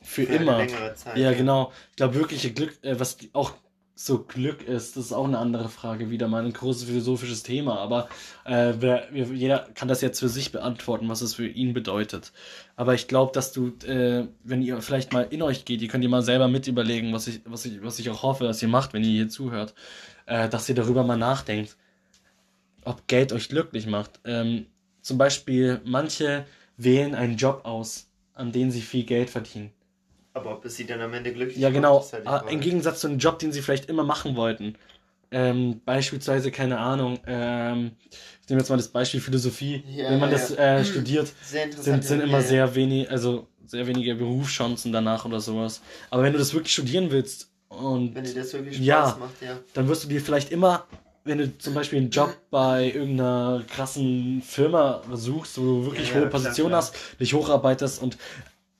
für, 0.00 0.24
Für 0.24 0.34
immer. 0.34 0.58
längere 0.58 0.94
Zeit, 0.94 1.16
ja, 1.16 1.32
ja. 1.32 1.36
genau. 1.36 1.72
Ich 1.90 1.96
glaube, 1.96 2.14
wirkliche 2.14 2.52
Glück, 2.52 2.78
äh, 2.82 2.98
was 2.98 3.18
auch 3.32 3.54
so 4.00 4.22
Glück 4.22 4.62
ist, 4.62 4.96
das 4.96 5.06
ist 5.06 5.12
auch 5.12 5.24
eine 5.24 5.38
andere 5.38 5.68
Frage, 5.68 6.08
wieder 6.08 6.28
mal 6.28 6.44
ein 6.44 6.52
großes 6.52 6.84
philosophisches 6.84 7.42
Thema. 7.42 7.80
Aber 7.80 8.08
äh, 8.44 8.74
wer, 8.78 9.08
jeder 9.12 9.68
kann 9.74 9.88
das 9.88 10.02
jetzt 10.02 10.20
für 10.20 10.28
sich 10.28 10.52
beantworten, 10.52 11.08
was 11.08 11.20
es 11.20 11.34
für 11.34 11.48
ihn 11.48 11.72
bedeutet. 11.72 12.32
Aber 12.76 12.94
ich 12.94 13.08
glaube, 13.08 13.32
dass 13.32 13.50
du, 13.50 13.72
äh, 13.84 14.28
wenn 14.44 14.62
ihr 14.62 14.80
vielleicht 14.82 15.12
mal 15.12 15.26
in 15.30 15.42
euch 15.42 15.64
geht, 15.64 15.82
ihr 15.82 15.88
könnt 15.88 16.04
ihr 16.04 16.10
mal 16.10 16.22
selber 16.22 16.46
mit 16.46 16.68
überlegen, 16.68 17.12
was 17.12 17.26
ich, 17.26 17.40
was 17.44 17.64
ich, 17.64 17.82
was 17.82 17.98
ich 17.98 18.08
auch 18.08 18.22
hoffe, 18.22 18.44
dass 18.44 18.62
ihr 18.62 18.68
macht, 18.68 18.92
wenn 18.92 19.02
ihr 19.02 19.10
hier 19.10 19.28
zuhört, 19.28 19.74
äh, 20.26 20.48
dass 20.48 20.68
ihr 20.68 20.76
darüber 20.76 21.02
mal 21.02 21.16
nachdenkt, 21.16 21.76
ob 22.84 23.08
Geld 23.08 23.32
euch 23.32 23.48
glücklich 23.48 23.88
macht. 23.88 24.20
Ähm, 24.24 24.66
zum 25.02 25.18
Beispiel, 25.18 25.80
manche 25.84 26.46
wählen 26.76 27.16
einen 27.16 27.36
Job 27.36 27.64
aus, 27.64 28.08
an 28.34 28.52
dem 28.52 28.70
sie 28.70 28.80
viel 28.80 29.02
Geld 29.02 29.28
verdienen. 29.28 29.72
Aber 30.34 30.52
ob 30.52 30.64
es 30.64 30.76
sie 30.76 30.86
dann 30.86 31.00
am 31.00 31.12
Ende 31.14 31.32
glücklich 31.32 31.56
Ja, 31.58 31.68
macht, 31.68 31.74
genau. 31.74 32.00
ist 32.00 32.12
halt 32.12 32.26
Ah. 32.26 32.44
Im 32.48 32.60
Gegensatz 32.60 33.00
zu 33.00 33.08
einem 33.08 33.18
Job, 33.18 33.38
den 33.38 33.52
sie 33.52 33.62
vielleicht 33.62 33.86
immer 33.88 34.04
machen 34.04 34.36
wollten. 34.36 34.76
Ähm, 35.30 35.80
beispielsweise, 35.84 36.50
keine 36.50 36.78
Ahnung, 36.78 37.18
ähm, 37.26 37.92
ich 38.42 38.48
nehme 38.48 38.60
jetzt 38.62 38.70
mal 38.70 38.76
das 38.76 38.88
Beispiel 38.88 39.20
Philosophie. 39.20 39.84
Ja, 39.94 40.10
Wenn 40.10 40.20
man 40.20 40.30
ja, 40.30 40.38
das 40.38 40.50
äh, 40.52 40.84
studiert, 40.84 41.30
sind, 41.44 41.74
sind 41.82 42.22
immer 42.22 42.38
ja. 42.38 42.42
sehr 42.42 42.74
wenig, 42.74 43.10
also 43.10 43.46
sehr 43.66 43.86
wenige 43.86 44.14
Berufschancen 44.14 44.90
danach 44.92 45.26
oder 45.26 45.40
sowas. 45.40 45.82
Aber 46.10 46.22
wenn 46.22 46.32
du 46.32 46.38
das 46.38 46.54
wirklich 46.54 46.72
studieren 46.72 47.10
willst 47.10 47.50
und 47.68 48.14
Wenn 48.14 48.24
dir 48.24 48.34
das 48.34 48.52
wirklich 48.54 48.76
Spaß 48.76 48.86
Ja. 48.86 49.16
macht, 49.20 49.42
ja. 49.42 49.58
dann 49.74 49.88
wirst 49.88 50.04
du 50.04 50.08
dir 50.08 50.22
vielleicht 50.22 50.50
immer, 50.50 50.86
wenn 51.24 51.36
du 51.36 51.58
zum 51.58 51.74
Beispiel 51.74 51.98
einen 51.98 52.08
Job 52.10 52.34
bei 52.50 52.86
irgendeiner 52.86 53.62
krassen 53.68 54.40
Firma 54.40 55.02
suchst, 55.12 55.58
wo 55.58 55.62
du 55.62 55.84
wirklich 55.86 56.08
Ja, 56.08 56.14
hohe 56.20 56.26
Position 56.28 56.68
klar. 56.68 56.78
hast, 56.78 56.94
dich 57.20 57.34
hocharbeitest 57.34 58.02
und 58.02 58.16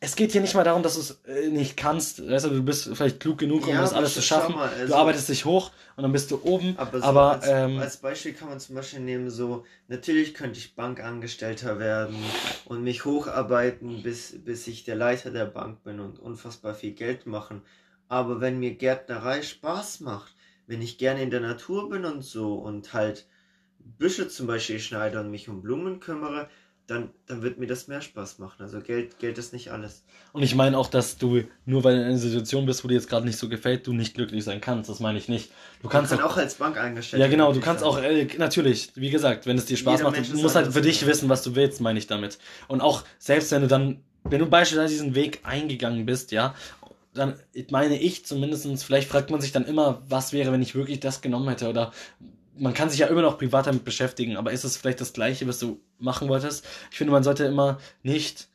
es 0.01 0.15
geht 0.15 0.31
hier 0.33 0.41
nicht 0.41 0.55
mal 0.55 0.63
darum, 0.63 0.83
dass 0.83 0.95
du 0.95 1.01
es 1.01 1.21
äh, 1.27 1.49
nicht 1.49 1.77
kannst. 1.77 2.27
Weißt 2.29 2.45
du, 2.45 2.51
du 2.51 2.63
bist 2.63 2.89
vielleicht 2.95 3.19
klug 3.19 3.39
genug, 3.39 3.67
um 3.67 3.75
Ja, 3.75 3.81
das 3.81 3.93
alles 3.93 4.15
zu 4.15 4.23
schaffen. 4.23 4.55
mal, 4.55 4.69
du 4.69 4.77
also- 4.77 4.95
arbeitest 4.95 5.29
dich 5.29 5.45
hoch 5.45 5.73
und 5.97 6.03
dann 6.03 6.13
bist 6.13 6.31
du 6.31 6.41
oben. 6.45 6.75
Aber, 6.79 6.99
so 7.01 7.05
Aber, 7.05 7.33
als, 7.33 7.47
ähm, 7.49 7.79
als 7.81 7.97
Beispiel 7.97 8.33
kann 8.33 8.49
man 8.49 8.61
zum 8.61 8.77
Beispiel 8.77 9.01
nehmen, 9.01 9.29
so, 9.29 9.65
natürlich 9.89 10.35
könnte 10.35 10.59
ich 10.59 10.77
Bankangestellter 10.77 11.81
werden 11.81 12.15
und 12.67 12.85
mich 12.85 13.05
hocharbeiten, 13.05 14.03
bis, 14.03 14.37
bis 14.45 14.67
ich 14.69 14.85
der 14.85 14.95
Leiter 14.95 15.31
der 15.33 15.47
Bank 15.47 15.83
bin 15.83 15.99
und 15.99 16.21
unfassbar 16.21 16.75
viel 16.75 16.93
Geld 16.93 17.27
machen. 17.27 17.63
Aber 18.07 18.41
wenn 18.41 18.61
mir 18.61 18.75
Gärtnerei 18.77 19.43
Spaß 19.43 20.01
macht, 20.01 20.33
wenn 20.69 20.81
ich 20.81 20.99
gerne 20.99 21.23
in 21.23 21.31
der 21.31 21.41
Natur 21.41 21.89
bin 21.89 22.05
und 22.05 22.23
so 22.23 22.55
und 22.55 22.93
halt 22.93 23.27
Büsche 23.81 24.29
zum 24.29 24.47
Beispiel 24.47 24.79
schneide 24.79 25.19
und 25.21 25.31
mich 25.31 25.49
um 25.49 25.63
Blumen 25.63 25.99
kümmere, 25.99 26.49
dann, 26.89 27.11
dann 27.27 27.43
wird 27.43 27.59
mir 27.59 27.67
das 27.67 27.87
mehr 27.87 28.01
Spaß 28.01 28.39
machen. 28.39 28.63
Also 28.63 28.81
Geld, 28.81 29.19
Geld 29.19 29.37
ist 29.37 29.53
nicht 29.53 29.71
alles. 29.71 30.05
Und 30.33 30.43
ich 30.43 30.55
meine 30.55 30.79
auch, 30.79 30.89
dass 30.89 31.19
du, 31.19 31.43
nur 31.67 31.85
weil 31.85 31.97
du 31.97 32.01
in 32.01 32.07
einer 32.09 32.17
Situation 32.17 32.65
bist, 32.65 32.83
wo 32.83 32.89
dir 32.89 32.95
jetzt 32.95 33.11
gerade 33.11 33.27
nicht 33.27 33.37
so 33.37 33.51
gefällt, 33.51 33.87
du 33.87 33.93
nicht 33.93 34.15
glücklich 34.15 34.43
sein 34.43 34.63
kannst. 34.63 34.89
Das 34.89 34.99
meine 34.99 35.19
ich 35.19 35.29
nicht. 35.29 35.51
Du 35.83 35.89
kannst 35.89 36.13
kann 36.13 36.23
auch, 36.23 36.33
auch 36.33 36.37
als 36.39 36.55
Bankangestellter. 36.55 37.23
Ja, 37.23 37.31
genau, 37.31 37.53
du 37.53 37.61
kannst 37.61 37.81
sein. 37.81 37.91
auch, 37.91 37.99
äh, 37.99 38.27
natürlich, 38.39 38.91
wie 38.95 39.11
gesagt, 39.11 39.45
wenn 39.45 39.59
es 39.59 39.67
dir 39.67 39.77
Spaß 39.77 39.99
Jeder 39.99 40.05
macht, 40.05 40.17
Mensch 40.17 40.31
du 40.31 40.39
musst 40.39 40.57
halt 40.57 40.73
für 40.73 40.81
dich 40.81 41.07
wissen, 41.07 41.29
was 41.29 41.43
du 41.43 41.55
willst, 41.55 41.83
meine 41.83 41.99
ich 41.99 42.07
damit. 42.07 42.39
Und 42.69 42.81
auch, 42.81 43.05
selbst 43.19 43.53
wenn 43.53 43.61
du 43.61 43.69
dann, 43.69 44.01
wenn 44.25 44.39
du 44.39 44.47
beispielsweise 44.47 44.95
diesen 44.95 45.15
Weg 45.15 45.41
eingegangen 45.43 46.07
bist, 46.07 46.33
ja, 46.33 46.55
dann 47.13 47.39
meine 47.71 48.01
ich 48.01 48.25
zumindestens, 48.25 48.83
vielleicht 48.83 49.09
fragt 49.09 49.31
man 49.31 49.43
sich 49.43 49.53
dann 49.53 49.67
immer, 49.67 50.03
was 50.09 50.33
wäre, 50.33 50.53
wenn 50.53 50.63
ich 50.63 50.75
wirklich 50.75 51.01
das 51.01 51.21
genommen 51.21 51.49
hätte 51.51 51.69
oder 51.69 51.93
man 52.59 52.75
kann 52.75 52.91
sich 52.91 53.01
ja 53.01 53.07
immer 53.07 53.23
noch 53.23 53.39
privat 53.39 53.67
damit 53.67 53.85
beschäftigen, 53.85 54.37
aber 54.37 54.53
ist 54.53 54.65
es 54.65 54.77
vielleicht 54.77 55.01
das 55.01 55.13
Gleiche, 55.13 55.47
was 55.47 55.59
du 55.59 55.81
machen 55.99 56.29
wolltest? 56.29 56.65
Ich 56.91 56.99
finde, 56.99 57.13
man 57.13 57.23
sollte 57.23 57.45
immer 57.45 57.79
nicht 58.03 58.49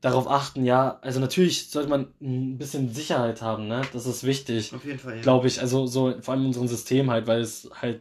darauf 0.00 0.28
achten, 0.28 0.64
ja, 0.64 0.98
also 1.02 1.20
natürlich 1.20 1.70
sollte 1.70 1.90
man 1.90 2.08
ein 2.20 2.58
bisschen 2.58 2.92
Sicherheit 2.92 3.42
haben, 3.42 3.68
ne? 3.68 3.82
Das 3.92 4.06
ist 4.06 4.24
wichtig 4.24 4.74
Auf 4.74 4.84
jeden 4.84 4.98
Fall, 4.98 5.16
ja. 5.16 5.22
glaube 5.22 5.46
ich. 5.46 5.60
Also 5.60 5.86
so 5.86 6.14
vor 6.20 6.32
allem 6.32 6.42
in 6.42 6.48
unserem 6.48 6.68
System 6.68 7.10
halt, 7.10 7.26
weil 7.26 7.40
es 7.40 7.68
halt, 7.80 8.00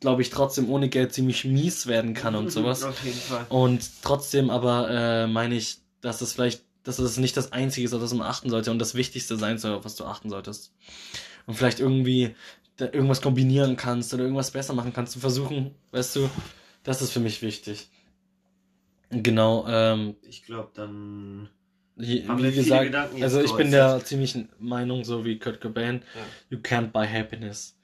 glaube 0.00 0.20
ich, 0.20 0.28
trotzdem 0.28 0.70
ohne 0.70 0.90
Geld 0.90 1.14
ziemlich 1.14 1.44
mies 1.44 1.86
werden 1.86 2.12
kann 2.12 2.34
und 2.34 2.50
sowas. 2.52 2.84
Auf 2.84 3.02
jeden 3.02 3.18
Fall. 3.18 3.46
Und 3.48 3.88
trotzdem 4.02 4.50
aber 4.50 4.90
äh, 4.90 5.26
meine 5.26 5.54
ich, 5.54 5.78
dass 6.02 6.20
es 6.20 6.34
vielleicht, 6.34 6.62
dass 6.82 6.98
es 6.98 7.16
nicht 7.16 7.36
das 7.36 7.52
Einzige 7.52 7.86
ist, 7.86 7.94
auf 7.94 8.02
das 8.02 8.12
man 8.12 8.26
achten 8.26 8.50
sollte 8.50 8.70
und 8.70 8.78
das 8.78 8.94
Wichtigste 8.94 9.38
sein 9.38 9.56
soll, 9.56 9.74
auf 9.74 9.86
was 9.86 9.96
du 9.96 10.04
achten 10.04 10.28
solltest. 10.28 10.72
Und 11.46 11.54
vielleicht 11.54 11.80
irgendwie 11.80 12.34
da 12.76 12.86
irgendwas 12.86 13.20
kombinieren 13.22 13.76
kannst 13.76 14.12
oder 14.14 14.24
irgendwas 14.24 14.50
besser 14.50 14.74
machen 14.74 14.92
kannst, 14.92 15.12
zu 15.12 15.20
versuchen, 15.20 15.74
weißt 15.92 16.16
du, 16.16 16.30
das 16.82 17.02
ist 17.02 17.12
für 17.12 17.20
mich 17.20 17.40
wichtig. 17.42 17.88
Genau, 19.10 19.66
ähm, 19.68 20.16
Ich 20.22 20.44
glaube, 20.44 20.70
dann. 20.74 21.48
wie, 21.96 22.26
Haben 22.26 22.38
wie 22.38 22.44
wir 22.44 22.52
viele 22.52 22.90
gesagt, 22.90 23.22
also 23.22 23.40
ich 23.42 23.52
bin 23.52 23.70
der 23.70 24.04
ziemlichen 24.04 24.48
Meinung, 24.58 25.04
so 25.04 25.24
wie 25.24 25.38
Kurt 25.38 25.60
Cobain, 25.60 26.02
you 26.50 26.58
can't 26.58 26.88
buy 26.90 27.06
happiness. 27.06 27.76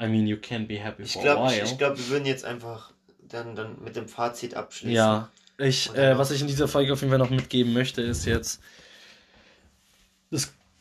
I 0.00 0.06
mean, 0.06 0.26
you 0.26 0.36
can 0.36 0.66
be 0.66 0.78
happy 0.78 1.02
Ich 1.02 1.12
for 1.14 1.22
glaube, 1.22 1.42
a 1.42 1.46
ich, 1.48 1.56
while. 1.58 1.64
ich 1.64 1.78
glaub, 1.78 1.98
wir 1.98 2.08
würden 2.08 2.24
jetzt 2.26 2.44
einfach 2.44 2.92
dann, 3.28 3.54
dann 3.56 3.82
mit 3.82 3.96
dem 3.96 4.08
Fazit 4.08 4.54
abschließen. 4.54 4.94
ja, 4.94 5.28
ich, 5.58 5.90
Und 5.90 5.96
äh, 5.96 6.16
was 6.16 6.30
ich 6.30 6.40
in 6.40 6.46
dieser 6.46 6.68
Folge 6.68 6.92
auf 6.92 7.00
jeden 7.00 7.10
Fall 7.10 7.18
noch 7.18 7.30
mitgeben 7.30 7.72
möchte, 7.74 8.00
ist 8.00 8.24
jetzt, 8.24 8.60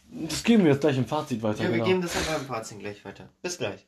das, 0.09 0.43
geben 0.43 0.63
wir 0.63 0.71
jetzt 0.71 0.81
gleich 0.81 0.97
im 0.97 1.05
Fazit 1.05 1.41
weiter. 1.43 1.63
Ja, 1.63 1.69
wir 1.69 1.75
genau. 1.75 1.85
geben 1.85 2.01
das 2.01 2.15
einfach 2.15 2.39
im 2.39 2.45
Fazit 2.45 2.79
gleich 2.79 3.03
weiter. 3.05 3.29
Bis 3.41 3.57
gleich. 3.57 3.85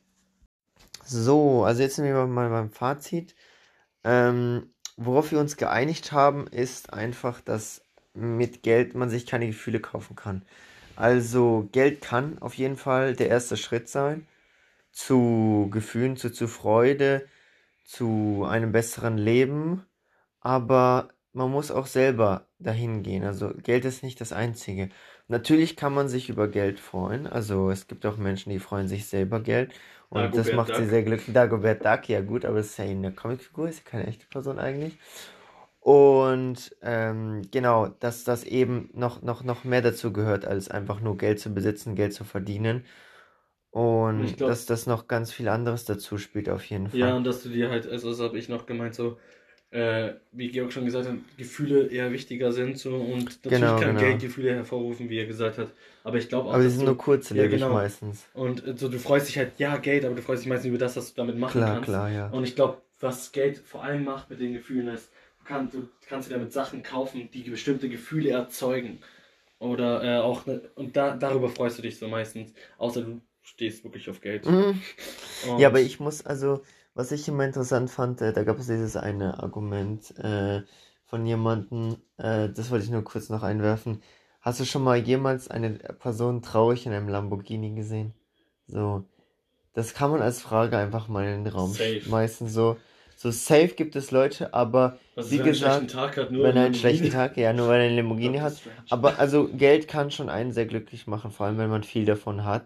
So, 1.04 1.64
also 1.64 1.82
jetzt 1.82 1.96
sind 1.96 2.04
wir 2.04 2.26
mal 2.26 2.50
beim 2.50 2.70
Fazit. 2.70 3.34
Ähm, 4.04 4.72
worauf 4.96 5.32
wir 5.32 5.40
uns 5.40 5.56
geeinigt 5.56 6.12
haben, 6.12 6.46
ist 6.46 6.92
einfach, 6.92 7.40
dass 7.40 7.82
mit 8.14 8.62
Geld 8.62 8.94
man 8.94 9.10
sich 9.10 9.26
keine 9.26 9.46
Gefühle 9.46 9.80
kaufen 9.80 10.16
kann. 10.16 10.44
Also 10.96 11.68
Geld 11.72 12.00
kann 12.00 12.38
auf 12.40 12.54
jeden 12.54 12.76
Fall 12.76 13.14
der 13.14 13.28
erste 13.28 13.56
Schritt 13.56 13.88
sein 13.88 14.26
zu 14.92 15.68
Gefühlen, 15.70 16.16
zu, 16.16 16.30
zu 16.30 16.48
Freude, 16.48 17.26
zu 17.84 18.44
einem 18.46 18.72
besseren 18.72 19.16
Leben. 19.16 19.86
Aber 20.40 21.10
man 21.32 21.50
muss 21.50 21.70
auch 21.70 21.86
selber 21.86 22.48
dahin 22.58 23.02
gehen. 23.02 23.24
Also 23.24 23.52
Geld 23.62 23.84
ist 23.84 24.02
nicht 24.02 24.20
das 24.20 24.32
Einzige. 24.32 24.90
Natürlich 25.30 25.76
kann 25.76 25.94
man 25.94 26.08
sich 26.08 26.28
über 26.28 26.48
Geld 26.48 26.80
freuen. 26.80 27.26
Also 27.26 27.70
es 27.70 27.86
gibt 27.86 28.04
auch 28.06 28.16
Menschen, 28.16 28.50
die 28.50 28.58
freuen 28.58 28.88
sich 28.88 29.06
selber 29.06 29.40
Geld. 29.40 29.72
Und 30.10 30.36
das 30.36 30.50
Dagobert 30.50 30.52
macht 30.52 30.74
sie 30.74 30.86
Duck. 30.86 30.88
sehr 30.88 31.02
glücklich. 31.04 31.32
Dagobert 31.34 31.84
Duck, 31.84 32.08
ja 32.08 32.20
gut, 32.20 32.44
aber 32.44 32.56
das 32.58 32.68
ist 32.68 32.78
ja 32.78 32.84
eine 32.84 33.12
Comicfigur, 33.14 33.68
ist 33.68 33.84
ja 33.84 33.90
keine 33.90 34.06
echte 34.08 34.26
Person 34.26 34.58
eigentlich. 34.58 34.98
Und 35.80 36.76
ähm, 36.82 37.42
genau, 37.50 37.88
dass 37.88 38.24
das 38.24 38.44
eben 38.44 38.90
noch, 38.94 39.22
noch, 39.22 39.44
noch 39.44 39.64
mehr 39.64 39.82
dazu 39.82 40.12
gehört, 40.12 40.44
als 40.46 40.68
einfach 40.70 41.00
nur 41.00 41.16
Geld 41.16 41.40
zu 41.40 41.54
besitzen, 41.54 41.94
Geld 41.94 42.12
zu 42.14 42.24
verdienen. 42.24 42.84
Und 43.70 44.36
glaub- 44.36 44.50
dass 44.50 44.66
das 44.66 44.86
noch 44.86 45.08
ganz 45.08 45.32
viel 45.32 45.48
anderes 45.48 45.84
dazu 45.84 46.18
spielt, 46.18 46.48
auf 46.48 46.64
jeden 46.66 46.88
Fall. 46.88 46.98
Ja, 47.00 47.16
und 47.16 47.24
dass 47.24 47.42
du 47.42 47.48
dir 47.50 47.70
halt, 47.70 47.86
also 47.86 48.10
das 48.10 48.20
habe 48.20 48.38
ich 48.38 48.48
noch 48.48 48.66
gemeint, 48.66 48.94
so, 48.94 49.18
äh, 49.70 50.14
wie 50.32 50.48
Georg 50.50 50.72
schon 50.72 50.84
gesagt 50.84 51.08
hat, 51.08 51.14
Gefühle 51.36 51.86
eher 51.86 52.10
wichtiger 52.12 52.52
sind 52.52 52.78
so 52.78 52.96
und 52.96 53.24
natürlich 53.44 53.50
Genau, 53.60 53.78
kann 53.78 53.88
genau. 53.94 54.00
Geld 54.00 54.20
Gefühle 54.20 54.54
hervorrufen, 54.54 55.08
wie 55.08 55.18
er 55.18 55.26
gesagt 55.26 55.58
hat. 55.58 55.68
Aber 56.02 56.18
ich 56.18 56.28
glaube 56.28 56.48
auch, 56.48 56.54
aber 56.54 56.62
die 56.62 56.68
dass 56.68 56.74
sind 56.74 56.82
du, 56.82 56.86
nur 56.88 56.98
kurzlebig 56.98 57.52
Ja, 57.52 57.66
genau. 57.66 57.74
meistens. 57.74 58.24
und 58.34 58.66
äh, 58.66 58.76
so, 58.76 58.88
du 58.88 58.98
freust 58.98 59.28
dich 59.28 59.38
halt, 59.38 59.52
ja, 59.58 59.76
Geld, 59.76 60.04
aber 60.04 60.14
du 60.16 60.22
freust 60.22 60.42
dich 60.42 60.48
meistens 60.48 60.68
über 60.68 60.78
das, 60.78 60.96
was 60.96 61.10
du 61.14 61.16
damit 61.16 61.38
machen 61.38 61.52
Klar, 61.52 61.74
kannst. 61.74 61.88
klar, 61.88 62.10
ja. 62.10 62.28
Und 62.30 62.44
ich 62.44 62.56
glaube, 62.56 62.78
was 62.98 63.32
Geld 63.32 63.58
vor 63.58 63.84
allem 63.84 64.04
macht 64.04 64.28
mit 64.30 64.40
den 64.40 64.52
Gefühlen 64.54 64.88
ist, 64.88 65.10
du, 65.38 65.44
kann, 65.44 65.70
du 65.70 65.88
kannst 66.08 66.28
dir 66.28 66.34
damit 66.34 66.52
Sachen 66.52 66.82
kaufen, 66.82 67.28
die 67.32 67.42
bestimmte 67.42 67.88
Gefühle 67.88 68.30
erzeugen. 68.30 68.98
Oder 69.58 70.02
äh, 70.02 70.18
auch, 70.20 70.46
ne, 70.46 70.62
und 70.74 70.96
da, 70.96 71.14
darüber 71.16 71.48
freust 71.48 71.78
du 71.78 71.82
dich 71.82 71.98
so 71.98 72.08
meistens. 72.08 72.52
Außer 72.78 73.02
du 73.02 73.20
stehst 73.42 73.84
wirklich 73.84 74.08
auf 74.08 74.20
Geld. 74.20 74.46
Mhm. 74.46 74.80
Ja, 75.58 75.68
aber 75.68 75.80
ich 75.80 76.00
muss, 76.00 76.24
also, 76.24 76.62
was 76.94 77.12
ich 77.12 77.26
immer 77.28 77.44
interessant 77.44 77.90
fand, 77.90 78.20
äh, 78.20 78.32
da 78.32 78.42
gab 78.44 78.58
es 78.58 78.66
dieses 78.66 78.96
eine 78.96 79.42
Argument 79.42 80.16
äh, 80.18 80.62
von 81.04 81.26
jemandem, 81.26 81.96
äh, 82.18 82.48
das 82.48 82.70
wollte 82.70 82.84
ich 82.84 82.90
nur 82.90 83.04
kurz 83.04 83.28
noch 83.28 83.42
einwerfen. 83.42 84.02
Hast 84.40 84.60
du 84.60 84.64
schon 84.64 84.82
mal 84.82 84.96
jemals 84.96 85.48
eine 85.48 85.70
Person 85.70 86.42
traurig 86.42 86.86
in 86.86 86.92
einem 86.92 87.08
Lamborghini 87.08 87.74
gesehen? 87.74 88.14
So, 88.66 89.04
das 89.74 89.94
kann 89.94 90.10
man 90.10 90.22
als 90.22 90.40
Frage 90.40 90.76
einfach 90.78 91.08
mal 91.08 91.26
in 91.26 91.44
den 91.44 91.52
Raum 91.52 91.72
Safe. 91.72 92.00
schmeißen. 92.00 92.48
So, 92.48 92.76
so 93.16 93.30
safe 93.30 93.68
gibt 93.68 93.96
es 93.96 94.10
Leute, 94.10 94.54
aber 94.54 94.98
was 95.14 95.30
wie 95.30 95.38
wenn 95.38 95.40
er 95.40 95.44
einen 95.44 95.52
gesagt, 95.52 95.76
schlechten 95.76 95.98
Tag 95.98 96.16
hat, 96.16 96.30
nur 96.30 96.44
wenn 96.44 96.56
er 96.56 96.64
einen 96.64 96.74
schlechten 96.74 97.10
Tag, 97.10 97.36
ja, 97.36 97.52
nur 97.52 97.68
weil 97.68 97.80
er 97.80 97.86
einen 97.88 97.96
Lamborghini 97.96 98.38
hat. 98.38 98.54
Aber 98.88 99.18
also 99.18 99.48
Geld 99.48 99.88
kann 99.88 100.10
schon 100.10 100.30
einen 100.30 100.52
sehr 100.52 100.66
glücklich 100.66 101.06
machen, 101.06 101.30
vor 101.30 101.46
allem 101.46 101.58
wenn 101.58 101.70
man 101.70 101.82
viel 101.82 102.04
davon 102.04 102.44
hat. 102.44 102.64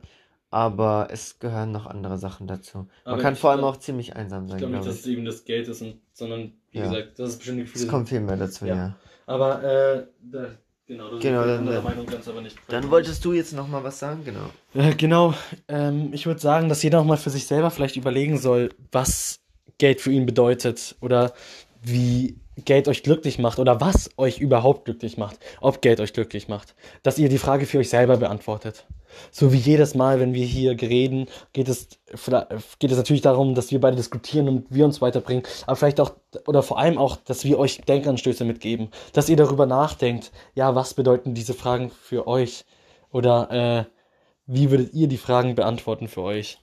Aber 0.55 1.09
es 1.11 1.41
gehören 1.41 1.73
noch 1.73 1.87
andere 1.87 2.17
Sachen 2.17 2.47
dazu. 2.47 2.79
Man 2.79 2.89
Aber 3.15 3.19
kann 3.23 3.35
ich 3.35 3.41
vor 3.41 3.51
allem 3.51 3.61
glaub- 3.61 3.75
auch 3.75 3.77
ziemlich 3.79 4.15
einsam 4.15 4.45
Ich 4.45 4.51
sein, 4.53 4.59
glaube 4.61 4.75
nicht, 4.77 4.87
dass 4.87 4.95
ich. 4.95 5.01
es 5.01 5.07
eben 5.09 5.25
das 5.25 5.45
Geld 5.45 5.67
ist, 5.67 5.83
und, 5.83 5.99
sondern 6.13 6.53
wie 6.71 6.79
Ja. 6.79 6.85
gesagt, 6.85 7.19
dass 7.19 7.31
es 7.31 7.37
bestimmte 7.39 7.63
Gefühle 7.65 7.85
Es 7.85 7.91
kommt 7.91 8.09
viel 8.09 8.21
mehr 8.21 8.37
dazu, 8.37 8.65
Ja. 8.67 8.75
ja. 8.77 8.97
Aber 9.27 9.65
äh, 9.65 10.07
da, 10.31 10.47
genau, 10.87 11.11
du 11.11 11.19
Genau, 11.19 11.45
dann- 11.45 11.59
anderer 11.59 11.83
Meinung 11.83 12.07
ganz 12.07 12.29
aber 12.29 12.41
nicht. 12.41 12.57
Dann 12.69 12.89
wolltest 12.91 13.25
du 13.25 13.33
jetzt 13.33 13.53
noch 13.53 13.67
mal 13.67 13.83
was 13.83 13.99
sagen, 13.99 14.23
genau. 14.25 14.51
Äh, 14.75 14.95
genau, 14.95 15.35
ähm, 15.67 16.11
ich 16.13 16.25
würde 16.27 16.41
sagen, 16.41 16.69
dass 16.69 16.83
jeder 16.85 17.01
auch 17.01 17.05
mal 17.05 17.17
für 17.17 17.31
sich 17.31 17.47
selber 17.49 17.71
vielleicht 17.73 17.97
überlegen 17.97 18.39
soll, 18.39 18.71
was 18.93 19.41
Geld 19.79 20.01
für 20.01 20.13
ihn 20.13 20.25
bedeutet 20.25 20.95
oder 21.01 21.33
wie 21.83 22.39
Geld 22.65 22.87
euch 22.87 23.03
glücklich 23.03 23.41
macht 23.41 23.59
oder 23.59 23.81
was 23.81 24.09
euch 24.17 24.39
überhaupt 24.39 24.85
glücklich 24.85 25.19
macht, 25.19 25.39
ob 25.61 25.83
Geld 25.83 25.99
euch 25.99 26.13
glücklich 26.13 26.47
macht. 26.47 26.77
Dass 27.03 27.19
ihr 27.19 27.29
die 27.29 27.39
Frage 27.39 27.67
für 27.67 27.79
euch 27.79 27.89
selber 27.91 28.17
beantwortet. 28.19 28.87
So 29.31 29.53
wie 29.53 29.59
jedes 29.59 29.95
Mal, 29.95 30.21
wenn 30.21 30.35
wir 30.35 30.45
hier 30.47 30.81
reden, 30.81 31.27
geht 31.53 31.69
es, 31.69 31.89
geht 32.79 32.91
es 32.91 32.97
natürlich 32.97 33.23
darum, 33.23 33.55
dass 33.55 33.71
wir 33.71 33.81
beide 33.81 33.97
diskutieren 33.97 34.49
und 34.49 34.67
wir 34.71 34.85
uns 34.85 35.01
weiterbringen, 35.01 35.45
aber 35.67 35.77
vielleicht 35.77 36.01
auch, 36.01 36.15
oder 36.47 36.63
vor 36.63 36.79
allem 36.79 36.99
auch, 36.99 37.17
dass 37.17 37.45
wir 37.45 37.59
euch 37.59 37.81
Denkanstöße 37.83 38.45
mitgeben, 38.45 38.89
dass 39.13 39.29
ihr 39.29 39.37
darüber 39.37 39.67
nachdenkt, 39.67 40.33
ja, 40.55 40.75
was 40.75 40.95
bedeuten 40.95 41.35
diese 41.35 41.55
Fragen 41.55 41.91
für 41.91 42.27
euch? 42.27 42.65
Oder 43.11 43.51
äh, 43.51 43.85
wie 44.47 44.71
würdet 44.71 44.93
ihr 44.95 45.07
die 45.09 45.19
Fragen 45.19 45.55
beantworten 45.55 46.09
für 46.09 46.23
euch? 46.23 46.59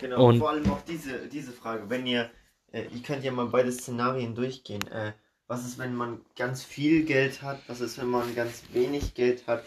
Genau, 0.00 0.26
Und- 0.26 0.38
vor 0.38 0.50
allem 0.50 0.70
auch 0.70 0.82
diese, 0.82 1.26
diese 1.28 1.52
Frage. 1.52 1.88
Wenn 1.88 2.06
ihr, 2.06 2.30
äh, 2.72 2.82
ihr 2.94 3.02
könnt 3.02 3.24
ja 3.24 3.32
mal 3.32 3.46
beide 3.46 3.72
Szenarien 3.72 4.34
durchgehen. 4.34 4.86
Äh, 4.88 5.12
was 5.46 5.64
ist, 5.64 5.78
wenn 5.78 5.94
man 5.94 6.20
ganz 6.36 6.62
viel 6.62 7.04
Geld 7.04 7.40
hat? 7.42 7.58
Was 7.68 7.80
ist, 7.80 7.96
wenn 7.98 8.08
man 8.08 8.34
ganz 8.34 8.64
wenig 8.74 9.14
Geld 9.14 9.46
hat? 9.46 9.64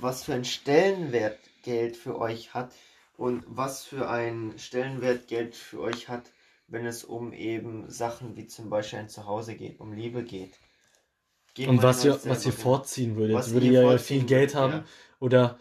Was 0.00 0.24
für 0.24 0.34
einen 0.34 0.44
Stellenwert 0.44 1.38
Geld 1.62 1.96
für 1.96 2.18
euch 2.18 2.54
hat? 2.54 2.72
Und 3.16 3.44
was 3.46 3.84
für 3.84 4.08
einen 4.08 4.58
Stellenwert 4.58 5.28
Geld 5.28 5.54
für 5.54 5.80
euch 5.80 6.08
hat, 6.08 6.32
wenn 6.66 6.86
es 6.86 7.04
um 7.04 7.32
eben 7.32 7.88
Sachen 7.90 8.36
wie 8.36 8.46
zum 8.46 8.70
Beispiel 8.70 9.00
ein 9.00 9.08
Zuhause 9.08 9.54
geht, 9.54 9.78
um 9.80 9.92
Liebe 9.92 10.24
geht? 10.24 10.54
Geht 11.54 11.68
Und 11.68 11.82
was 11.82 12.04
ihr, 12.04 12.18
was 12.24 12.46
ihr 12.46 12.52
vorziehen 12.52 13.16
würdet? 13.16 13.36
Was 13.36 13.52
Würdet 13.52 13.72
ihr 13.72 13.82
ihr 13.82 13.98
viel 13.98 14.24
Geld 14.24 14.54
haben 14.54 14.72
ja. 14.72 14.84
oder 15.20 15.58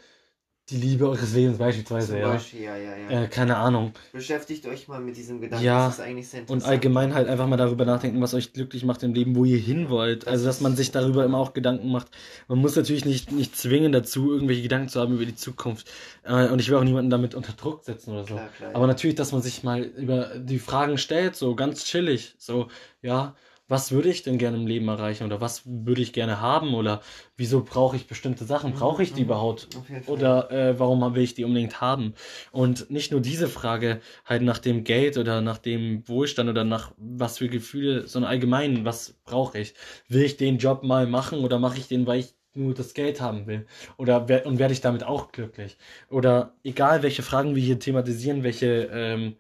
die 0.72 0.78
Liebe 0.78 1.08
eures 1.08 1.34
Lebens 1.34 1.58
beispielsweise, 1.58 2.14
Zum 2.14 2.18
ja? 2.18 2.30
Beispiel, 2.30 2.62
ja, 2.62 2.76
ja, 2.78 2.96
ja. 2.98 3.24
Äh, 3.24 3.28
keine 3.28 3.58
Ahnung. 3.58 3.92
Beschäftigt 4.14 4.66
euch 4.66 4.88
mal 4.88 5.00
mit 5.02 5.18
diesem 5.18 5.42
Gedanken. 5.42 5.66
Ja, 5.66 5.86
das 5.88 5.96
ist 5.96 6.00
eigentlich 6.02 6.30
sehr 6.30 6.50
Und 6.50 6.64
allgemein 6.64 7.14
halt 7.14 7.28
einfach 7.28 7.48
mal 7.48 7.58
darüber 7.58 7.86
nachdenken, 7.86 8.22
was 8.22 8.34
euch 8.34 8.54
glücklich 8.54 8.86
macht 8.86 9.04
im 9.04 9.14
Leben, 9.14 9.36
wo 9.36 9.46
ihr 9.46 9.58
hin 9.58 9.90
wollt. 9.90 10.24
Das 10.24 10.34
Also, 10.34 10.46
dass 10.46 10.62
man 10.62 10.76
sich 10.76 10.92
darüber 10.92 11.26
immer 11.26 11.38
auch 11.38 11.54
Gedanken 11.54 11.92
macht. 11.92 12.08
Man 12.48 12.60
muss 12.60 12.76
natürlich 12.76 13.06
nicht, 13.06 13.32
nicht 13.32 13.56
zwingen 13.58 13.92
dazu, 13.92 14.32
irgendwelche 14.32 14.62
Gedanken 14.64 14.90
zu 14.90 15.00
haben 15.02 15.14
über 15.14 15.26
die 15.26 15.36
Zukunft. 15.36 15.92
Äh, 16.24 16.48
Und 16.48 16.60
ich 16.60 16.70
will 16.70 16.78
auch 16.78 16.84
niemanden 16.84 17.10
damit 17.10 17.36
unter 17.36 17.54
Druck 17.54 17.84
setzen 17.84 18.12
oder 18.12 18.22
so. 18.24 18.36
Klar, 18.36 18.50
klar, 18.58 18.72
Aber 18.76 18.88
natürlich, 18.88 19.16
dass 19.16 19.32
man 19.32 19.42
sich 19.42 19.64
mal 19.64 19.82
über 19.82 20.38
die 20.38 20.60
Fragen 20.60 20.98
stellt, 20.98 21.36
so 21.36 21.56
ganz 21.56 21.84
chillig. 21.84 22.36
So, 22.38 22.68
ja, 23.02 23.36
was 23.72 23.94
würde 23.94 24.10
ich 24.10 24.22
denn 24.22 24.38
gerne 24.38 24.58
im 24.58 24.68
Leben 24.68 24.90
erreichen? 24.90 25.24
Oder 25.24 25.40
was 25.40 25.62
würde 25.66 26.02
ich 26.02 26.12
gerne 26.12 26.42
haben? 26.42 26.74
Oder 26.74 27.02
wieso 27.38 27.64
brauche 27.64 27.96
ich 27.96 28.06
bestimmte 28.06 28.44
Sachen? 28.44 28.74
Brauche 28.74 29.02
ich 29.02 29.14
die 29.14 29.22
Mhm, 29.22 29.28
überhaupt? 29.28 29.70
Oder 30.08 30.52
äh, 30.52 30.78
warum 30.78 31.16
will 31.16 31.24
ich 31.24 31.36
die 31.36 31.46
unbedingt 31.46 31.80
haben? 31.80 32.14
Und 32.52 32.92
nicht 32.92 33.14
nur 33.14 33.22
diese 33.22 33.48
Frage 33.48 34.02
halt 34.26 34.42
nach 34.42 34.58
dem 34.58 34.84
Geld 34.84 35.18
oder 35.18 35.40
nach 35.40 35.58
dem 35.58 36.06
Wohlstand 36.10 36.50
oder 36.50 36.66
nach 36.66 36.92
was 36.98 37.38
für 37.38 37.48
Gefühle, 37.48 38.08
sondern 38.08 38.30
allgemein, 38.32 38.84
was 38.84 39.14
brauche 39.24 39.58
ich? 39.60 39.74
Will 40.10 40.24
ich 40.24 40.36
den 40.36 40.58
Job 40.58 40.84
mal 40.84 41.08
machen 41.08 41.40
oder 41.40 41.58
mache 41.58 41.78
ich 41.78 41.88
den, 41.88 42.06
weil 42.06 42.20
ich 42.20 42.36
nur 42.54 42.74
das 42.74 42.94
Geld 42.94 43.22
haben 43.22 43.48
will? 43.48 43.66
Oder 43.96 44.28
wer, 44.28 44.46
und 44.46 44.60
werde 44.60 44.74
ich 44.74 44.82
damit 44.82 45.06
auch 45.06 45.32
glücklich? 45.32 45.78
Oder 46.10 46.56
egal, 46.66 47.04
welche 47.04 47.24
Fragen 47.24 47.56
wir 47.56 47.64
hier 47.64 47.80
thematisieren, 47.80 48.44
welche 48.44 48.90
ähm, 48.94 49.38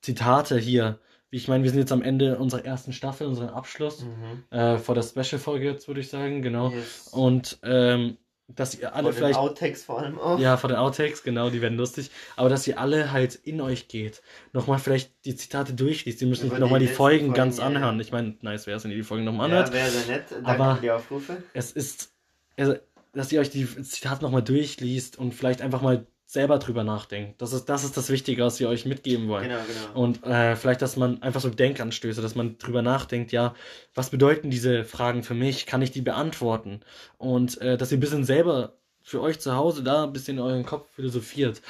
Zitate 0.00 0.58
hier. 0.58 0.98
Wie 1.30 1.36
Ich 1.36 1.48
meine, 1.48 1.64
wir 1.64 1.70
sind 1.70 1.80
jetzt 1.80 1.92
am 1.92 2.02
Ende 2.02 2.38
unserer 2.38 2.64
ersten 2.64 2.92
Staffel, 2.92 3.26
unseren 3.26 3.48
Abschluss 3.48 4.02
Mhm. 4.04 4.44
äh, 4.56 4.78
vor 4.78 4.94
der 4.94 5.02
Special-Folge 5.02 5.64
jetzt, 5.66 5.88
würde 5.88 6.00
ich 6.00 6.08
sagen, 6.08 6.42
genau. 6.42 6.70
Yes. 6.70 7.08
Und 7.12 7.58
ähm, 7.62 8.18
dass 8.46 8.74
ihr 8.78 8.94
alle 8.94 9.04
Vor 9.04 9.12
den 9.12 9.16
vielleicht 9.16 9.38
Outtakes 9.38 9.84
vor 9.84 9.98
allem 10.00 10.18
auch. 10.18 10.38
ja, 10.38 10.58
von 10.58 10.68
den 10.68 10.76
Outtakes, 10.76 11.22
genau, 11.22 11.48
die 11.48 11.62
werden 11.62 11.78
lustig. 11.78 12.10
Aber 12.36 12.50
dass 12.50 12.66
ihr 12.66 12.78
alle 12.78 13.10
halt 13.10 13.34
in 13.36 13.60
euch 13.62 13.88
geht. 13.88 14.20
Nochmal 14.52 14.78
vielleicht 14.78 15.12
die 15.24 15.34
Zitate 15.34 15.72
durchliest. 15.72 16.20
Die 16.20 16.26
nochmal 16.26 16.78
die 16.78 16.86
Folgen 16.86 17.20
Folgen, 17.20 17.32
ganz 17.32 17.56
ja, 17.56 17.64
anhören. 17.64 17.96
ja. 17.96 18.00
Ich 18.02 18.12
meine, 18.12 18.36
nice 18.42 18.66
wäre 18.66 18.76
es, 18.76 18.84
wenn 18.84 18.90
ihr 18.90 18.98
die 18.98 19.02
Folgen 19.02 19.24
nochmal 19.24 19.48
Ja, 19.48 19.56
anhört. 19.56 19.72
wäre 19.72 19.88
sehr 19.90 20.06
nett. 20.16 20.24
Danke 20.30 20.46
Aber- 20.46 20.76
für 20.76 20.82
die 20.82 20.90
Aufrufe. 20.90 21.42
Es 21.54 21.72
ist, 21.72 22.12
also, 22.58 22.74
dass 23.14 23.32
ihr 23.32 23.40
euch 23.40 23.48
die 23.50 23.66
Zitate 23.82 24.22
nochmal 24.22 24.42
durchliest 24.42 25.18
und 25.18 25.32
vielleicht 25.32 25.62
einfach 25.62 25.80
mal 25.80 26.06
selber 26.26 26.58
drüber 26.58 26.84
nachdenkt. 26.84 27.40
Das 27.40 27.52
ist, 27.52 27.66
das 27.66 27.84
ist 27.84 27.96
das 27.96 28.10
Wichtige, 28.10 28.44
was 28.44 28.58
wir 28.60 28.68
euch 28.68 28.86
mitgeben 28.86 29.28
wollen. 29.28 29.48
Genau, 29.48 29.60
genau. 29.66 30.00
Und 30.00 30.24
äh, 30.24 30.56
vielleicht, 30.56 30.82
dass 30.82 30.96
man 30.96 31.22
einfach 31.22 31.40
so 31.40 31.50
Denkanstöße, 31.50 32.22
dass 32.22 32.34
man 32.34 32.58
drüber 32.58 32.82
nachdenkt, 32.82 33.32
ja, 33.32 33.54
was 33.94 34.10
bedeuten 34.10 34.50
diese 34.50 34.84
Fragen 34.84 35.22
für 35.22 35.34
mich? 35.34 35.66
Kann 35.66 35.82
ich 35.82 35.90
die 35.90 36.02
beantworten? 36.02 36.80
Und 37.18 37.60
äh, 37.60 37.76
dass 37.76 37.92
ihr 37.92 37.98
ein 37.98 38.00
bisschen 38.00 38.24
selber 38.24 38.74
für 39.04 39.20
euch 39.20 39.38
zu 39.38 39.54
Hause 39.54 39.82
da 39.82 40.04
ein 40.04 40.12
bisschen 40.14 40.38
in 40.38 40.42
euren 40.42 40.64
Kopf 40.64 40.88
philosophiert 40.94 41.60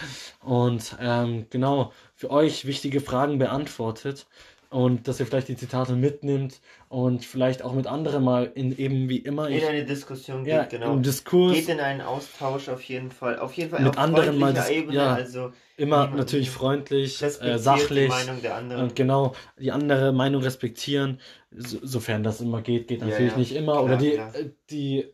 und 0.40 0.97
ähm, 1.01 1.47
genau 1.51 1.93
für 2.14 2.31
euch 2.31 2.64
wichtige 2.64 3.01
Fragen 3.01 3.38
beantwortet 3.38 4.27
und 4.75 5.07
dass 5.07 5.21
ihr 5.21 5.27
vielleicht 5.27 5.47
die 5.47 5.57
Zitate 5.57 5.93
mitnimmt 5.93 6.61
und 6.89 7.25
vielleicht 7.25 7.62
auch 7.62 7.75
mit 7.75 7.87
anderen 7.87 8.25
mal 8.25 8.51
in 8.57 8.77
eben 8.77 9.09
wie 9.09 9.18
immer 9.18 9.49
in 9.49 9.59
ich, 9.59 9.68
eine 9.68 9.85
Diskussion 9.85 10.43
geht, 10.43 10.53
ja, 10.53 10.64
genau. 10.64 10.95
im 10.95 11.03
Diskurs 11.05 11.55
Geht 11.55 11.68
in 11.68 11.79
einen 11.79 12.01
Austausch 12.01 12.68
auf 12.68 12.83
jeden 12.83 13.12
Fall. 13.12 13.39
Auf 13.39 13.53
jeden 13.53 13.70
Fall 13.70 13.83
Mit 13.83 13.91
auf 13.91 13.99
anderen 13.99 14.37
mal 14.37 14.53
dis- 14.53 14.68
Ebene, 14.70 14.97
ja. 14.97 15.14
also 15.14 15.53
immer 15.77 16.09
natürlich 16.09 16.51
freundlich, 16.51 17.22
äh, 17.22 17.57
sachlich. 17.57 18.07
die 18.07 18.09
Meinung 18.09 18.43
der 18.43 18.57
anderen. 18.57 18.83
Und 18.83 18.97
genau, 18.97 19.37
die 19.61 19.70
andere 19.70 20.12
Meinung 20.12 20.43
respektieren, 20.43 21.20
so, 21.53 21.79
sofern 21.83 22.25
das 22.25 22.41
immer 22.41 22.61
geht, 22.61 22.89
geht 22.89 23.01
Ja, 23.01 23.07
natürlich 23.07 23.33
ja, 23.33 23.39
nicht 23.39 23.55
immer. 23.55 23.75
klar, 23.75 23.85
oder 23.85 23.97
die, 23.97 24.11
klar. 24.11 24.35
äh, 24.35 24.51
die 24.70 25.14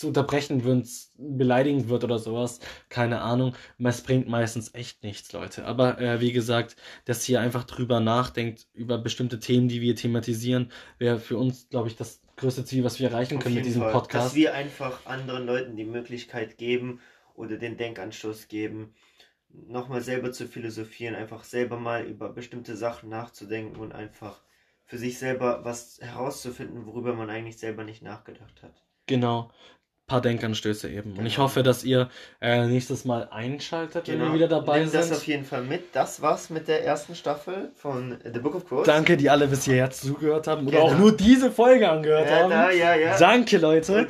zu 0.00 0.08
unterbrechen, 0.08 0.64
wenn 0.64 0.80
es 0.80 1.12
beleidigend 1.18 1.90
wird 1.90 2.04
oder 2.04 2.18
sowas. 2.18 2.60
Keine 2.88 3.20
Ahnung. 3.20 3.54
Es 3.78 4.02
bringt 4.02 4.28
meistens 4.28 4.74
echt 4.74 5.04
nichts, 5.04 5.30
Leute. 5.32 5.66
Aber 5.66 6.00
äh, 6.00 6.20
wie 6.20 6.32
gesagt, 6.32 6.76
dass 7.04 7.28
ihr 7.28 7.38
einfach 7.38 7.64
drüber 7.64 8.00
nachdenkt, 8.00 8.66
über 8.72 8.96
bestimmte 8.96 9.38
Themen, 9.40 9.68
die 9.68 9.82
wir 9.82 9.94
thematisieren, 9.94 10.72
wäre 10.98 11.18
für 11.18 11.36
uns, 11.36 11.68
glaube 11.68 11.88
ich, 11.88 11.96
das 11.96 12.22
größte 12.36 12.64
Ziel, 12.64 12.82
was 12.82 12.98
wir 12.98 13.10
erreichen 13.10 13.36
Auf 13.36 13.42
können 13.42 13.56
mit 13.56 13.66
diesem 13.66 13.82
Fall. 13.82 13.92
Podcast. 13.92 14.28
Dass 14.28 14.34
wir 14.34 14.54
einfach 14.54 15.04
anderen 15.04 15.44
Leuten 15.44 15.76
die 15.76 15.84
Möglichkeit 15.84 16.56
geben 16.56 17.00
oder 17.34 17.58
den 17.58 17.76
Denkanstoß 17.76 18.48
geben, 18.48 18.94
nochmal 19.50 20.00
selber 20.00 20.32
zu 20.32 20.46
philosophieren, 20.46 21.14
einfach 21.14 21.44
selber 21.44 21.78
mal 21.78 22.04
über 22.06 22.30
bestimmte 22.30 22.74
Sachen 22.74 23.10
nachzudenken 23.10 23.76
und 23.76 23.92
einfach 23.92 24.40
für 24.86 24.96
sich 24.96 25.18
selber 25.18 25.62
was 25.62 25.98
herauszufinden, 26.00 26.86
worüber 26.86 27.14
man 27.14 27.28
eigentlich 27.28 27.58
selber 27.58 27.84
nicht 27.84 28.02
nachgedacht 28.02 28.62
hat. 28.62 28.82
Genau. 29.06 29.50
Paar 30.10 30.20
Denkanstöße 30.20 30.88
eben. 30.88 31.12
Und 31.16 31.24
ich 31.24 31.34
Genau. 31.36 31.44
hoffe, 31.44 31.62
dass 31.62 31.84
ihr 31.84 32.08
äh, 32.40 32.66
nächstes 32.66 33.04
Mal 33.04 33.28
einschaltet, 33.30 34.08
wenn 34.08 34.18
wir 34.18 34.24
Genau. 34.24 34.34
wieder 34.34 34.48
dabei 34.48 34.80
Nehmt 34.80 34.92
das 34.92 35.06
sind. 35.06 35.16
auf 35.18 35.26
jeden 35.28 35.44
Fall 35.44 35.62
mit. 35.62 35.94
Das 35.94 36.20
war's 36.20 36.50
mit 36.50 36.66
der 36.66 36.84
ersten 36.84 37.14
Staffel 37.14 37.70
von 37.76 38.16
The 38.24 38.40
Book 38.40 38.56
of 38.56 38.66
Quotes. 38.68 38.86
Danke, 38.86 39.16
die 39.16 39.30
alle 39.30 39.46
bis 39.46 39.64
hierher 39.66 39.88
zugehört 39.92 40.48
haben 40.48 40.66
oder 40.66 40.78
Genau. 40.78 40.90
auch 40.90 40.98
nur 40.98 41.16
diese 41.16 41.52
Folge 41.52 41.88
angehört 41.88 42.28
Ja, 42.28 42.40
haben. 42.40 42.50
da, 42.50 42.70
ja, 42.72 42.94
ja. 42.96 43.16
Danke, 43.18 43.58
Leute. 43.58 43.92
Nur, 43.92 44.06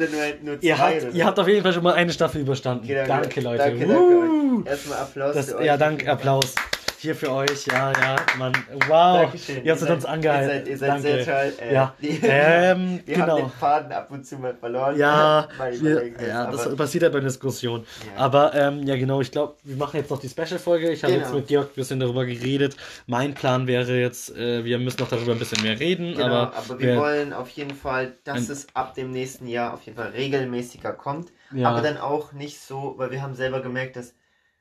nur 0.54 0.62
Ihr 0.62 0.78
habt, 0.78 1.12
ihr 1.12 1.26
habt 1.26 1.38
auf 1.38 1.48
jeden 1.48 1.62
Fall 1.62 1.74
schon 1.74 1.82
mal 1.82 1.92
eine 1.92 2.12
Staffel 2.12 2.40
überstanden. 2.40 2.86
Genau, 2.86 3.06
danke, 3.06 3.40
Leute. 3.42 3.58
Danke, 3.58 3.86
danke. 3.86 4.70
Erstmal 4.70 4.98
Applaus 5.00 5.34
Das, 5.34 5.54
ja, 5.62 5.76
danke, 5.76 6.10
Applaus. 6.10 6.54
Hier 7.02 7.14
für 7.14 7.32
euch, 7.32 7.66
ja, 7.66 7.92
ja, 7.92 8.16
Mann. 8.36 8.52
Wow. 8.86 9.22
Dankeschön. 9.22 9.64
Ihr 9.64 9.72
habt 9.72 9.82
uns 9.88 10.04
angehalten. 10.04 10.66
Ihr 10.70 10.76
seid, 10.76 10.96
ihr 10.96 11.00
seid 11.00 11.24
sehr 11.24 11.24
toll. 11.24 11.52
Äh, 11.66 11.72
Ja, 11.74 11.94
die- 12.02 12.08
ähm, 12.22 13.00
wir 13.06 13.16
haben 13.16 13.22
genau. 13.22 13.36
den 13.38 13.50
Faden 13.50 13.90
ab 13.92 14.10
und 14.10 14.26
zu 14.26 14.36
mal 14.36 14.54
verloren. 14.54 14.98
Ja, 14.98 15.48
wir, 15.80 16.12
ja 16.28 16.50
das 16.50 16.76
passiert 16.76 17.04
ja 17.04 17.08
bei 17.08 17.20
Diskussionen. 17.20 17.86
Ja. 18.14 18.22
Aber 18.22 18.54
ähm, 18.54 18.82
ja, 18.86 18.96
genau, 18.96 19.22
ich 19.22 19.30
glaube, 19.30 19.54
wir 19.64 19.76
machen 19.76 19.96
jetzt 19.96 20.10
noch 20.10 20.18
die 20.20 20.28
Special-Folge. 20.28 20.90
Ich 20.90 21.02
habe 21.02 21.14
Genau. 21.14 21.24
jetzt 21.24 21.34
mit 21.34 21.46
Georg 21.46 21.68
ein 21.68 21.74
bisschen 21.74 22.00
darüber 22.00 22.26
geredet. 22.26 22.76
Mein 23.06 23.32
Plan 23.32 23.66
wäre 23.66 23.98
jetzt, 23.98 24.36
äh, 24.36 24.62
wir 24.66 24.78
müssen 24.78 25.00
noch 25.00 25.08
darüber 25.08 25.32
ein 25.32 25.38
bisschen 25.38 25.62
mehr 25.62 25.80
reden. 25.80 26.12
Genau, 26.12 26.26
aber, 26.26 26.54
aber, 26.54 26.78
wir 26.80 26.86
wer- 26.86 26.96
wollen 26.98 27.32
auf 27.32 27.48
jeden 27.48 27.74
Fall, 27.74 28.12
dass 28.24 28.50
es 28.50 28.66
ab 28.74 28.94
dem 28.94 29.10
nächsten 29.10 29.46
Jahr 29.46 29.72
auf 29.72 29.82
jeden 29.84 29.96
Fall 29.96 30.10
regelmäßiger 30.10 30.92
kommt. 30.92 31.32
Ja. 31.54 31.70
Aber 31.70 31.80
dann 31.80 31.96
auch 31.96 32.32
nicht 32.32 32.60
so, 32.60 32.94
weil 32.98 33.10
wir 33.10 33.22
haben 33.22 33.34
selber 33.34 33.60
gemerkt, 33.62 33.96
dass 33.96 34.12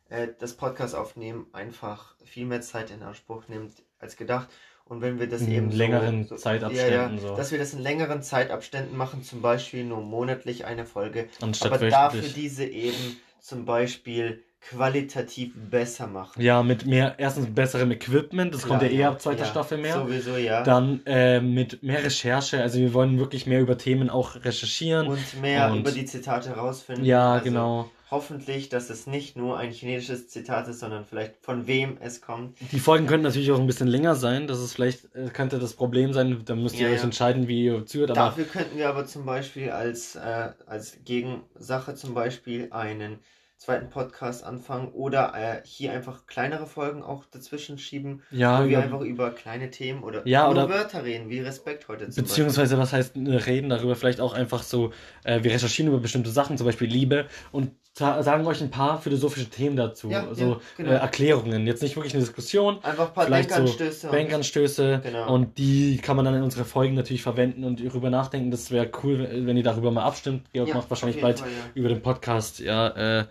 äh, 0.10 0.28
das 0.39 0.53
Podcast 0.55 0.95
aufnehmen 0.95 1.47
einfach 1.53 2.16
viel 2.26 2.45
mehr 2.45 2.62
Zeit 2.62 2.91
in 2.91 3.01
Anspruch 3.03 3.43
nimmt 3.47 3.74
als 3.99 4.16
gedacht. 4.18 4.47
Und 4.86 5.01
wenn 5.01 5.20
wir 5.20 5.28
das 5.30 5.41
In 5.41 5.51
eben 5.51 5.72
so- 5.72 5.78
längeren 5.78 6.26
so, 6.26 6.36
Zeitabständen 6.36 6.93
ja, 6.93 7.12
ja, 7.14 7.18
so. 7.30 7.36
dass 7.36 7.51
wir 7.51 7.60
das 7.60 7.74
in 7.74 7.80
längeren 7.80 8.24
Zeitabständen 8.24 8.97
machen, 8.97 9.22
zum 9.24 9.41
Beispiel 9.41 9.84
nur 9.84 10.01
monatlich 10.01 10.66
eine 10.66 10.86
Folge, 10.86 11.28
Anstatt 11.41 11.74
aber 11.74 11.89
dafür 11.89 12.22
diese 12.24 12.66
eben 12.66 13.18
zum 13.39 13.66
Beispiel 13.66 14.43
qualitativ 14.62 15.53
besser 15.70 16.07
machen. 16.07 16.41
Ja, 16.41 16.64
mit 16.64 16.86
mehr, 16.86 17.16
erstens 17.18 17.53
besserem 17.53 17.91
Equipment, 17.91 18.53
das 18.53 18.64
kommt 18.68 18.82
ja, 18.82 18.88
Klar, 18.89 18.99
eh 18.99 19.05
ab 19.05 19.22
zweiter 19.22 19.41
ja, 19.41 19.45
Staffel 19.45 19.78
mehr. 19.78 19.93
Sowieso, 19.95 20.36
ja. 20.38 20.64
Dann 20.64 21.01
äh, 21.05 21.39
mit 21.39 21.84
mehr 21.84 22.03
Recherche, 22.03 22.62
also 22.62 22.80
wir 22.80 22.93
wollen 22.93 23.20
wirklich 23.20 23.45
mehr 23.45 23.62
über 23.62 23.78
Themen 23.78 24.10
auch 24.10 24.36
recherchieren. 24.43 25.07
und 25.07 25.41
mehr 25.41 25.72
Und- 25.72 25.80
über 25.82 25.91
die 25.91 26.05
Zitate 26.05 26.51
rausfinden. 26.55 27.05
ja, 27.05 27.34
Also 27.34 27.43
genau. 27.45 27.91
Hoffentlich, 28.12 28.70
dass 28.70 28.89
es 28.89 29.05
nicht 29.07 29.36
nur 29.38 29.57
ein 29.57 29.72
chinesisches 29.72 30.28
Zitat 30.30 30.68
ist, 30.68 30.80
sondern 30.80 31.05
vielleicht 31.05 31.36
von 31.41 31.68
wem 31.68 31.97
es 32.01 32.22
kommt. 32.22 32.57
Die 32.72 32.80
Folgen 32.80 33.05
könnten 33.05 33.24
natürlich 33.26 33.51
auch 33.51 33.60
ein 33.60 33.68
bisschen 33.68 33.88
länger 33.88 34.16
sein. 34.16 34.47
Das 34.47 34.60
ist 34.60 34.74
vielleicht, 34.74 35.14
äh, 35.16 35.30
könnte 35.32 35.60
das 35.60 35.74
Problem 35.74 36.12
sein. 36.14 36.41
Da 36.45 36.55
müsst 36.55 36.76
ihr 36.80 36.88
Ja, 36.88 36.93
euch 36.93 36.99
ja. 36.99 37.03
entscheiden, 37.05 37.47
wie 37.47 37.66
ihr 37.66 37.86
zuhört. 37.86 38.18
Dafür 38.18 38.45
könnten 38.45 38.78
wir 38.78 38.89
aber 38.89 39.05
zum 39.05 39.26
Beispiel 39.26 39.70
als, 39.70 40.16
äh, 40.16 40.49
als 40.66 40.97
Gegensache 41.05 41.93
zum 41.93 42.14
Beispiel 42.16 42.68
einen 42.72 43.20
zweiten 43.57 43.89
Podcast 43.89 44.45
anfangen 44.45 44.88
oder 44.93 45.34
äh, 45.36 45.62
hier 45.68 45.91
einfach 45.91 46.26
kleinere 46.28 46.66
Folgen 46.66 47.03
auch 47.03 47.26
dazwischen 47.26 47.78
schieben, 47.78 48.24
ja, 48.32 48.64
wo 48.64 48.70
wir 48.70 48.80
einfach 48.80 49.01
über 49.01 49.32
kleine 49.32 49.70
Themen 49.70 50.01
oder 50.01 50.26
Ja, 50.26 50.49
oder- 50.49 50.70
Wörter 50.70 51.03
reden, 51.03 51.30
wie 51.30 51.39
Respekt 51.41 51.89
heute 51.89 52.10
zum 52.10 52.24
Beziehungsweise, 52.24 52.78
was 52.78 52.93
heißt 52.93 53.18
äh, 53.18 53.36
reden 53.36 53.70
darüber? 53.70 53.97
Vielleicht 53.97 54.22
auch 54.22 54.34
einfach 54.34 54.64
so, 54.64 54.93
äh, 55.26 55.43
wir 55.43 55.51
recherchieren 55.51 55.91
über 55.91 55.99
bestimmte 56.01 56.30
Sachen, 56.30 56.57
zum 56.57 56.66
Beispiel 56.68 56.88
Liebe, 56.88 57.26
und 57.51 57.72
sagen 58.00 58.45
euch 58.47 58.62
ein 58.62 58.72
paar 58.72 59.00
philosophische 59.02 59.50
Themen 59.50 59.76
dazu. 59.76 60.10
Ja, 60.10 60.28
so 60.34 60.52
ja, 60.52 60.58
genau. 60.78 60.91
äh, 60.91 60.95
Erklärungen. 60.95 61.68
Jetzt 61.68 61.82
nicht 61.84 61.95
wirklich 61.95 62.14
eine 62.14 62.24
Diskussion. 62.24 62.80
Einfach 62.84 63.10
ein 63.10 63.14
paar 63.14 63.26
vielleicht 63.26 63.50
so 63.50 63.56
Denkanstöße. 63.58 64.08
und- 64.08 64.14
Denkanstöße. 64.16 65.02
Genau. 65.04 65.34
Und 65.34 65.58
die 65.58 65.97
kann 65.97 66.16
man 66.16 66.26
dann 66.26 66.36
in 66.36 66.43
unsere 66.43 66.66
Folgen 66.66 66.95
natürlich 66.95 67.22
verwenden 67.22 67.64
und 67.64 67.84
darüber 67.86 68.10
nachdenken. 68.10 68.52
Das 68.52 68.72
wäre 68.72 68.89
cool, 69.04 69.28
wenn 69.45 69.58
ihr 69.58 69.64
darüber 69.64 69.91
mal 69.91 70.04
abstimmt. 70.04 70.43
Georg 70.54 70.70
Ja, 70.70 70.76
macht 70.76 70.89
wahrscheinlich 70.89 71.22
bald 71.22 71.39
Fall, 71.39 71.50
über 71.76 71.89
den 71.89 72.02
Podcast, 72.02 72.60
ja, 72.60 73.20
äh, 73.20 73.26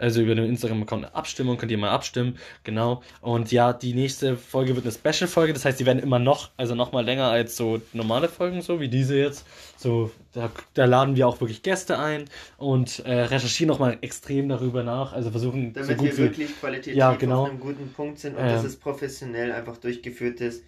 also 0.00 0.20
über 0.22 0.34
den 0.34 0.46
Instagram-Account 0.46 1.04
eine 1.04 1.14
Abstimmung, 1.14 1.56
könnt 1.56 1.70
ihr 1.70 1.78
mal 1.78 1.90
abstimmen, 1.90 2.38
genau. 2.64 3.02
Und 3.20 3.52
ja, 3.52 3.72
die 3.72 3.94
nächste 3.94 4.36
Folge 4.36 4.74
wird 4.74 4.86
eine 4.86 4.92
Special-Folge, 4.92 5.52
das 5.52 5.64
heißt, 5.64 5.78
die 5.78 5.86
werden 5.86 6.02
immer 6.02 6.18
noch, 6.18 6.50
also 6.56 6.74
noch 6.74 6.92
mal 6.92 7.04
länger 7.04 7.26
als 7.26 7.56
so 7.56 7.80
normale 7.92 8.28
Folgen, 8.28 8.62
so 8.62 8.80
wie 8.80 8.88
diese 8.88 9.16
jetzt. 9.16 9.46
So, 9.76 10.10
da, 10.32 10.50
da 10.74 10.84
laden 10.84 11.16
wir 11.16 11.26
auch 11.28 11.40
wirklich 11.40 11.62
Gäste 11.62 11.98
ein 11.98 12.24
und 12.56 13.00
äh, 13.00 13.22
recherchieren 13.22 13.68
noch 13.68 13.78
mal 13.78 13.98
extrem 14.00 14.48
darüber 14.48 14.82
nach, 14.82 15.12
also 15.12 15.30
versuchen 15.30 15.72
so 15.74 15.80
Damit 15.80 15.98
gut 15.98 16.06
wir 16.08 16.16
wirklich 16.18 16.58
qualitativ 16.60 16.94
Ja, 16.94 17.14
genau. 17.14 17.42
auf 17.42 17.50
einem 17.50 17.60
guten 17.60 17.92
Punkt 17.92 18.18
sind 18.18 18.36
und 18.36 18.42
Ähm, 18.44 18.48
dass 18.52 18.64
es 18.64 18.76
professionell 18.76 19.52
einfach 19.52 19.76
durchgeführt 19.76 20.40
ist. 20.40 20.64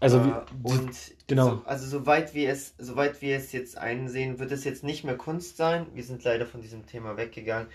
also 0.00 0.18
Äh, 0.18 0.22
wie, 0.24 0.72
und 0.72 0.90
genau. 1.26 1.48
so, 1.48 1.62
also 1.64 1.86
soweit 1.86 2.34
wir 2.34 2.50
es, 2.50 2.74
soweit 2.78 3.22
wir 3.22 3.36
es 3.36 3.52
jetzt 3.52 3.78
einsehen, 3.78 4.38
wird 4.38 4.52
es 4.52 4.64
jetzt 4.64 4.84
nicht 4.84 5.04
mehr 5.04 5.16
Kunst 5.16 5.56
sein. 5.56 5.86
Wir 5.94 6.04
sind 6.04 6.24
leider 6.24 6.46
von 6.46 6.60
diesem 6.60 6.86
Thema 6.86 7.16
weggegangen, 7.16 7.68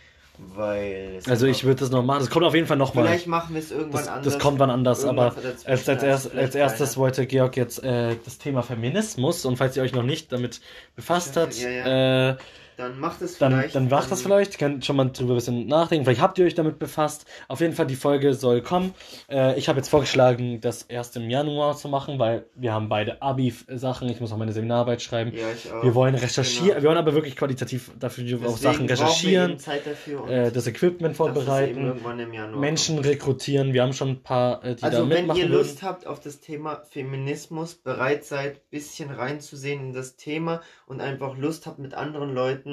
weil 0.56 1.20
also 1.28 1.48
ich 1.48 1.64
würde 1.64 1.80
das 1.80 1.90
noch 1.90 2.04
machen, 2.04 2.20
das 2.20 2.30
kommt 2.30 2.46
auf 2.46 2.54
jeden 2.54 2.68
Fall 2.68 2.78
noch 2.78 2.94
mal. 2.94 3.04
vielleicht 3.06 3.28
machen 3.28 3.56
wir 3.56 3.62
es 3.62 3.72
irgendwann 3.72 4.02
Das, 4.02 4.08
anders. 4.08 4.34
das 4.34 4.42
kommt 4.42 4.60
wann 4.60 4.70
anders, 4.70 5.04
Irgendwann 5.04 5.28
aber 5.28 5.38
als, 5.66 5.66
als, 5.90 6.04
erst, 6.04 6.36
als 6.36 6.56
erstes 6.56 6.90
keiner. 6.92 6.98
wollte 7.02 7.26
Georg 7.26 7.58
jetzt 7.58 7.84
äh, 7.84 8.16
das 8.24 8.38
Thema 8.38 8.62
Feminismus 8.64 9.46
und 9.46 9.58
falls 9.58 9.76
ihr 9.78 9.84
euch 9.84 9.94
noch 9.94 10.04
nicht 10.04 10.32
damit 10.32 10.62
befasst 10.96 11.38
habt, 11.38 11.56
Ja, 11.60 12.30
Äh, 12.32 12.38
dann 12.78 13.00
macht 13.00 13.22
es 13.22 13.38
vielleicht. 13.38 13.76
dann 13.76 13.90
macht 13.90 14.12
das 14.12 14.22
vielleicht, 14.22 14.58
könnt 14.60 14.86
schon 14.86 14.96
mal 14.96 15.06
drüber 15.06 15.34
ein 15.34 15.36
bisschen 15.38 15.68
nachdenken, 15.68 16.06
vielleicht 16.06 16.22
habt 16.22 16.38
ihr 16.40 16.46
euch 16.46 16.56
damit 16.56 16.80
befasst. 16.80 17.26
Auf 17.48 17.60
jeden 17.60 17.74
Fall, 17.74 17.88
die 17.88 17.96
Folge 17.96 18.34
soll 18.34 18.62
kommen. 18.62 18.94
Äh, 19.30 19.58
ich 19.58 19.68
habe 19.68 19.80
jetzt 19.80 19.90
vorgeschlagen, 19.90 20.62
das 20.62 20.84
erst 20.84 21.18
im 21.18 21.30
Januar 21.30 21.76
zu 21.76 21.90
machen, 21.90 22.20
weil 22.20 22.46
wir 22.56 22.74
haben 22.74 22.88
beide 22.90 23.22
Abi-Sachen, 23.22 24.08
ich 24.10 24.22
muss 24.22 24.32
auch 24.32 24.38
meine 24.38 24.54
Seminararbeit 24.54 25.02
schreiben. 25.02 25.32
Ja, 25.36 25.48
ich 25.52 25.72
auch. 25.72 25.84
Wir 25.84 25.96
wollen 25.96 26.16
recherchieren, 26.16 26.68
Genau. 26.68 26.82
wir 26.84 26.88
wollen 26.90 26.98
aber 26.98 27.14
wirklich 27.14 27.36
qualitativ 27.36 27.92
dafür 28.00 28.24
Deswegen 28.24 28.58
Sachen 28.58 28.88
brauchen 28.88 28.88
wir 28.88 28.92
recherchieren, 28.92 29.52
eben 29.52 29.60
Zeit 29.60 29.88
dafür 29.88 30.30
äh, 30.30 30.52
das 30.52 30.68
Equipment 30.68 31.16
vorbereiten, 31.16 32.00
Januar 32.34 32.60
Menschen 32.60 33.00
rekrutieren. 33.00 33.74
Wir 33.74 33.82
haben 33.84 33.94
schon 33.94 34.10
ein 34.10 34.24
paar, 34.24 34.64
äh, 34.64 34.76
die 34.76 34.82
da 34.82 34.88
Also 34.88 35.00
wenn 35.10 35.18
mitmachen 35.20 35.40
ihr 35.42 35.50
würden. 35.50 35.58
Lust 35.58 35.84
habt 35.84 36.06
auf 36.06 36.20
das 36.20 36.40
Thema 36.42 36.82
Feminismus, 36.90 37.76
bereit 37.76 38.24
seid, 38.24 38.70
bisschen 38.70 39.10
reinzusehen 39.12 39.88
in 39.88 39.94
das 39.94 40.16
Thema 40.16 40.62
und 40.86 41.02
einfach 41.02 41.38
Lust 41.38 41.66
habt 41.66 41.80
mit 41.80 41.94
anderen 41.94 42.34
Leuten 42.34 42.67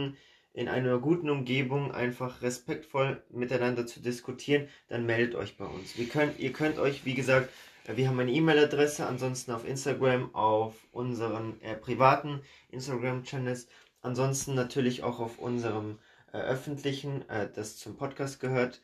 in 0.55 0.69
einer 0.69 0.99
guten 0.99 1.31
Umgebung 1.31 1.93
einfach 1.93 2.43
respektvoll 2.43 3.21
miteinander 3.31 3.87
zu 3.87 4.01
diskutieren, 4.01 4.69
dann 4.89 5.05
meldet 5.05 5.35
euch 5.35 5.57
bei 5.57 5.65
uns. 5.65 5.99
Wir 5.99 6.09
könnt, 6.09 6.39
ihr 6.39 6.53
könnt 6.53 6.79
euch, 6.79 7.05
wie 7.05 7.15
gesagt, 7.15 7.51
äh, 7.87 7.97
wir 7.97 8.09
haben 8.09 8.21
eine 8.21 8.33
E-Mail-Adresse, 8.33 9.07
ansonsten 9.07 9.51
auf 9.53 9.67
Instagram, 9.67 10.35
auf 10.35 10.75
unseren 10.93 11.61
äh, 11.61 11.75
privaten 11.75 12.41
Instagram-Channels, 12.71 13.69
ansonsten 14.03 14.55
natürlich 14.55 15.03
auch 15.03 15.19
auf 15.19 15.39
unserem 15.39 15.99
äh, 16.33 16.39
öffentlichen, 16.39 17.29
äh, 17.29 17.49
das 17.53 17.77
zum 17.77 17.97
Podcast 17.97 18.41
gehört, 18.41 18.81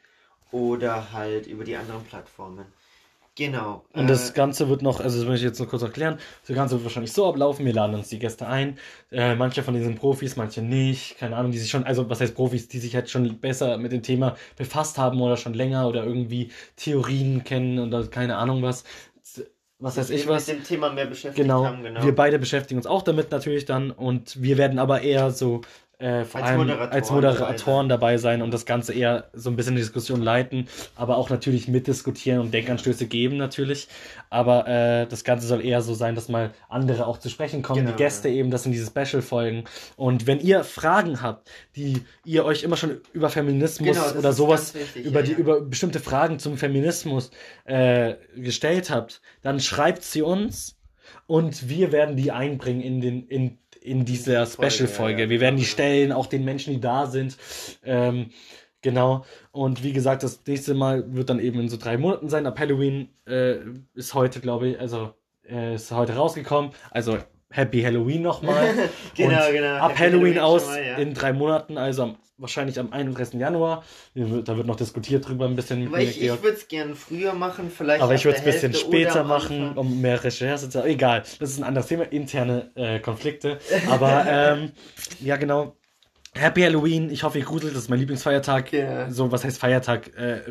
oder 0.50 1.12
halt 1.12 1.46
über 1.46 1.64
die 1.64 1.76
anderen 1.76 2.04
Plattformen. 2.04 2.66
Genau. 3.40 3.84
Und 3.94 4.04
äh, 4.04 4.06
das 4.06 4.34
Ganze 4.34 4.68
wird 4.68 4.82
noch, 4.82 5.00
also 5.00 5.16
das 5.18 5.26
möchte 5.26 5.46
ich 5.46 5.50
jetzt 5.50 5.58
noch 5.60 5.68
kurz 5.68 5.80
erklären, 5.82 6.18
das 6.46 6.54
Ganze 6.54 6.74
wird 6.74 6.84
wahrscheinlich 6.84 7.12
so 7.12 7.26
ablaufen, 7.26 7.64
wir 7.64 7.72
laden 7.72 7.94
uns 7.94 8.08
die 8.10 8.18
Gäste 8.18 8.46
ein, 8.46 8.78
äh, 9.10 9.34
manche 9.34 9.62
von 9.62 9.72
denen 9.72 9.86
sind 9.86 9.98
Profis, 9.98 10.36
manche 10.36 10.60
nicht, 10.60 11.16
keine 11.16 11.36
Ahnung, 11.36 11.50
die 11.50 11.58
sich 11.58 11.70
schon, 11.70 11.84
also 11.84 12.10
was 12.10 12.20
heißt 12.20 12.34
Profis, 12.34 12.68
die 12.68 12.78
sich 12.78 12.94
halt 12.94 13.08
schon 13.08 13.40
besser 13.40 13.78
mit 13.78 13.92
dem 13.92 14.02
Thema 14.02 14.36
befasst 14.56 14.98
haben 14.98 15.22
oder 15.22 15.38
schon 15.38 15.54
länger 15.54 15.88
oder 15.88 16.04
irgendwie 16.04 16.50
Theorien 16.76 17.42
kennen 17.42 17.78
oder 17.78 18.06
keine 18.08 18.36
Ahnung 18.36 18.62
was, 18.62 18.84
was 19.78 19.96
weiß 19.96 20.10
ich 20.10 20.26
mit 20.26 20.34
was. 20.34 20.46
dem 20.46 20.62
Thema 20.62 20.92
mehr 20.92 21.06
beschäftigt 21.06 21.36
Genau, 21.42 21.64
haben, 21.64 21.82
genau. 21.82 22.02
wir 22.04 22.14
beide 22.14 22.38
beschäftigen 22.38 22.78
uns 22.78 22.86
auch 22.86 23.02
damit 23.02 23.30
natürlich 23.30 23.64
dann 23.64 23.90
und 23.90 24.42
wir 24.42 24.58
werden 24.58 24.78
aber 24.78 25.00
eher 25.00 25.30
so 25.30 25.62
äh, 26.00 26.24
vor 26.24 26.40
Als 26.40 26.50
allem 26.50 26.58
Moderatoren 26.58 26.92
als 26.92 27.10
Moderatoren 27.10 27.88
dabei 27.88 28.16
sein 28.16 28.40
und 28.42 28.52
das 28.52 28.64
Ganze 28.64 28.94
eher 28.94 29.28
so 29.34 29.50
ein 29.50 29.56
bisschen 29.56 29.74
die 29.74 29.82
Diskussion 29.82 30.22
leiten, 30.22 30.66
aber 30.96 31.18
auch 31.18 31.28
natürlich 31.28 31.68
mitdiskutieren 31.68 32.40
und 32.40 32.54
Denkanstöße 32.54 33.06
geben 33.06 33.36
natürlich. 33.36 33.88
Aber 34.30 34.66
äh, 34.66 35.06
das 35.06 35.24
Ganze 35.24 35.46
soll 35.46 35.64
eher 35.64 35.82
so 35.82 35.94
sein, 35.94 36.14
dass 36.14 36.28
mal 36.28 36.52
andere 36.68 37.06
auch 37.06 37.18
zu 37.18 37.28
sprechen 37.28 37.62
kommen, 37.62 37.80
Genau, 37.80 37.90
die 37.92 38.02
Gäste 38.02 38.28
eben, 38.28 38.50
das 38.50 38.62
sind 38.62 38.72
diese 38.72 38.86
Special-Folgen. 38.86 39.64
Und 39.96 40.26
wenn 40.26 40.40
ihr 40.40 40.64
Fragen 40.64 41.20
habt, 41.20 41.50
die 41.76 42.02
ihr 42.24 42.44
euch 42.44 42.62
immer 42.62 42.76
schon 42.76 43.00
über 43.12 43.28
Feminismus 43.28 43.96
Genau, 43.96 44.18
oder 44.18 44.32
sowas, 44.32 44.74
wichtig, 44.74 45.04
über, 45.04 45.20
ja, 45.20 45.26
die, 45.26 45.32
ja. 45.32 45.38
über 45.38 45.60
bestimmte 45.60 46.00
Fragen 46.00 46.38
zum 46.38 46.56
Feminismus 46.56 47.30
äh, 47.64 48.14
gestellt 48.36 48.90
habt, 48.90 49.20
dann 49.42 49.60
schreibt 49.60 50.02
sie 50.02 50.22
uns 50.22 50.76
und 51.26 51.68
wir 51.68 51.92
werden 51.92 52.16
die 52.16 52.32
einbringen 52.32 52.80
in 52.80 53.00
den 53.00 53.26
in, 53.28 53.58
in 53.80 54.04
dieser 54.04 54.44
diese 54.44 54.56
Folge, 54.56 54.70
Special-Folge. 54.70 55.18
ja, 55.18 55.24
ja, 55.24 55.30
wir 55.30 55.40
werden 55.40 55.56
die 55.56 55.64
stellen, 55.64 56.12
auch 56.12 56.26
den 56.26 56.44
Menschen, 56.44 56.74
die 56.74 56.80
da 56.80 57.06
sind. 57.06 57.36
Ähm, 57.84 58.30
genau. 58.82 59.24
Und 59.52 59.82
wie 59.82 59.92
gesagt, 59.92 60.22
das 60.22 60.40
nächste 60.46 60.74
Mal 60.74 61.14
wird 61.14 61.30
dann 61.30 61.40
eben 61.40 61.60
in 61.60 61.68
so 61.68 61.76
drei 61.76 61.96
Monaten 61.96 62.28
sein. 62.28 62.46
Ab 62.46 62.58
Halloween 62.58 63.08
äh, 63.26 63.56
ist 63.94 64.14
heute, 64.14 64.40
glaube 64.40 64.68
ich, 64.68 64.80
also 64.80 65.14
äh, 65.48 65.74
ist 65.74 65.90
heute 65.90 66.14
rausgekommen. 66.14 66.72
Also 66.90 67.18
Happy 67.50 67.82
Halloween 67.82 68.22
nochmal. 68.22 68.74
Genau, 69.16 69.46
Und 69.46 69.52
genau. 69.52 69.76
Ab 69.76 69.90
Happy 69.90 69.98
Halloween, 69.98 70.36
Halloween 70.36 70.38
aus 70.38 70.66
mal, 70.66 70.84
ja. 70.84 70.96
in 70.96 71.14
drei 71.14 71.32
Monaten, 71.32 71.76
also 71.76 72.04
am, 72.04 72.16
wahrscheinlich 72.38 72.78
am 72.78 72.92
31. 72.92 73.40
Januar. 73.40 73.84
Da 74.14 74.56
wird 74.56 74.66
noch 74.66 74.76
diskutiert 74.76 75.28
drüber 75.28 75.46
ein 75.46 75.56
bisschen 75.56 75.86
Aber 75.88 76.00
ich, 76.00 76.22
ich 76.22 76.42
würde 76.42 76.56
es 76.56 76.68
gerne 76.68 76.94
früher 76.94 77.34
machen, 77.34 77.70
vielleicht. 77.70 78.02
Aber 78.02 78.12
ab 78.12 78.18
ich 78.18 78.24
würde 78.24 78.38
es 78.38 78.44
ein 78.44 78.52
bisschen 78.52 78.74
später 78.74 79.24
machen, 79.24 79.76
um 79.76 80.00
mehr 80.00 80.22
Recherche 80.22 80.68
zu 80.68 80.84
Egal, 80.84 81.24
das 81.38 81.50
ist 81.50 81.58
ein 81.58 81.64
anderes 81.64 81.88
Thema, 81.88 82.04
interne 82.04 82.70
äh, 82.76 83.00
Konflikte. 83.00 83.58
Aber 83.88 84.24
ähm, 84.28 84.72
ja, 85.20 85.36
genau. 85.36 85.76
Happy 86.34 86.62
Halloween, 86.62 87.10
ich 87.10 87.24
hoffe, 87.24 87.38
ihr 87.38 87.44
gruselt, 87.44 87.74
das 87.74 87.82
ist 87.82 87.88
mein 87.90 87.98
Lieblingsfeiertag. 87.98 88.72
Ja. 88.72 89.10
So, 89.10 89.32
was 89.32 89.42
heißt 89.42 89.58
Feiertag? 89.58 90.16
Äh, 90.16 90.42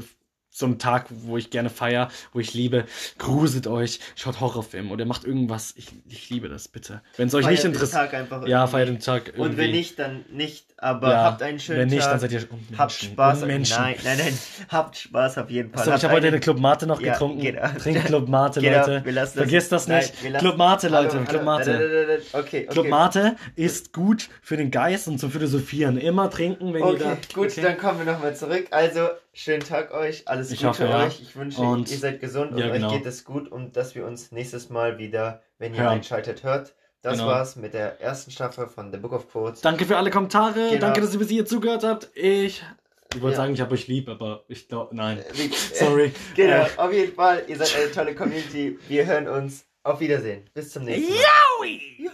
so 0.59 0.65
ein 0.65 0.77
Tag, 0.77 1.05
wo 1.09 1.37
ich 1.37 1.49
gerne 1.49 1.69
feier, 1.69 2.09
wo 2.33 2.39
ich 2.39 2.53
liebe. 2.53 2.83
Gruselt 3.17 3.65
euch, 3.67 3.99
schaut 4.15 4.39
Horrorfilme 4.41 4.91
oder 4.91 5.05
macht 5.05 5.23
irgendwas. 5.23 5.73
Ich, 5.77 5.87
ich 6.09 6.29
liebe 6.29 6.49
das, 6.49 6.67
bitte. 6.67 7.01
Wenn 7.17 7.29
es 7.29 7.33
euch 7.33 7.43
Feiert 7.45 7.51
nicht 7.53 7.63
den 7.63 7.71
interessiert. 7.73 8.01
Tag 8.01 8.13
einfach 8.13 8.45
Ja, 8.47 8.67
feiert 8.67 8.89
den 8.89 8.99
Tag 8.99 9.27
irgendwie. 9.29 9.41
Und 9.41 9.57
wenn 9.57 9.71
nicht, 9.71 9.97
dann 9.97 10.25
nicht. 10.31 10.65
Aber 10.81 11.11
Ja, 11.11 11.23
habt 11.23 11.41
einen 11.41 11.59
schönen 11.59 11.79
Wenn 11.79 11.87
nicht, 11.89 12.01
Tag. 12.01 12.11
dann 12.11 12.19
seid 12.21 12.31
ihr 12.31 12.43
Unmenschen. 12.49 12.77
Habt 12.77 12.91
Spaß. 12.93 13.41
Unmenschen. 13.41 13.77
Nein, 13.81 13.95
nein, 14.03 14.17
nein. 14.17 14.39
Habt 14.69 14.97
Spaß 14.97 15.37
auf 15.39 15.49
jeden 15.49 15.73
Fall. 15.73 15.83
So, 15.85 15.93
ich 15.93 16.03
habe 16.03 16.13
heute 16.13 16.27
eine 16.27 16.39
Club 16.39 16.59
Mate 16.59 16.87
noch 16.87 17.01
Ja, 17.01 17.13
getrunken. 17.13 17.41
genau. 17.41 17.67
Trinkt 17.81 18.05
Club 18.05 18.27
Mate, 18.29 18.61
Genau, 18.61 18.79
Leute. 18.85 19.01
das- 19.13 19.33
Vergesst 19.33 19.71
das 19.71 19.87
Nein, 19.87 19.99
nicht. 19.99 20.23
lassen- 20.31 20.37
Club 20.45 20.57
Mate, 20.57 20.87
Leute. 20.89 21.13
hallo, 21.15 21.25
Club 21.25 21.43
Mate. 21.43 21.71
da, 21.71 21.79
da, 21.79 21.87
da, 21.87 22.03
da, 22.05 22.39
Okay, 22.39 22.63
okay. 22.63 22.65
Club 22.67 22.87
Mate 22.89 23.35
ist 23.55 23.91
gut 23.93 24.29
für 24.41 24.55
den 24.57 24.71
Geist 24.71 25.07
und 25.09 25.19
zum 25.19 25.31
Philosophieren. 25.31 25.97
Immer 25.97 26.29
trinken, 26.29 26.73
wenn 26.73 26.81
ihr 26.81 26.85
Okay, 26.87 26.97
da. 26.99 27.17
gut, 27.33 27.47
okay? 27.51 27.61
dann 27.61 27.77
kommen 27.77 28.05
wir 28.05 28.11
nochmal 28.11 28.35
zurück. 28.35 28.67
Also, 28.71 29.07
schönen 29.33 29.61
Tag 29.63 29.91
euch, 29.93 30.27
alles 30.27 30.51
Ich 30.51 30.59
Gute 30.59 30.69
hoffe, 30.69 30.85
ja. 30.85 31.05
euch. 31.05 31.21
Ich 31.21 31.35
wünsche, 31.35 31.61
Und- 31.61 31.89
ihr 31.91 31.97
seid 31.97 32.19
gesund 32.19 32.51
und 32.53 32.57
ja, 32.57 32.69
genau. 32.69 32.87
euch 32.89 32.97
geht 32.97 33.05
es 33.05 33.23
gut 33.23 33.47
und 33.51 33.75
dass 33.77 33.95
wir 33.95 34.05
uns 34.05 34.31
nächstes 34.31 34.69
Mal 34.69 34.97
wieder, 34.97 35.41
wenn 35.57 35.73
ihr 35.73 35.81
Hören. 35.81 35.93
einschaltet, 35.93 36.43
hört. 36.43 36.73
Das 37.01 37.13
Genau. 37.13 37.27
war's 37.27 37.55
mit 37.55 37.73
der 37.73 38.01
ersten 38.01 38.29
Staffel 38.31 38.67
von 38.67 38.91
The 38.91 38.97
Book 38.97 39.13
of 39.13 39.31
Quotes. 39.31 39.61
Danke 39.61 39.85
für 39.85 39.95
alle 39.97 40.11
Kommentare. 40.11 40.69
Genau. 40.69 40.79
Danke, 40.81 40.99
dass 41.01 41.13
ihr 41.13 41.19
bis 41.19 41.29
hier 41.29 41.45
zugehört 41.45 41.83
habt. 41.85 42.09
Ich. 42.13 42.63
Ich 43.15 43.21
wollte 43.21 43.35
Ja. 43.37 43.43
sagen, 43.43 43.53
ich 43.53 43.61
habe 43.61 43.73
euch 43.73 43.87
lieb, 43.87 44.09
aber 44.09 44.43
ich 44.49 44.67
glaube, 44.67 44.95
nein. 44.95 45.23
Wie- 45.33 45.49
Sorry. 45.73 46.11
Genau, 46.35 46.63
Äh, 46.65 46.67
auf 46.77 46.91
jeden 46.93 47.15
Fall, 47.15 47.43
ihr 47.47 47.55
seid 47.57 47.73
eine 47.75 47.91
tolle 47.91 48.15
Community. 48.15 48.77
Wir 48.87 49.05
hören 49.05 49.27
uns. 49.27 49.65
Auf 49.81 50.01
Wiedersehen. 50.01 50.43
Bis 50.53 50.71
zum 50.71 50.83
nächsten 50.83 51.13
Mal. 51.13 51.21
Yowie! 51.61 52.09